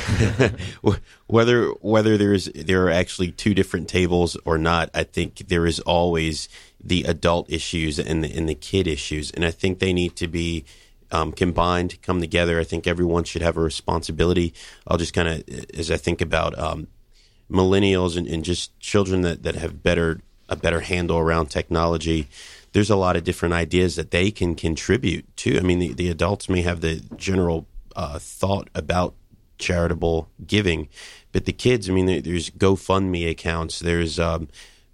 Whether 1.27 1.69
whether 1.81 2.19
there's 2.19 2.47
there 2.47 2.87
are 2.87 2.91
actually 2.91 3.33
two 3.33 3.55
different 3.55 3.89
tables 3.89 4.37
or 4.45 4.59
not 4.59 4.91
i 4.95 5.03
think 5.03 5.49
there 5.49 5.67
is 5.67 5.81
always 5.81 6.49
the 6.83 7.05
adult 7.05 7.51
issues 7.51 7.99
and 7.99 8.23
the 8.23 8.37
and 8.37 8.49
the 8.49 8.55
kid 8.55 8.87
issues. 8.87 9.31
And 9.31 9.45
i 9.45 9.51
think 9.51 9.79
they 9.79 9.93
need 9.93 10.17
to 10.17 10.29
be 10.29 10.65
um, 11.11 11.33
combined 11.33 12.01
come 12.03 12.21
together. 12.21 12.59
I 12.59 12.65
think 12.65 12.87
everyone 12.87 13.25
should 13.25 13.43
have 13.43 13.57
a 13.57 13.61
responsibility. 13.61 14.55
I'll 14.87 14.99
just 14.99 15.15
kind 15.15 15.29
of 15.29 15.45
as 15.75 15.91
i 15.91 15.97
think 15.97 16.21
about 16.21 16.59
um, 16.59 16.89
millennials 17.51 18.17
and, 18.17 18.27
and 18.27 18.45
just 18.45 18.79
children 18.81 19.23
that, 19.23 19.43
that 19.43 19.55
have 19.55 19.83
better 19.83 20.21
a 20.49 20.57
better 20.57 20.81
handle 20.81 21.19
around 21.19 21.47
technology 21.47 22.29
there's 22.73 22.91
a 22.91 22.97
lot 22.97 23.17
of 23.17 23.25
different 23.25 23.55
ideas 23.55 23.97
that 23.97 24.11
they 24.11 24.31
can 24.31 24.55
contribute 24.55 25.37
to. 25.39 25.59
I 25.59 25.61
mean, 25.61 25.79
the, 25.79 25.93
the 25.93 26.09
adults 26.09 26.49
may 26.49 26.63
have 26.63 26.81
the 26.81 27.03
general 27.17 27.67
uh, 27.95 28.19
thought 28.19 28.69
about 28.75 29.15
charitable 29.59 30.29
giving, 30.47 30.89
but 31.33 31.45
the 31.45 31.53
kids, 31.53 31.89
I 31.89 31.93
mean, 31.93 32.07
there's 32.07 32.51
GoFundMe 32.51 33.31
accounts, 33.31 33.79
there's 33.79 34.19
um, 34.19 34.49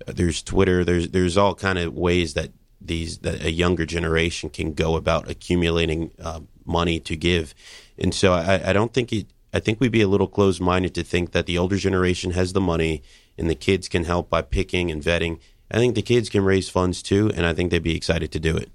there's 0.06 0.42
Twitter, 0.42 0.84
there's 0.84 1.08
there's 1.08 1.36
all 1.36 1.54
kind 1.54 1.78
of 1.78 1.94
ways 1.94 2.34
that 2.34 2.50
these 2.80 3.18
that 3.18 3.42
a 3.42 3.50
younger 3.50 3.86
generation 3.86 4.50
can 4.50 4.72
go 4.72 4.96
about 4.96 5.30
accumulating 5.30 6.10
uh, 6.22 6.40
money 6.64 7.00
to 7.00 7.16
give, 7.16 7.54
and 7.98 8.14
so 8.14 8.32
I, 8.32 8.70
I 8.70 8.72
don't 8.72 8.92
think 8.92 9.12
it. 9.12 9.26
I 9.52 9.60
think 9.60 9.80
we'd 9.80 9.92
be 9.92 10.02
a 10.02 10.08
little 10.08 10.28
closed 10.28 10.60
minded 10.60 10.94
to 10.96 11.02
think 11.02 11.32
that 11.32 11.46
the 11.46 11.56
older 11.56 11.76
generation 11.76 12.32
has 12.32 12.52
the 12.52 12.60
money 12.60 13.02
and 13.38 13.48
the 13.48 13.54
kids 13.54 13.88
can 13.88 14.04
help 14.04 14.28
by 14.28 14.42
picking 14.42 14.90
and 14.90 15.02
vetting 15.02 15.40
I 15.70 15.76
think 15.76 15.94
the 15.94 16.02
kids 16.02 16.30
can 16.30 16.44
raise 16.44 16.68
funds 16.68 17.02
too, 17.02 17.30
and 17.34 17.44
I 17.44 17.52
think 17.52 17.70
they'd 17.70 17.82
be 17.82 17.96
excited 17.96 18.32
to 18.32 18.40
do 18.40 18.56
it. 18.56 18.70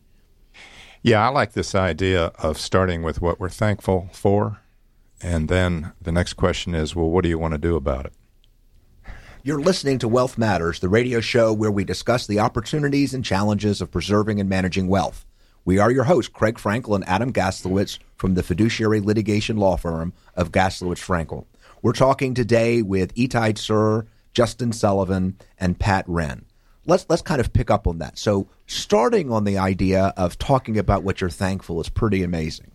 Yeah, 1.01 1.25
I 1.25 1.29
like 1.29 1.53
this 1.53 1.75
idea 1.75 2.27
of 2.39 2.58
starting 2.60 3.03
with 3.03 3.21
what 3.21 3.39
we're 3.39 3.49
thankful 3.49 4.10
for. 4.13 4.60
And 5.21 5.49
then 5.49 5.93
the 6.01 6.12
next 6.12 6.34
question 6.34 6.75
is, 6.75 6.95
well, 6.95 7.10
what 7.10 7.23
do 7.23 7.29
you 7.29 7.39
want 7.39 7.53
to 7.53 7.58
do 7.58 7.75
about 7.75 8.06
it? 8.06 8.13
You're 9.41 9.60
listening 9.60 9.99
to 9.99 10.08
Wealth 10.08 10.38
Matters, 10.38 10.79
the 10.79 10.88
radio 10.88 11.19
show 11.19 11.51
where 11.51 11.71
we 11.71 11.84
discuss 11.84 12.27
the 12.27 12.39
opportunities 12.39 13.13
and 13.13 13.25
challenges 13.25 13.82
of 13.82 13.91
preserving 13.91 14.39
and 14.39 14.47
managing 14.47 14.88
wealth. 14.88 15.25
We 15.65 15.79
are 15.79 15.91
your 15.91 16.06
hosts, 16.06 16.32
Craig 16.32 16.56
Frankel 16.56 16.95
and 16.95 17.08
Adam 17.08 17.34
Gaslowitz 17.34 17.99
from 18.15 18.36
the 18.36 18.43
fiduciary 18.43 19.01
litigation 19.01 19.58
law 19.58 19.75
firm 19.75 20.13
of 20.36 20.51
Gaslowitz 20.51 21.03
Frankel. 21.06 21.45
We're 21.82 21.91
talking 21.91 22.34
today 22.34 22.82
with 22.82 23.13
Itai 23.15 23.56
Tsur, 23.56 24.08
Justin 24.34 24.71
Sullivan, 24.71 25.38
and 25.58 25.79
Pat 25.79 26.08
Renn 26.08 26.43
let's 26.86 27.06
let's 27.10 27.22
kind 27.22 27.39
of 27.39 27.54
pick 27.54 27.69
up 27.69 27.88
on 27.88 28.00
that. 28.00 28.17
So 28.17 28.48
starting 28.67 29.32
on 29.32 29.43
the 29.43 29.58
idea 29.58 30.13
of 30.17 30.38
talking 30.38 30.78
about 30.78 31.04
what 31.04 31.22
you're 31.22 31.30
thankful 31.30 31.80
is 31.82 31.89
pretty 31.89 32.24
amazing. 32.24 32.72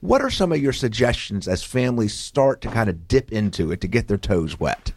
What 0.00 0.22
are 0.22 0.30
some 0.30 0.52
of 0.52 0.60
your 0.60 0.72
suggestions 0.72 1.48
as 1.48 1.62
families 1.62 2.14
start 2.14 2.60
to 2.60 2.68
kind 2.68 2.88
of 2.88 3.08
dip 3.08 3.32
into 3.32 3.72
it 3.72 3.80
to 3.80 3.88
get 3.88 4.06
their 4.06 4.16
toes 4.16 4.58
wet? 4.58 4.92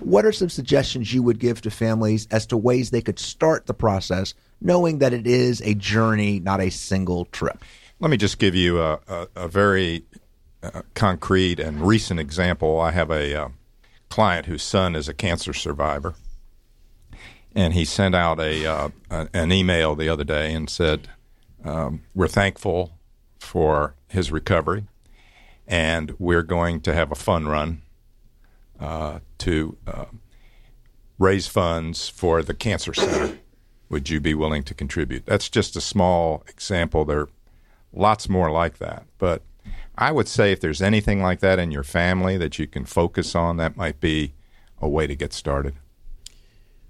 What 0.00 0.26
are 0.26 0.32
some 0.32 0.50
suggestions 0.50 1.14
you 1.14 1.22
would 1.22 1.38
give 1.38 1.62
to 1.62 1.70
families 1.70 2.26
as 2.30 2.46
to 2.46 2.56
ways 2.56 2.90
they 2.90 3.00
could 3.00 3.18
start 3.18 3.66
the 3.66 3.74
process, 3.74 4.34
knowing 4.60 4.98
that 4.98 5.14
it 5.14 5.26
is 5.26 5.62
a 5.62 5.74
journey, 5.74 6.40
not 6.40 6.60
a 6.60 6.70
single 6.70 7.24
trip? 7.26 7.64
Let 8.00 8.10
me 8.10 8.16
just 8.16 8.38
give 8.38 8.54
you 8.54 8.82
a, 8.82 9.00
a, 9.06 9.28
a 9.36 9.48
very 9.48 10.04
uh, 10.62 10.82
concrete 10.94 11.60
and 11.60 11.80
recent 11.80 12.20
example. 12.20 12.80
I 12.80 12.90
have 12.90 13.10
a 13.10 13.34
uh, 13.34 13.48
client 14.10 14.46
whose 14.46 14.64
son 14.64 14.94
is 14.94 15.08
a 15.08 15.14
cancer 15.14 15.54
survivor 15.54 16.14
and 17.54 17.72
he 17.72 17.84
sent 17.84 18.14
out 18.14 18.40
a, 18.40 18.66
uh, 18.66 18.88
an 19.10 19.52
email 19.52 19.94
the 19.94 20.08
other 20.08 20.24
day 20.24 20.52
and 20.52 20.68
said, 20.68 21.08
um, 21.64 22.02
"We're 22.14 22.28
thankful 22.28 22.98
for 23.38 23.94
his 24.08 24.32
recovery, 24.32 24.86
and 25.66 26.14
we're 26.18 26.42
going 26.42 26.80
to 26.82 26.94
have 26.94 27.12
a 27.12 27.16
fun 27.16 27.46
run 27.46 27.82
uh, 28.80 29.20
to 29.38 29.76
uh, 29.86 30.06
raise 31.18 31.46
funds 31.46 32.08
for 32.08 32.42
the 32.42 32.54
cancer 32.54 32.92
center. 32.92 33.38
Would 33.88 34.10
you 34.10 34.20
be 34.20 34.34
willing 34.34 34.64
to 34.64 34.74
contribute?" 34.74 35.26
That's 35.26 35.48
just 35.48 35.76
a 35.76 35.80
small 35.80 36.42
example. 36.48 37.04
There 37.04 37.20
are 37.20 37.28
lots 37.92 38.28
more 38.28 38.50
like 38.50 38.78
that, 38.78 39.04
but 39.18 39.42
I 39.96 40.10
would 40.10 40.26
say 40.26 40.50
if 40.50 40.60
there's 40.60 40.82
anything 40.82 41.22
like 41.22 41.38
that 41.40 41.60
in 41.60 41.70
your 41.70 41.84
family 41.84 42.36
that 42.36 42.58
you 42.58 42.66
can 42.66 42.84
focus 42.84 43.36
on, 43.36 43.58
that 43.58 43.76
might 43.76 44.00
be 44.00 44.34
a 44.80 44.88
way 44.88 45.06
to 45.06 45.14
get 45.14 45.32
started. 45.32 45.74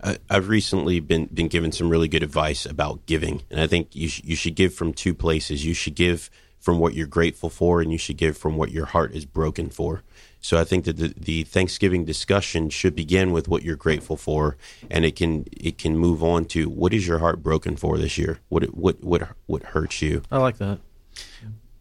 I, 0.04 0.18
I've 0.28 0.48
recently 0.48 1.00
been 1.00 1.26
been 1.26 1.48
given 1.48 1.72
some 1.72 1.88
really 1.88 2.08
good 2.08 2.22
advice 2.22 2.66
about 2.66 3.06
giving, 3.06 3.42
and 3.50 3.60
I 3.60 3.66
think 3.66 3.96
you 3.96 4.08
sh- 4.08 4.22
you 4.22 4.36
should 4.36 4.54
give 4.54 4.74
from 4.74 4.92
two 4.92 5.14
places. 5.14 5.64
You 5.64 5.74
should 5.74 5.94
give 5.94 6.30
from 6.60 6.78
what 6.78 6.94
you're 6.94 7.06
grateful 7.06 7.50
for, 7.50 7.80
and 7.80 7.90
you 7.90 7.98
should 7.98 8.16
give 8.16 8.36
from 8.36 8.56
what 8.56 8.70
your 8.70 8.86
heart 8.86 9.12
is 9.14 9.24
broken 9.24 9.68
for. 9.70 10.02
So 10.40 10.58
I 10.58 10.64
think 10.64 10.84
that 10.84 10.98
the, 10.98 11.14
the 11.16 11.44
Thanksgiving 11.44 12.04
discussion 12.04 12.68
should 12.68 12.94
begin 12.94 13.32
with 13.32 13.48
what 13.48 13.62
you're 13.62 13.76
grateful 13.76 14.16
for, 14.16 14.58
and 14.90 15.06
it 15.06 15.16
can 15.16 15.46
it 15.50 15.78
can 15.78 15.96
move 15.96 16.22
on 16.22 16.44
to 16.46 16.68
what 16.68 16.92
is 16.92 17.06
your 17.06 17.18
heart 17.18 17.42
broken 17.42 17.76
for 17.76 17.96
this 17.96 18.18
year? 18.18 18.40
What 18.50 18.64
what 18.74 19.02
what 19.02 19.28
what 19.46 19.62
hurts 19.62 20.02
you? 20.02 20.22
I 20.30 20.38
like 20.38 20.58
that. 20.58 20.80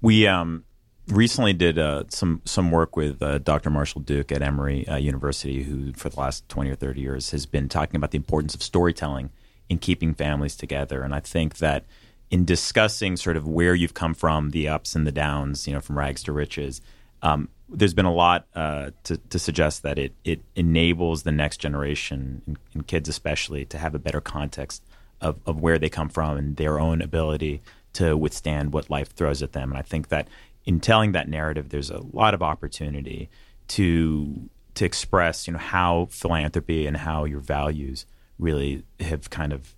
We 0.02 0.28
um, 0.28 0.64
recently 1.08 1.54
did 1.54 1.78
uh, 1.78 2.04
some 2.10 2.42
some 2.46 2.72
work 2.72 2.96
with 2.96 3.22
uh, 3.22 3.38
Dr. 3.40 3.70
Marshall 3.70 4.02
Duke 4.02 4.32
at 4.32 4.42
Emory 4.42 4.88
uh, 4.88 4.98
University, 4.98 5.64
who 5.64 5.94
for 5.94 6.10
the 6.10 6.20
last 6.20 6.48
twenty 6.50 6.72
or 6.72 6.76
thirty 6.76 7.02
years 7.02 7.32
has 7.32 7.46
been 7.46 7.70
talking 7.70 7.96
about 7.96 8.12
the 8.12 8.18
importance 8.18 8.56
of 8.56 8.64
storytelling 8.64 9.30
in 9.70 9.78
keeping 9.78 10.14
families 10.14 10.56
together. 10.56 11.04
And 11.04 11.14
I 11.16 11.20
think 11.20 11.58
that 11.58 11.86
in 12.30 12.46
discussing 12.46 13.16
sort 13.16 13.38
of 13.38 13.48
where 13.48 13.76
you've 13.76 13.94
come 13.94 14.14
from, 14.14 14.52
the 14.52 14.68
ups 14.68 14.96
and 14.96 15.06
the 15.06 15.12
downs, 15.12 15.68
you 15.68 15.74
know, 15.74 15.80
from 15.80 15.98
rags 15.98 16.24
to 16.24 16.32
riches, 16.32 16.82
um, 17.22 17.50
there's 17.70 17.94
been 17.94 18.06
a 18.06 18.14
lot 18.14 18.48
uh, 18.56 18.92
to, 19.04 19.18
to, 19.18 19.40
suggest 19.40 19.84
that 19.84 19.98
it 19.98 20.14
it 20.24 20.42
enables 20.56 21.24
the 21.24 21.32
next 21.32 21.58
generation 21.58 22.42
and, 22.46 22.58
and 22.74 22.88
kids 22.88 23.10
especially 23.10 23.66
to 23.66 23.78
have 23.78 23.96
a 23.96 24.00
better 24.00 24.22
context 24.22 24.84
of, 25.22 25.40
of 25.46 25.60
where 25.60 25.80
they 25.80 25.90
come 25.90 26.10
from 26.10 26.38
and 26.38 26.58
their 26.58 26.80
own 26.80 27.02
ability 27.02 27.62
to 27.94 28.18
withstand 28.18 28.74
what 28.74 28.90
life 28.90 29.14
throws 29.14 29.42
at 29.42 29.54
them. 29.54 29.72
And 29.72 29.78
I 29.78 29.82
think 29.82 30.10
that 30.10 30.28
in 30.66 30.80
telling 30.80 31.12
that 31.12 31.28
narrative, 31.28 31.70
there's 31.70 31.90
a 31.90 32.02
lot 32.12 32.34
of 32.34 32.42
opportunity 32.42 33.30
to 33.70 34.50
to 34.76 34.86
express, 34.86 35.46
you 35.46 35.54
know, 35.54 35.60
how 35.60 36.08
philanthropy 36.10 36.88
and 36.88 36.98
how 36.98 37.26
your 37.26 37.40
values 37.40 38.06
really 38.40 38.84
have 39.00 39.30
kind 39.30 39.54
of 39.54 39.76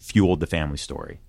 fueled 0.00 0.40
the 0.40 0.46
family 0.46 0.76
story. 0.76 1.20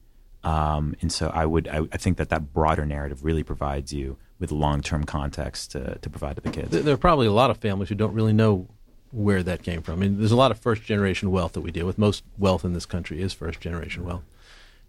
Um, 0.44 0.96
and 1.02 1.12
so 1.12 1.30
I 1.30 1.46
would, 1.46 1.68
I, 1.68 1.82
I, 1.92 1.98
think 1.98 2.18
that 2.18 2.30
that 2.30 2.52
broader 2.52 2.86
narrative 2.86 3.24
really 3.24 3.44
provides 3.44 3.94
you 3.94 4.18
with 4.40 4.52
long-term 4.52 5.06
context 5.06 5.72
to, 5.72 5.98
to 6.00 6.10
provide 6.10 6.36
to 6.36 6.42
the 6.42 6.50
kids. 6.50 6.72
There 6.72 6.94
are 6.94 6.98
probably 6.98 7.28
a 7.28 7.32
lot 7.32 7.50
of 7.50 7.58
families 7.58 7.88
who 7.88 7.96
don't 7.96 8.14
really 8.14 8.34
know 8.34 8.68
where 9.12 9.42
that 9.42 9.64
came 9.64 9.82
from. 9.82 9.94
I 9.94 9.98
mean, 9.98 10.18
there's 10.18 10.34
a 10.34 10.36
lot 10.36 10.52
of 10.52 10.60
first-generation 10.60 11.32
wealth 11.32 11.54
that 11.54 11.62
we 11.62 11.72
deal 11.72 11.86
with. 11.86 11.98
Most 11.98 12.26
wealth 12.38 12.66
in 12.66 12.74
this 12.74 12.86
country 12.86 13.22
is 13.22 13.32
first-generation 13.32 14.04
wealth, 14.04 14.24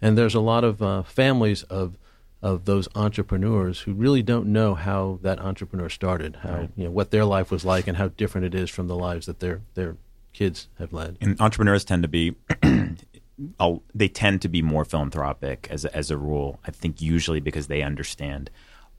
and 0.02 0.18
there's 0.18 0.34
a 0.34 0.40
lot 0.40 0.64
of 0.64 0.82
uh, 0.82 1.02
families 1.04 1.62
of 1.64 1.98
of 2.44 2.66
those 2.66 2.86
entrepreneurs 2.94 3.80
who 3.80 3.94
really 3.94 4.22
don't 4.22 4.46
know 4.46 4.74
how 4.74 5.18
that 5.22 5.40
entrepreneur 5.40 5.88
started, 5.88 6.36
how 6.42 6.52
right. 6.52 6.70
you 6.76 6.84
know 6.84 6.90
what 6.90 7.10
their 7.10 7.24
life 7.24 7.50
was 7.50 7.64
like, 7.64 7.88
and 7.88 7.96
how 7.96 8.08
different 8.08 8.44
it 8.46 8.54
is 8.54 8.68
from 8.68 8.86
the 8.86 8.94
lives 8.94 9.24
that 9.24 9.40
their 9.40 9.62
their 9.72 9.96
kids 10.34 10.68
have 10.78 10.92
led. 10.92 11.16
And 11.22 11.40
entrepreneurs 11.40 11.84
tend 11.84 12.02
to 12.02 12.08
be. 12.08 12.36
they 13.94 14.08
tend 14.08 14.42
to 14.42 14.48
be 14.48 14.62
more 14.62 14.84
philanthropic 14.84 15.66
as 15.70 15.86
a, 15.86 15.96
as 15.96 16.10
a 16.10 16.18
rule. 16.18 16.60
I 16.66 16.70
think 16.70 17.00
usually 17.00 17.40
because 17.40 17.66
they 17.66 17.80
understand 17.80 18.50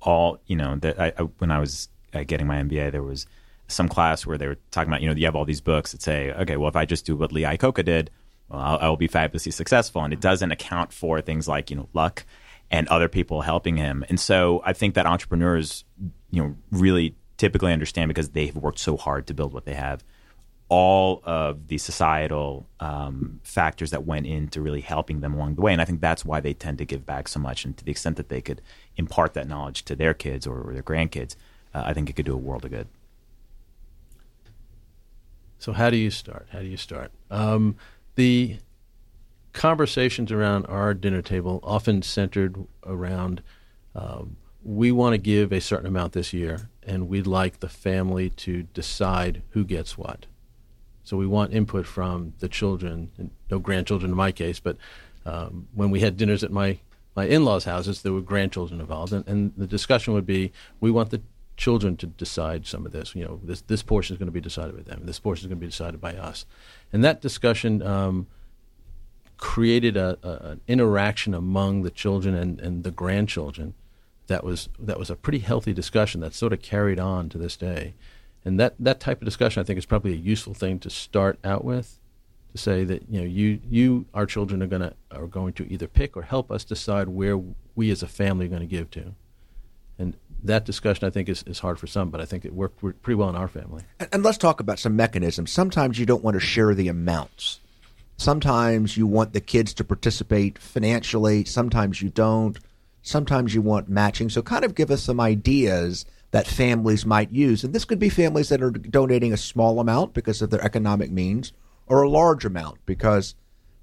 all. 0.01 0.39
You 0.47 0.55
know, 0.55 0.77
that 0.77 0.99
I, 0.99 1.13
I, 1.15 1.21
when 1.37 1.51
I 1.51 1.59
was 1.59 1.87
uh, 2.15 2.23
getting 2.23 2.47
my 2.47 2.55
MBA, 2.55 2.91
there 2.91 3.03
was 3.03 3.27
some 3.67 3.87
class 3.87 4.25
where 4.25 4.39
they 4.39 4.47
were 4.47 4.57
talking 4.71 4.89
about 4.89 5.03
you 5.03 5.07
know 5.07 5.13
you 5.13 5.25
have 5.25 5.35
all 5.35 5.45
these 5.45 5.61
books 5.61 5.91
that 5.91 6.01
say, 6.01 6.31
okay, 6.31 6.57
well 6.57 6.69
if 6.69 6.75
I 6.75 6.85
just 6.85 7.05
do 7.05 7.15
what 7.15 7.31
Lee 7.31 7.43
Iacocca 7.43 7.85
did, 7.85 8.09
well 8.49 8.59
I'll, 8.59 8.79
I 8.79 8.89
will 8.89 8.97
be 8.97 9.07
fabulously 9.07 9.51
successful, 9.51 10.03
and 10.03 10.11
it 10.11 10.19
doesn't 10.19 10.51
account 10.51 10.91
for 10.91 11.21
things 11.21 11.47
like 11.47 11.69
you 11.69 11.75
know 11.75 11.89
luck 11.93 12.25
and 12.76 12.88
other 12.89 13.07
people 13.07 13.41
helping 13.41 13.78
him. 13.78 14.03
And 14.09 14.19
so 14.19 14.61
I 14.65 14.73
think 14.73 14.95
that 14.95 15.05
entrepreneurs, 15.05 15.86
you 16.30 16.43
know, 16.43 16.55
really 16.71 17.15
typically 17.38 17.71
understand 17.71 18.09
because 18.09 18.30
they've 18.30 18.55
worked 18.55 18.80
so 18.80 18.97
hard 18.97 19.28
to 19.28 19.34
build 19.34 19.53
what 19.53 19.63
they 19.63 19.76
have, 19.76 20.03
all 20.67 21.21
of 21.23 21.67
the 21.67 21.78
societal 21.78 22.67
um, 22.82 23.39
factors 23.43 23.91
that 23.91 24.03
went 24.05 24.26
into 24.26 24.59
really 24.59 24.82
helping 24.82 25.21
them 25.21 25.34
along 25.34 25.55
the 25.55 25.61
way. 25.61 25.71
And 25.71 25.82
I 25.82 25.86
think 25.86 26.01
that's 26.01 26.26
why 26.26 26.41
they 26.41 26.53
tend 26.53 26.78
to 26.80 26.86
give 26.86 27.05
back 27.05 27.30
so 27.30 27.39
much. 27.39 27.63
And 27.63 27.78
to 27.78 27.86
the 27.86 27.91
extent 27.91 28.17
that 28.17 28.28
they 28.28 28.41
could 28.41 28.61
impart 28.97 29.34
that 29.36 29.47
knowledge 29.47 29.86
to 29.86 29.95
their 29.95 30.13
kids 30.13 30.45
or, 30.45 30.59
or 30.61 30.73
their 30.73 30.84
grandkids, 30.84 31.38
uh, 31.73 31.84
I 31.86 31.93
think 31.93 32.09
it 32.09 32.17
could 32.17 32.26
do 32.26 32.34
a 32.34 32.38
world 32.38 32.65
of 32.65 32.71
good. 32.71 32.88
So 35.59 35.71
how 35.71 35.89
do 35.89 35.97
you 35.97 36.11
start? 36.11 36.47
How 36.51 36.59
do 36.59 36.67
you 36.67 36.78
start? 36.78 37.11
Um, 37.32 37.78
the 38.15 38.57
conversations 39.56 40.32
around 40.32 40.66
our 40.66 40.93
dinner 40.93 41.22
table 41.22 41.60
often 41.64 42.01
centered 42.01 42.56
around 42.86 43.41
um, 43.95 44.36
we 44.64 44.91
want 44.91 45.14
to 45.14 45.18
give 45.18 45.51
a 45.51 45.62
certain 45.62 45.88
amount 45.88 46.14
this 46.14 46.34
year, 46.34 46.70
and 46.84 47.08
we'd 47.08 47.28
like 47.28 47.60
the 47.60 47.70
family 47.70 48.30
to 48.32 48.64
decide 48.64 49.41
who 49.51 49.64
gets 49.64 49.97
what. 49.97 50.26
So 51.03 51.18
we 51.18 51.28
want 51.28 51.53
input 51.53 51.86
from 51.86 52.34
the 52.39 52.49
children, 52.49 53.32
no 53.49 53.60
grandchildren 53.60 54.12
in 54.12 54.18
my 54.18 54.32
case, 54.32 54.60
but 54.60 54.76
um, 55.26 55.68
when 55.74 55.91
we 55.91 55.99
had 55.99 56.18
dinners 56.18 56.43
at 56.43 56.51
my, 56.51 56.80
my 57.16 57.26
in 57.26 57.45
laws' 57.45 57.66
houses, 57.66 58.01
there 58.01 58.12
were 58.12 58.22
grandchildren 58.22 58.82
involved, 58.82 59.14
and, 59.14 59.26
and 59.28 59.53
the 59.56 59.68
discussion 59.68 60.14
would 60.14 60.26
be 60.26 60.51
we 60.82 60.91
want 60.91 61.12
the 61.12 61.22
children 61.58 61.95
to 61.97 62.08
decide 62.08 62.66
some 62.66 62.86
of 62.86 62.91
this. 62.91 63.16
You 63.16 63.24
know, 63.24 63.39
this 63.43 63.62
this 63.62 63.84
portion 63.84 64.16
is 64.16 64.18
going 64.18 64.28
to 64.28 64.32
be 64.32 64.41
decided 64.41 64.76
by 64.76 64.82
them, 64.82 65.06
this 65.06 65.20
portion 65.20 65.45
is 65.45 65.47
going 65.47 65.60
to 65.60 65.66
be 65.66 65.70
decided 65.70 66.01
by 66.01 66.16
us, 66.16 66.45
and 66.91 67.03
that 67.03 67.22
discussion 67.22 67.84
um, 67.84 68.28
created 69.38 69.97
a, 69.97 70.17
a, 70.23 70.51
an 70.51 70.61
interaction 70.67 71.33
among 71.33 71.83
the 71.83 71.91
children 71.91 72.36
and, 72.36 72.59
and 72.59 72.83
the 72.83 72.91
grandchildren 72.91 73.73
that 74.27 74.43
was 74.43 74.69
that 74.79 74.97
was 74.97 75.09
a 75.09 75.15
pretty 75.15 75.39
healthy 75.39 75.73
discussion 75.73 76.21
that 76.21 76.33
sort 76.33 76.53
of 76.53 76.61
carried 76.61 76.99
on 76.99 77.29
to 77.29 77.38
this 77.38 77.55
day. 77.55 77.93
And 78.43 78.59
that, 78.59 78.75
that 78.79 78.99
type 78.99 79.21
of 79.21 79.25
discussion 79.25 79.61
I 79.61 79.63
think 79.63 79.77
is 79.77 79.86
probably 79.86 80.13
a 80.13 80.17
useful 80.17 80.53
thing 80.53 80.79
to 80.79 80.89
start 80.89 81.39
out 81.43 81.63
with 81.63 81.99
to 82.51 82.57
say 82.57 82.83
that 82.83 83.09
you 83.09 83.19
know 83.19 83.27
you 83.27 83.59
you 83.69 84.05
our 84.13 84.25
children 84.25 84.63
are 84.63 84.67
gonna 84.67 84.93
are 85.11 85.27
going 85.27 85.53
to 85.53 85.71
either 85.71 85.88
pick 85.88 86.15
or 86.15 86.23
help 86.23 86.51
us 86.51 86.63
decide 86.63 87.09
where 87.09 87.39
we 87.75 87.91
as 87.91 88.01
a 88.01 88.07
family 88.07 88.45
are 88.45 88.49
going 88.49 88.61
to 88.61 88.67
give 88.67 88.89
to. 88.91 89.13
And 89.97 90.15
that 90.43 90.65
discussion 90.65 91.05
I 91.05 91.09
think 91.09 91.29
is, 91.29 91.43
is 91.47 91.59
hard 91.59 91.79
for 91.79 91.88
some, 91.88 92.09
but 92.09 92.19
I 92.19 92.25
think 92.25 92.45
it 92.45 92.53
worked 92.53 92.79
pretty 92.79 93.15
well 93.15 93.29
in 93.29 93.36
our 93.36 93.47
family. 93.47 93.83
And, 93.99 94.09
and 94.11 94.23
let's 94.23 94.38
talk 94.38 94.59
about 94.59 94.77
some 94.79 94.95
mechanisms. 94.95 95.51
Sometimes 95.51 95.97
you 95.97 96.05
don't 96.05 96.23
want 96.23 96.36
to 96.36 96.39
share 96.39 96.73
the 96.75 96.88
amounts 96.88 97.61
Sometimes 98.18 98.97
you 98.97 99.07
want 99.07 99.34
the 99.34 99.41
kids 99.41 99.74
to 99.76 99.84
participate 99.84 100.57
financially, 100.57 101.43
sometimes 101.45 102.01
you 102.01 102.09
don't. 102.09 102.57
Sometimes 103.01 103.53
you 103.53 103.61
want 103.61 103.88
matching. 103.88 104.30
So, 104.30 104.41
kind 104.41 104.66
of 104.66 104.74
give 104.74 104.89
us 104.89 105.03
some 105.03 105.20
ideas 105.20 106.05
that 106.32 106.47
families 106.47 107.05
might 107.05 107.32
use. 107.32 107.63
And 107.63 107.74
this 107.74 107.86
could 107.86 107.99
be 107.99 108.09
families 108.09 108.49
that 108.49 108.61
are 108.61 108.72
donating 108.72 109.32
a 109.32 109.38
small 109.38 109.80
amount 109.80 110.13
because 110.13 110.41
of 110.41 110.49
their 110.49 110.63
economic 110.63 111.11
means 111.11 111.53
or 111.88 112.01
a 112.01 112.09
large 112.09 112.45
amount 112.45 112.80
because, 112.86 113.36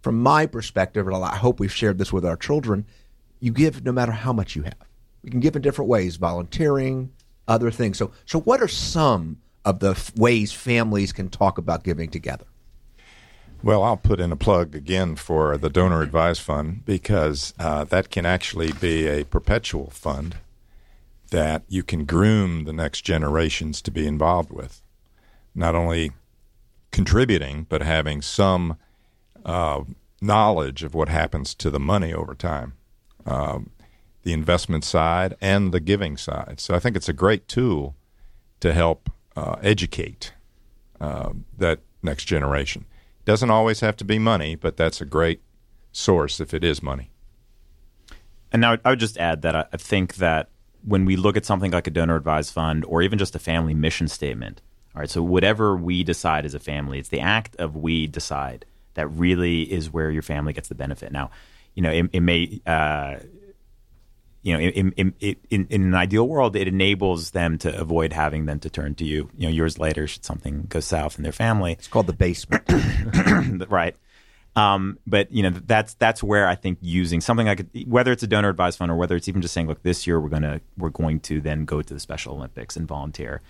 from 0.03 0.21
my 0.21 0.47
perspective, 0.47 1.07
and 1.07 1.17
I 1.17 1.37
hope 1.37 1.61
we've 1.61 1.73
shared 1.73 1.99
this 1.99 2.13
with 2.13 2.25
our 2.25 2.37
children, 2.37 2.85
you 3.41 3.53
give 3.53 3.85
no 3.85 3.93
matter 3.93 4.13
how 4.13 4.33
much 4.33 4.57
you 4.57 4.63
have. 4.63 4.89
You 5.23 5.31
can 5.31 5.41
give 5.41 5.57
in 5.57 5.63
different 5.63 5.89
ways, 5.89 6.17
volunteering, 6.17 7.13
other 7.47 7.71
things. 7.71 7.99
So, 7.99 8.13
so 8.27 8.41
what 8.41 8.61
are 8.61 8.69
some 8.69 9.39
of 9.65 9.79
the 9.79 9.99
ways 10.17 10.53
families 10.53 11.13
can 11.13 11.29
talk 11.29 11.59
about 11.59 11.85
giving 11.85 12.11
together? 12.11 12.47
Well, 13.65 13.85
I'll 13.85 13.97
put 13.97 14.19
in 14.19 14.33
a 14.33 14.37
plug 14.37 14.75
again 14.75 15.15
for 15.15 15.57
the 15.57 15.71
Donor 15.71 16.03
Advised 16.03 16.41
Fund 16.41 16.85
because 16.85 17.55
uh, 17.61 17.85
that 17.85 18.11
can 18.11 18.27
actually 18.27 18.73
be 18.73 19.07
a 19.07 19.25
perpetual 19.25 19.91
fund 19.91 20.39
that 21.31 21.63
you 21.69 21.85
can 21.85 22.05
groom 22.05 22.65
the 22.65 22.73
next 22.73 23.03
generations 23.03 23.81
to 23.83 23.93
be 23.93 24.05
involved 24.05 24.51
with. 24.51 24.83
Not 25.55 25.77
only 25.77 26.11
contributing, 26.91 27.67
but 27.69 27.83
having 27.83 28.21
some 28.21 28.79
uh, 29.45 29.85
knowledge 30.21 30.83
of 30.83 30.93
what 30.93 31.09
happens 31.09 31.55
to 31.55 31.71
the 31.71 31.81
money 31.81 32.13
over 32.13 32.35
time, 32.35 32.73
um, 33.27 33.71
the 34.25 34.33
investment 34.33 34.83
side 34.85 35.37
and 35.41 35.71
the 35.71 35.81
giving 35.81 36.17
side. 36.17 36.59
So 36.59 36.75
I 36.75 36.81
think 36.81 36.97
it's 36.97 37.09
a 37.09 37.13
great 37.13 37.47
tool 37.47 37.95
to 38.59 38.73
help 38.73 39.09
uh, 39.37 39.57
educate 39.63 40.33
uh, 41.01 41.31
that 41.59 41.79
next 42.03 42.25
generation. 42.25 42.87
Doesn't 43.25 43.51
always 43.51 43.81
have 43.81 43.97
to 43.99 44.05
be 44.05 44.19
money, 44.19 44.55
but 44.55 44.77
that's 44.77 45.01
a 45.01 45.05
great 45.05 45.43
source 45.93 46.41
if 46.41 46.53
it 46.53 46.65
is 46.65 46.83
money. 46.83 47.11
And 48.51 48.61
now 48.61 48.79
I 48.85 48.91
would 48.91 49.01
just 49.01 49.17
add 49.19 49.43
that 49.43 49.55
I 49.55 49.65
think 49.77 50.17
that 50.17 50.49
when 50.85 51.05
we 51.05 51.17
look 51.17 51.37
at 51.37 51.47
something 51.47 51.71
like 51.71 51.87
a 51.87 51.91
donor 51.91 52.17
advised 52.17 52.53
fund 52.53 52.85
or 52.85 53.03
even 53.03 53.19
just 53.19 53.35
a 53.35 53.39
family 53.39 53.75
mission 53.75 54.09
statement, 54.09 54.61
all 54.95 55.01
right, 55.01 55.11
so 55.11 55.23
whatever 55.23 55.77
we 55.77 56.03
decide 56.03 56.45
as 56.45 56.55
a 56.55 56.59
family, 56.59 56.99
it's 56.99 57.09
the 57.09 57.21
act 57.21 57.57
of 57.57 57.77
we 57.77 58.07
decide 58.07 58.67
that 58.95 59.07
really 59.09 59.63
is 59.73 59.91
where 59.91 60.11
your 60.11 60.23
family 60.23 60.53
gets 60.53 60.69
the 60.69 60.75
benefit. 60.75 61.13
Now, 61.13 61.31
you 61.75 61.83
know, 61.83 61.91
it, 61.91 62.11
it 62.13 62.21
may 62.21 62.61
uh, 62.67 63.17
you 64.43 64.53
know, 64.53 64.59
in, 64.59 64.93
in, 64.93 65.15
in, 65.21 65.67
in, 65.71 65.83
an 65.83 65.95
ideal 65.95 66.27
world, 66.27 66.57
it 66.57 66.67
enables 66.67 67.31
them 67.31 67.59
to 67.59 67.81
avoid 67.81 68.13
having 68.13 68.47
them 68.47 68.59
to 68.61 68.71
turn 68.71 68.97
to 68.97 69.05
you, 69.05 69.31
you 69.37 69.47
know, 69.47 69.53
years 69.53 69.79
later 69.79 70.09
should 70.09 70.25
something 70.25 70.67
go 70.69 70.81
south 70.81 71.17
in 71.17 71.23
their 71.23 71.33
family. 71.33 71.73
It's 71.73 71.87
called 71.87 72.09
the 72.09 72.13
basement, 72.13 72.65
right? 73.71 73.95
Um, 74.55 74.99
but 75.07 75.33
you 75.33 75.43
know, 75.43 75.51
that's 75.51 75.95
that's 75.95 76.23
where 76.23 76.47
I 76.47 76.57
think 76.57 76.79
using 76.83 77.21
something 77.21 77.47
like 77.47 77.65
whether 77.87 78.13
it's 78.13 78.23
a 78.23 78.27
donor 78.27 78.51
advised 78.51 78.79
fund 78.79 78.91
or 78.91 78.97
whether 78.97 79.17
it's 79.17 79.29
even 79.29 79.41
just 79.41 79.55
saying, 79.55 79.69
look, 79.69 79.83
this 79.83 80.07
year 80.07 80.21
we're 80.21 80.29
gonna 80.29 80.61
we're 80.77 80.91
going 80.91 81.21
to 81.21 81.41
then 81.41 81.65
go 81.65 81.81
to 81.81 81.95
the 81.95 82.01
Special 82.01 82.35
Olympics 82.35 82.77
and 82.77 82.87
volunteer. 82.87 83.41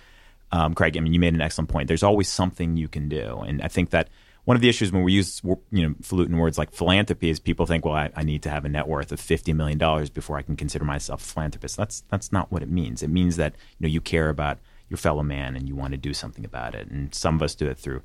Um, 0.53 0.75
Craig, 0.75 0.97
I 0.97 1.01
mean, 1.01 1.15
you 1.15 1.19
made 1.19 1.35
an 1.35 1.41
excellent 1.41 1.71
point. 1.71 1.89
There's 1.89 2.03
always 2.03 2.29
something 2.29 2.77
you 2.77 2.87
can 2.87 3.09
do, 3.09 3.39
and 3.41 3.63
I 3.63 3.69
think 3.69 3.91
that 3.91 4.11
one 4.45 4.57
of 4.57 4.61
the 4.61 4.69
issues 4.69 4.91
when 4.91 5.03
we 5.03 5.13
use 5.13 5.41
you 5.45 5.89
know 5.89 5.95
falutin 6.03 6.37
words 6.37 6.59
like 6.59 6.73
philanthropy 6.73 7.31
is 7.31 7.39
people 7.39 7.67
think, 7.67 7.85
well, 7.85 7.95
I, 7.95 8.11
I 8.17 8.23
need 8.23 8.43
to 8.43 8.51
have 8.51 8.65
a 8.65 8.69
net 8.69 8.89
worth 8.89 9.13
of 9.13 9.21
fifty 9.21 9.53
million 9.53 9.79
dollars 9.79 10.11
before 10.11 10.37
I 10.37 10.43
can 10.43 10.57
consider 10.57 10.85
myself 10.85 11.23
a 11.23 11.25
philanthropist. 11.25 11.77
That's 11.77 12.03
that's 12.11 12.33
not 12.33 12.51
what 12.51 12.63
it 12.63 12.71
means. 12.71 13.03
It 13.03 13.11
means 13.11 13.37
that 13.37 13.55
you 13.79 13.87
know 13.87 13.89
you 13.89 14.01
care 14.01 14.29
about 14.29 14.59
your 14.89 14.99
fellow 14.99 15.23
man 15.23 15.57
and 15.57 15.69
you 15.69 15.77
want 15.77 15.93
to 15.93 15.97
do 15.97 16.13
something 16.13 16.45
about 16.45 16.75
it. 16.75 16.89
And 16.91 17.15
some 17.15 17.37
of 17.37 17.43
us 17.43 17.55
do 17.55 17.67
it 17.69 17.79
through 17.79 18.03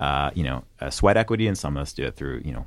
uh, 0.00 0.30
you 0.34 0.44
know 0.44 0.64
sweat 0.90 1.16
equity, 1.16 1.46
and 1.46 1.56
some 1.56 1.76
of 1.76 1.82
us 1.82 1.92
do 1.92 2.04
it 2.04 2.16
through 2.16 2.42
you 2.44 2.52
know 2.52 2.66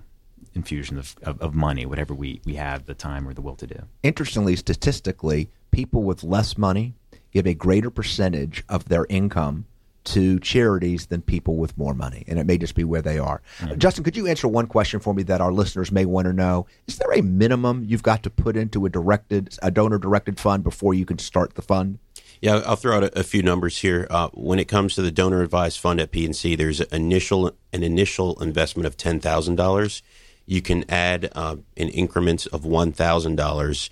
infusion 0.53 0.97
of, 0.97 1.15
of, 1.23 1.39
of, 1.41 1.53
money, 1.53 1.85
whatever 1.85 2.13
we, 2.13 2.41
we 2.45 2.55
have 2.55 2.85
the 2.85 2.93
time 2.93 3.27
or 3.27 3.33
the 3.33 3.41
will 3.41 3.55
to 3.55 3.67
do. 3.67 3.79
Interestingly, 4.03 4.55
statistically, 4.55 5.49
people 5.71 6.03
with 6.03 6.23
less 6.23 6.57
money 6.57 6.93
give 7.31 7.47
a 7.47 7.53
greater 7.53 7.89
percentage 7.89 8.63
of 8.69 8.85
their 8.85 9.05
income 9.09 9.65
to 10.07 10.39
charities 10.39 11.07
than 11.07 11.21
people 11.21 11.57
with 11.57 11.77
more 11.77 11.93
money, 11.93 12.23
and 12.27 12.39
it 12.39 12.45
may 12.45 12.57
just 12.57 12.75
be 12.75 12.83
where 12.83 13.01
they 13.01 13.19
are. 13.19 13.41
Mm-hmm. 13.59 13.77
Justin, 13.77 14.03
could 14.03 14.15
you 14.15 14.25
answer 14.27 14.47
one 14.47 14.67
question 14.67 14.99
for 14.99 15.13
me 15.13 15.23
that 15.23 15.41
our 15.41 15.51
listeners 15.51 15.91
may 15.91 16.05
want 16.05 16.27
to 16.27 16.33
know? 16.33 16.65
Is 16.87 16.97
there 16.97 17.11
a 17.11 17.21
minimum 17.21 17.83
you've 17.85 18.03
got 18.03 18.23
to 18.23 18.29
put 18.29 18.55
into 18.55 18.85
a 18.85 18.89
directed, 18.89 19.57
a 19.61 19.69
donor 19.69 19.97
directed 19.97 20.39
fund 20.39 20.63
before 20.63 20.93
you 20.93 21.05
can 21.05 21.19
start 21.19 21.55
the 21.55 21.61
fund? 21.61 21.99
Yeah, 22.41 22.61
I'll 22.65 22.75
throw 22.77 22.95
out 22.95 23.03
a, 23.03 23.19
a 23.19 23.23
few 23.23 23.41
numbers 23.41 23.79
here. 23.79 24.07
Uh, 24.09 24.29
when 24.33 24.59
it 24.59 24.65
comes 24.65 24.95
to 24.95 25.01
the 25.01 25.11
donor 25.11 25.41
advised 25.41 25.79
fund 25.79 25.99
at 25.99 26.11
PNC, 26.11 26.57
there's 26.57 26.79
an 26.79 26.87
initial 26.91 27.51
an 27.73 27.83
initial 27.83 28.41
investment 28.41 28.87
of 28.87 28.95
ten 28.95 29.19
thousand 29.19 29.55
dollars. 29.55 30.03
You 30.45 30.61
can 30.61 30.89
add 30.89 31.29
uh, 31.35 31.57
in 31.75 31.89
increments 31.89 32.45
of 32.45 32.63
one 32.63 32.93
thousand 32.93 33.35
dollars 33.35 33.89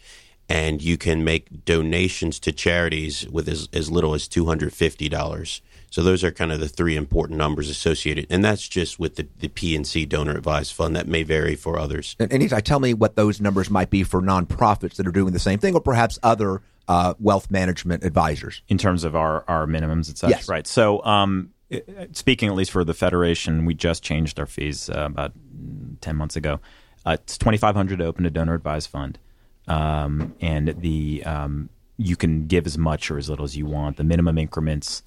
and 0.47 0.81
you 0.81 0.97
can 0.97 1.23
make 1.23 1.65
donations 1.65 2.39
to 2.39 2.51
charities 2.51 3.27
with 3.29 3.49
as, 3.49 3.67
as 3.73 3.89
little 3.89 4.13
as 4.13 4.27
$250. 4.27 5.61
So 5.95 6.03
those 6.03 6.25
are 6.25 6.31
kind 6.31 6.51
of 6.51 6.59
the 6.59 6.67
three 6.67 6.97
important 6.97 7.37
numbers 7.37 7.69
associated, 7.69 8.27
and 8.29 8.43
that's 8.43 8.67
just 8.67 8.99
with 8.99 9.15
the, 9.15 9.29
the 9.39 9.47
PNC 9.47 10.09
donor 10.09 10.35
advised 10.35 10.73
fund. 10.73 10.93
That 10.93 11.07
may 11.07 11.23
vary 11.23 11.55
for 11.55 11.79
others. 11.79 12.17
And, 12.19 12.33
and 12.33 12.65
tell 12.65 12.81
me 12.81 12.93
what 12.93 13.15
those 13.15 13.39
numbers 13.39 13.69
might 13.69 13.89
be 13.89 14.03
for 14.03 14.21
nonprofits 14.21 14.95
that 14.95 15.07
are 15.07 15.13
doing 15.13 15.31
the 15.31 15.39
same 15.39 15.57
thing, 15.57 15.73
or 15.73 15.79
perhaps 15.79 16.19
other 16.21 16.61
uh, 16.89 17.13
wealth 17.17 17.49
management 17.49 18.03
advisors. 18.03 18.61
In 18.67 18.77
terms 18.77 19.05
of 19.05 19.15
our, 19.15 19.45
our 19.47 19.67
minimums 19.67 20.09
and 20.09 20.17
such, 20.17 20.31
yes. 20.31 20.49
right? 20.49 20.67
So, 20.67 21.01
um, 21.05 21.51
speaking 22.11 22.49
at 22.49 22.55
least 22.55 22.71
for 22.71 22.83
the 22.83 22.93
federation, 22.93 23.63
we 23.63 23.73
just 23.73 24.03
changed 24.03 24.37
our 24.37 24.47
fees 24.47 24.89
uh, 24.89 25.05
about 25.05 25.31
ten 26.01 26.17
months 26.17 26.35
ago. 26.35 26.59
Uh, 27.05 27.11
it's 27.11 27.37
twenty 27.37 27.57
five 27.57 27.73
hundred 27.73 27.99
to 27.99 28.05
open 28.05 28.25
a 28.25 28.29
donor 28.29 28.55
advised 28.55 28.89
fund 28.89 29.17
um, 29.69 30.35
and 30.41 30.75
the 30.77 31.23
um, 31.23 31.69
you 31.95 32.17
can 32.17 32.47
give 32.47 32.65
as 32.65 32.77
much 32.77 33.09
or 33.09 33.17
as 33.17 33.29
little 33.29 33.45
as 33.45 33.55
you 33.55 33.65
want. 33.65 33.95
The 33.95 34.03
minimum 34.03 34.37
increments 34.37 35.01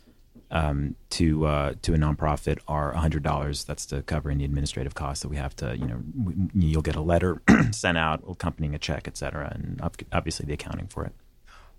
um, 0.51 0.95
to 1.11 1.47
uh, 1.47 1.75
to 1.83 1.95
a 1.95 1.97
nonprofit 1.97 2.59
are 2.69 2.93
hundred 2.93 3.23
dollars. 3.23 3.65
That's 3.65 3.87
to 3.87 4.03
cover 4.03 4.31
any 4.31 4.45
administrative 4.45 4.95
costs 4.95 5.23
that 5.23 5.29
we 5.29 5.37
have 5.37 5.55
to. 5.57 5.77
You 5.77 5.87
know, 5.87 6.01
we, 6.25 6.35
you'll 6.55 6.83
get 6.83 6.97
a 6.97 7.01
letter 7.01 7.43
sent 7.71 7.99
out 7.99 8.23
accompanying 8.29 8.75
a 8.75 8.79
check, 8.79 9.07
et 9.07 9.17
cetera, 9.17 9.51
and 9.55 9.81
obviously 10.13 10.47
the 10.47 10.55
accounting 10.55 10.87
for 10.87 11.05
it. 11.05 11.13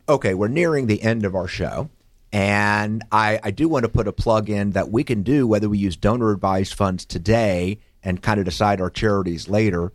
Okay, 0.08 0.34
we're 0.34 0.48
nearing 0.48 0.88
the 0.88 1.02
end 1.02 1.26
of 1.26 1.36
our 1.36 1.48
show. 1.48 1.90
And 2.32 3.04
I, 3.12 3.40
I 3.42 3.50
do 3.50 3.68
want 3.68 3.86
to 3.86 3.90
put 3.90 4.08
a 4.08 4.12
plug 4.12 4.52
in 4.52 4.72
that 4.72 4.92
we 4.92 5.04
can 5.04 5.24
do 5.24 5.48
whether 5.48 5.68
we 5.68 5.80
use 5.80 5.96
donor 5.96 6.32
advised 6.32 6.76
funds 6.76 7.04
today 7.04 7.80
and 8.04 8.22
kind 8.22 8.40
of 8.40 8.46
decide 8.46 8.80
our 8.80 8.92
charities 8.92 9.50
later 9.50 9.92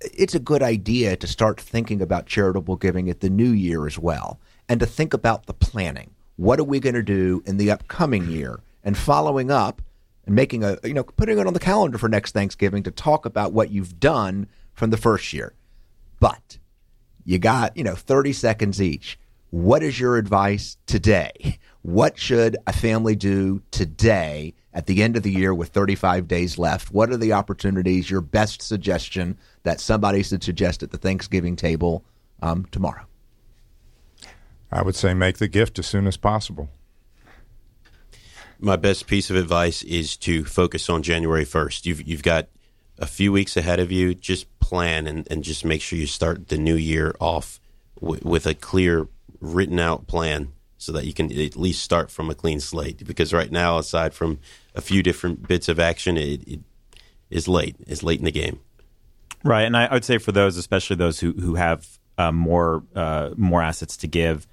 it's 0.00 0.34
a 0.34 0.40
good 0.40 0.62
idea 0.62 1.16
to 1.16 1.26
start 1.26 1.60
thinking 1.60 2.02
about 2.02 2.26
charitable 2.26 2.76
giving 2.76 3.08
at 3.08 3.20
the 3.20 3.30
new 3.30 3.50
year 3.50 3.86
as 3.86 3.98
well, 3.98 4.38
and 4.68 4.80
to 4.80 4.86
think 4.86 5.14
about 5.14 5.46
the 5.46 5.54
planning. 5.54 6.10
What 6.36 6.60
are 6.60 6.64
we 6.64 6.80
going 6.80 6.94
to 6.94 7.02
do 7.02 7.42
in 7.46 7.56
the 7.56 7.70
upcoming 7.70 8.28
year? 8.28 8.60
And 8.84 8.96
following 8.96 9.50
up 9.50 9.82
and 10.26 10.34
making 10.34 10.62
a, 10.62 10.78
you 10.84 10.94
know, 10.94 11.02
putting 11.02 11.38
it 11.38 11.46
on 11.46 11.54
the 11.54 11.60
calendar 11.60 11.98
for 11.98 12.08
next 12.08 12.32
Thanksgiving 12.32 12.82
to 12.84 12.90
talk 12.90 13.26
about 13.26 13.52
what 13.52 13.70
you've 13.70 13.98
done 13.98 14.46
from 14.74 14.90
the 14.90 14.96
first 14.96 15.32
year. 15.32 15.54
But 16.20 16.58
you 17.24 17.38
got, 17.38 17.76
you 17.76 17.82
know, 17.82 17.94
30 17.94 18.32
seconds 18.32 18.80
each. 18.80 19.18
What 19.50 19.82
is 19.82 19.98
your 19.98 20.18
advice 20.18 20.76
today? 20.86 21.58
What 21.82 22.18
should 22.18 22.56
a 22.66 22.72
family 22.72 23.16
do 23.16 23.62
today 23.70 24.54
at 24.74 24.86
the 24.86 25.02
end 25.02 25.16
of 25.16 25.22
the 25.22 25.32
year 25.32 25.54
with 25.54 25.68
35 25.68 26.28
days 26.28 26.58
left? 26.58 26.92
What 26.92 27.10
are 27.10 27.16
the 27.16 27.32
opportunities, 27.32 28.10
your 28.10 28.20
best 28.20 28.60
suggestion 28.60 29.38
that 29.62 29.80
somebody 29.80 30.22
should 30.22 30.42
suggest 30.42 30.82
at 30.82 30.90
the 30.90 30.98
Thanksgiving 30.98 31.56
table 31.56 32.04
um, 32.42 32.66
tomorrow? 32.70 33.06
I 34.70 34.82
would 34.82 34.96
say 34.96 35.14
make 35.14 35.38
the 35.38 35.48
gift 35.48 35.78
as 35.78 35.86
soon 35.86 36.06
as 36.06 36.16
possible. 36.16 36.68
My 38.58 38.76
best 38.76 39.06
piece 39.06 39.30
of 39.30 39.36
advice 39.36 39.82
is 39.82 40.16
to 40.18 40.44
focus 40.44 40.88
on 40.88 41.02
January 41.02 41.44
1st. 41.44 41.86
You've, 41.86 42.08
you've 42.08 42.22
got 42.22 42.48
a 42.98 43.06
few 43.06 43.30
weeks 43.30 43.56
ahead 43.56 43.80
of 43.80 43.92
you. 43.92 44.14
Just 44.14 44.46
plan 44.58 45.06
and, 45.06 45.26
and 45.30 45.44
just 45.44 45.64
make 45.64 45.82
sure 45.82 45.98
you 45.98 46.06
start 46.06 46.48
the 46.48 46.56
new 46.56 46.74
year 46.74 47.14
off 47.20 47.60
w- 48.00 48.20
with 48.24 48.46
a 48.46 48.54
clear, 48.54 49.08
written 49.40 49.78
out 49.78 50.06
plan 50.06 50.52
so 50.78 50.92
that 50.92 51.04
you 51.04 51.12
can 51.12 51.30
at 51.32 51.56
least 51.56 51.82
start 51.82 52.10
from 52.10 52.30
a 52.30 52.34
clean 52.34 52.60
slate. 52.60 53.06
Because 53.06 53.32
right 53.32 53.52
now, 53.52 53.78
aside 53.78 54.14
from 54.14 54.38
a 54.74 54.80
few 54.80 55.02
different 55.02 55.46
bits 55.46 55.68
of 55.68 55.78
action, 55.78 56.16
it, 56.16 56.46
it 56.48 56.60
is 57.30 57.46
late. 57.46 57.76
It's 57.86 58.02
late 58.02 58.18
in 58.18 58.24
the 58.24 58.32
game. 58.32 58.60
Right, 59.44 59.62
and 59.62 59.76
I, 59.76 59.86
I 59.86 59.94
would 59.94 60.04
say 60.04 60.18
for 60.18 60.32
those, 60.32 60.56
especially 60.56 60.96
those 60.96 61.20
who 61.20 61.32
who 61.32 61.54
have 61.54 61.98
uh, 62.18 62.32
more 62.32 62.82
uh, 62.94 63.30
more 63.36 63.62
assets 63.62 63.96
to 63.98 64.06
give, 64.06 64.46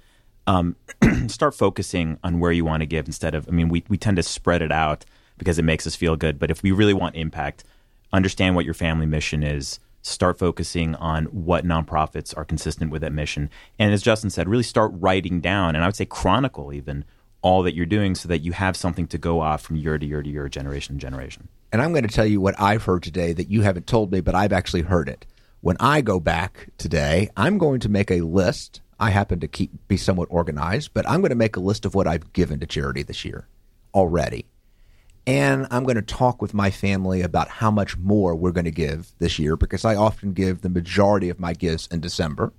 um, 0.46 0.76
start 1.28 1.54
focusing 1.54 2.18
on 2.22 2.38
where 2.38 2.52
you 2.52 2.64
want 2.64 2.80
to 2.80 2.86
give 2.86 3.06
instead 3.06 3.34
of. 3.34 3.48
I 3.48 3.52
mean, 3.52 3.68
we 3.68 3.84
we 3.88 3.96
tend 3.96 4.16
to 4.16 4.22
spread 4.22 4.62
it 4.62 4.72
out 4.72 5.04
because 5.38 5.58
it 5.58 5.64
makes 5.64 5.86
us 5.86 5.96
feel 5.96 6.16
good. 6.16 6.38
But 6.38 6.50
if 6.50 6.62
we 6.62 6.72
really 6.72 6.94
want 6.94 7.16
impact, 7.16 7.64
understand 8.12 8.54
what 8.54 8.64
your 8.64 8.74
family 8.74 9.06
mission 9.06 9.42
is 9.42 9.80
start 10.02 10.38
focusing 10.38 10.94
on 10.96 11.24
what 11.26 11.64
nonprofits 11.64 12.36
are 12.36 12.44
consistent 12.44 12.90
with 12.90 13.00
that 13.00 13.12
mission. 13.12 13.48
And 13.78 13.92
as 13.92 14.02
Justin 14.02 14.28
said, 14.30 14.48
really 14.48 14.62
start 14.62 14.92
writing 14.94 15.40
down, 15.40 15.74
and 15.74 15.82
I 15.82 15.88
would 15.88 15.96
say 15.96 16.04
chronicle 16.04 16.72
even 16.72 17.04
all 17.40 17.62
that 17.62 17.74
you're 17.74 17.86
doing 17.86 18.14
so 18.14 18.28
that 18.28 18.40
you 18.40 18.52
have 18.52 18.76
something 18.76 19.06
to 19.06 19.18
go 19.18 19.40
off 19.40 19.62
from 19.62 19.76
year 19.76 19.98
to 19.98 20.06
year 20.06 20.22
to 20.22 20.28
year, 20.28 20.48
generation 20.48 20.96
to 20.96 21.00
generation. 21.00 21.48
And 21.72 21.82
I'm 21.82 21.92
going 21.92 22.06
to 22.06 22.14
tell 22.14 22.24
you 22.24 22.40
what 22.40 22.58
I've 22.58 22.84
heard 22.84 23.02
today 23.02 23.32
that 23.32 23.50
you 23.50 23.62
haven't 23.62 23.86
told 23.86 24.12
me, 24.12 24.20
but 24.20 24.34
I've 24.34 24.52
actually 24.52 24.82
heard 24.82 25.08
it. 25.08 25.26
When 25.60 25.76
I 25.80 26.00
go 26.00 26.20
back 26.20 26.68
today, 26.78 27.30
I'm 27.36 27.58
going 27.58 27.80
to 27.80 27.88
make 27.88 28.10
a 28.10 28.20
list. 28.22 28.80
I 28.98 29.10
happen 29.10 29.40
to 29.40 29.48
keep 29.48 29.70
be 29.88 29.96
somewhat 29.96 30.28
organized, 30.30 30.92
but 30.94 31.08
I'm 31.08 31.20
going 31.20 31.30
to 31.30 31.36
make 31.36 31.56
a 31.56 31.60
list 31.60 31.84
of 31.84 31.94
what 31.94 32.06
I've 32.06 32.32
given 32.32 32.60
to 32.60 32.66
charity 32.66 33.02
this 33.02 33.24
year 33.24 33.46
already. 33.94 34.46
And 35.26 35.66
I'm 35.70 35.84
going 35.84 35.96
to 35.96 36.02
talk 36.02 36.42
with 36.42 36.52
my 36.52 36.70
family 36.70 37.22
about 37.22 37.48
how 37.48 37.70
much 37.70 37.96
more 37.96 38.34
we're 38.34 38.52
going 38.52 38.66
to 38.66 38.70
give 38.70 39.12
this 39.18 39.38
year 39.38 39.56
because 39.56 39.84
I 39.84 39.94
often 39.94 40.34
give 40.34 40.60
the 40.60 40.68
majority 40.68 41.30
of 41.30 41.40
my 41.40 41.54
gifts 41.54 41.86
in 41.86 42.00
December. 42.00 42.52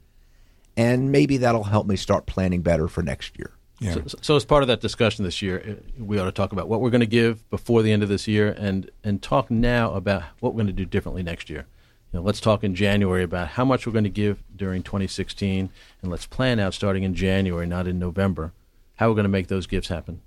And 0.75 1.11
maybe 1.11 1.37
that'll 1.37 1.63
help 1.63 1.85
me 1.85 1.95
start 1.95 2.25
planning 2.25 2.61
better 2.61 2.87
for 2.87 3.03
next 3.03 3.37
year. 3.37 3.51
Yeah. 3.79 3.93
So, 3.93 4.03
so, 4.21 4.35
as 4.35 4.45
part 4.45 4.63
of 4.63 4.67
that 4.67 4.79
discussion 4.79 5.25
this 5.25 5.41
year, 5.41 5.63
uh, 5.67 6.03
we 6.03 6.17
ought 6.17 6.25
to 6.25 6.31
talk 6.31 6.53
about 6.53 6.69
what 6.69 6.79
we're 6.79 6.89
going 6.89 7.01
to 7.01 7.07
give 7.07 7.47
before 7.49 7.81
the 7.81 7.91
end 7.91 8.03
of 8.03 8.09
this 8.09 8.25
year, 8.25 8.55
and 8.57 8.89
and 9.03 9.21
talk 9.21 9.51
now 9.51 9.91
about 9.93 10.23
what 10.39 10.53
we're 10.53 10.63
going 10.63 10.67
to 10.67 10.73
do 10.73 10.85
differently 10.85 11.23
next 11.23 11.49
year. 11.49 11.67
You 12.15 12.21
know, 12.21 12.27
let's 12.27 12.39
talk 12.39 12.63
in 12.63 12.75
January 12.75 13.23
about 13.23 13.49
how 13.49 13.65
much 13.65 13.85
we're 13.85 13.91
going 13.91 14.05
to 14.05 14.09
give 14.09 14.41
during 14.55 14.83
2016, 14.83 15.69
and 16.01 16.09
let's 16.09 16.25
plan 16.25 16.61
out 16.61 16.73
starting 16.73 17.03
in 17.03 17.13
January, 17.13 17.67
not 17.67 17.87
in 17.87 17.99
November, 17.99 18.53
how 18.95 19.09
we're 19.09 19.15
going 19.15 19.25
to 19.25 19.29
make 19.29 19.49
those 19.49 19.67
gifts 19.67 19.89
happen. 19.89 20.21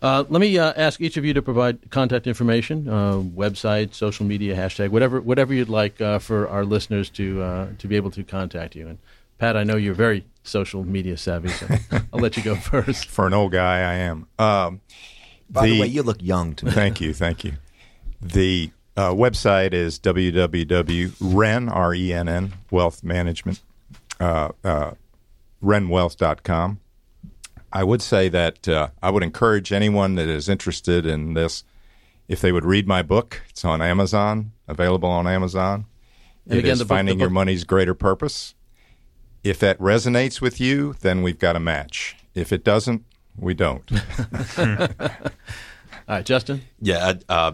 Uh, 0.00 0.24
let 0.30 0.40
me 0.40 0.58
uh, 0.58 0.72
ask 0.78 1.02
each 1.02 1.18
of 1.18 1.26
you 1.26 1.34
to 1.34 1.42
provide 1.42 1.90
contact 1.90 2.26
information, 2.26 2.88
uh, 2.88 3.16
website, 3.16 3.92
social 3.92 4.24
media, 4.24 4.56
hashtag, 4.56 4.88
whatever, 4.88 5.20
whatever 5.20 5.52
you'd 5.52 5.68
like 5.68 6.00
uh, 6.00 6.18
for 6.18 6.48
our 6.48 6.64
listeners 6.64 7.10
to 7.10 7.42
uh, 7.42 7.68
to 7.76 7.86
be 7.86 7.94
able 7.94 8.10
to 8.10 8.24
contact 8.24 8.74
you. 8.74 8.88
And 8.88 8.98
Pat, 9.36 9.58
I 9.58 9.62
know 9.64 9.76
you're 9.76 9.92
very 9.92 10.24
social 10.42 10.84
media 10.84 11.18
savvy, 11.18 11.50
so 11.50 11.66
I'll 12.14 12.20
let 12.20 12.38
you 12.38 12.42
go 12.42 12.54
first. 12.56 13.10
For 13.10 13.26
an 13.26 13.34
old 13.34 13.52
guy, 13.52 13.80
I 13.80 13.94
am. 13.96 14.26
Um, 14.38 14.80
By 15.50 15.66
the, 15.66 15.72
the, 15.72 15.80
way, 15.82 15.86
you 15.88 16.02
look 16.02 16.22
young 16.22 16.54
to 16.54 16.64
me. 16.64 16.70
Thank 16.70 17.02
you, 17.02 17.12
thank 17.12 17.44
you. 17.44 17.52
The 18.22 18.70
uh, 18.96 19.10
website 19.10 19.72
is 19.72 19.98
www.ren, 19.98 21.68
R-E-N-N, 21.68 22.52
wealth 22.70 23.02
management, 23.02 23.60
uh, 24.20 24.50
rennwealth.com. 25.62 26.80
I 27.72 27.82
would 27.82 28.02
say 28.02 28.28
that 28.28 28.68
uh, 28.68 28.88
I 29.02 29.10
would 29.10 29.24
encourage 29.24 29.72
anyone 29.72 30.14
that 30.14 30.28
is 30.28 30.48
interested 30.48 31.04
in 31.06 31.34
this 31.34 31.64
if 32.28 32.40
they 32.40 32.52
would 32.52 32.64
read 32.64 32.86
my 32.86 33.02
book. 33.02 33.42
It's 33.50 33.64
on 33.64 33.82
Amazon, 33.82 34.52
available 34.68 35.08
on 35.08 35.26
Amazon. 35.26 35.86
And 36.46 36.58
it 36.58 36.60
again, 36.60 36.72
is 36.72 36.78
book, 36.80 36.88
Finding 36.88 37.18
Your 37.18 37.30
Money's 37.30 37.64
Greater 37.64 37.94
Purpose. 37.94 38.54
If 39.42 39.58
that 39.58 39.78
resonates 39.78 40.40
with 40.40 40.60
you, 40.60 40.94
then 41.00 41.22
we've 41.22 41.38
got 41.38 41.56
a 41.56 41.60
match. 41.60 42.16
If 42.34 42.52
it 42.52 42.64
doesn't, 42.64 43.04
we 43.36 43.54
don't. 43.54 43.90
All 44.58 46.16
right, 46.16 46.24
Justin? 46.24 46.62
Yeah, 46.80 47.14
uh, 47.28 47.52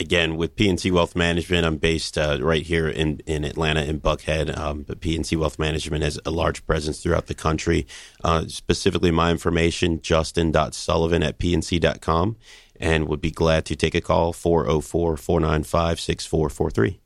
again 0.00 0.36
with 0.36 0.56
PNC 0.56 0.90
Wealth 0.90 1.14
Management, 1.14 1.66
I'm 1.66 1.76
based 1.76 2.18
uh, 2.18 2.38
right 2.40 2.62
here 2.62 2.88
in, 2.88 3.20
in 3.26 3.44
Atlanta 3.44 3.82
in 3.82 4.00
Buckhead. 4.00 4.56
Um, 4.58 4.82
but 4.82 5.00
PNC 5.00 5.36
Wealth 5.36 5.58
Management 5.58 6.02
has 6.02 6.18
a 6.24 6.30
large 6.30 6.66
presence 6.66 7.02
throughout 7.02 7.26
the 7.26 7.34
country. 7.34 7.86
Uh, 8.24 8.46
specifically, 8.48 9.10
my 9.10 9.30
information, 9.30 10.00
justin.sullivan 10.00 11.22
at 11.22 11.38
pnc.com. 11.38 12.36
and 12.80 13.06
would 13.06 13.20
be 13.20 13.30
glad 13.30 13.66
to 13.66 13.76
take 13.76 13.94
a 13.94 14.00
call 14.00 14.32
404 14.32 15.16
495 15.16 16.00
6443. 16.00 17.00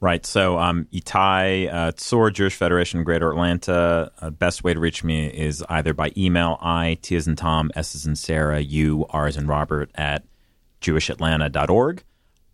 Right. 0.00 0.26
So, 0.26 0.58
um, 0.58 0.86
Itai 0.92 1.72
uh, 1.72 1.92
Tsur, 1.92 2.30
Jewish 2.32 2.56
Federation, 2.56 3.04
Greater 3.04 3.30
Atlanta. 3.30 4.10
Uh, 4.20 4.30
best 4.30 4.62
way 4.64 4.74
to 4.74 4.80
reach 4.80 5.02
me 5.02 5.28
is 5.28 5.64
either 5.68 5.94
by 5.94 6.12
email, 6.16 6.58
I, 6.60 6.98
T 7.00 7.16
as 7.16 7.26
in 7.26 7.36
Tom, 7.36 7.70
S 7.74 7.94
as 7.94 8.04
in 8.04 8.16
Sarah, 8.16 8.60
U, 8.60 9.06
R 9.10 9.26
as 9.26 9.36
in 9.36 9.46
Robert, 9.46 9.90
at 9.94 10.24
jewishatlanta.org, 10.84 12.02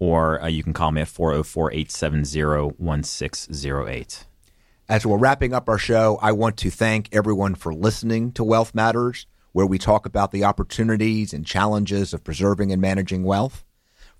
or 0.00 0.42
uh, 0.42 0.48
you 0.48 0.64
can 0.64 0.72
call 0.72 0.90
me 0.90 1.02
at 1.02 1.08
404 1.08 1.70
870 1.72 2.74
1608. 2.78 4.26
As 4.88 5.06
we're 5.06 5.18
wrapping 5.18 5.54
up 5.54 5.68
our 5.68 5.78
show, 5.78 6.18
I 6.20 6.32
want 6.32 6.56
to 6.56 6.70
thank 6.70 7.08
everyone 7.12 7.54
for 7.54 7.72
listening 7.72 8.32
to 8.32 8.42
Wealth 8.42 8.74
Matters, 8.74 9.26
where 9.52 9.66
we 9.66 9.78
talk 9.78 10.06
about 10.06 10.32
the 10.32 10.42
opportunities 10.42 11.32
and 11.32 11.46
challenges 11.46 12.12
of 12.12 12.24
preserving 12.24 12.72
and 12.72 12.82
managing 12.82 13.22
wealth. 13.22 13.64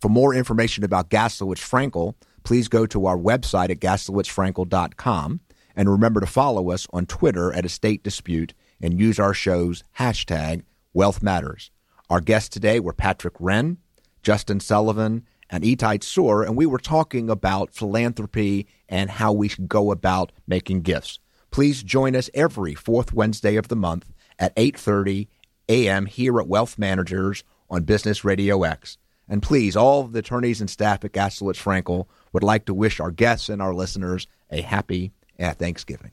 For 0.01 0.09
more 0.09 0.33
information 0.33 0.85
about 0.85 1.11
Gaslowitz 1.11 1.59
Frankel, 1.59 2.14
please 2.45 2.68
go 2.68 2.87
to 2.87 3.07
our 3.07 3.16
website 3.16 3.70
at 3.70 3.81
gaslowitzfrankel.com 3.81 5.41
and 5.74 5.91
remember 5.91 6.20
to 6.20 6.26
follow 6.26 6.70
us 6.70 6.87
on 6.93 7.07
Twitter 7.07 7.53
at 7.53 7.64
Estate 7.64 8.03
Dispute 8.03 8.55
and 8.81 8.99
use 8.99 9.18
our 9.18 9.35
show's 9.35 9.83
hashtag 9.99 10.62
Wealth 10.93 11.22
Matters. 11.22 11.70
Our 12.09 12.20
guests 12.20 12.49
today 12.49 12.81
were 12.81 12.93
Patrick 12.93 13.35
Renn, 13.35 13.78
Justin 14.22 14.61
Sullivan, 14.61 15.26
and 15.51 15.64
Itai 15.64 15.98
Tsur, 15.98 16.46
and 16.46 16.57
we 16.57 16.66
were 16.66 16.78
talking 16.78 17.28
about 17.28 17.74
philanthropy 17.74 18.66
and 18.88 19.11
how 19.11 19.32
we 19.32 19.48
should 19.48 19.68
go 19.68 19.90
about 19.90 20.32
making 20.46 20.82
gifts. 20.82 21.18
Please 21.51 21.82
join 21.82 22.14
us 22.14 22.30
every 22.32 22.74
fourth 22.74 23.12
Wednesday 23.12 23.57
of 23.57 23.68
the 23.68 23.76
month 23.76 24.12
at 24.38 24.55
8:30 24.57 25.28
a.m. 25.68 26.07
here 26.07 26.38
at 26.40 26.48
Wealth 26.48 26.78
Managers 26.78 27.44
on 27.68 27.84
Business 27.84 28.24
Radio 28.24 28.62
X. 28.62 28.98
And 29.28 29.42
please, 29.42 29.76
all 29.76 30.05
the 30.05 30.18
attorneys 30.18 30.61
and 30.61 30.68
staff 30.68 31.05
at 31.05 31.12
Gaslowitz 31.12 31.62
Frankel 31.62 32.07
would 32.32 32.42
like 32.42 32.64
to 32.66 32.74
wish 32.74 32.98
our 32.98 33.12
guests 33.12 33.48
and 33.48 33.62
our 33.62 33.74
listeners 33.74 34.26
a 34.51 34.61
happy 34.61 35.12
Thanksgiving. 35.38 36.11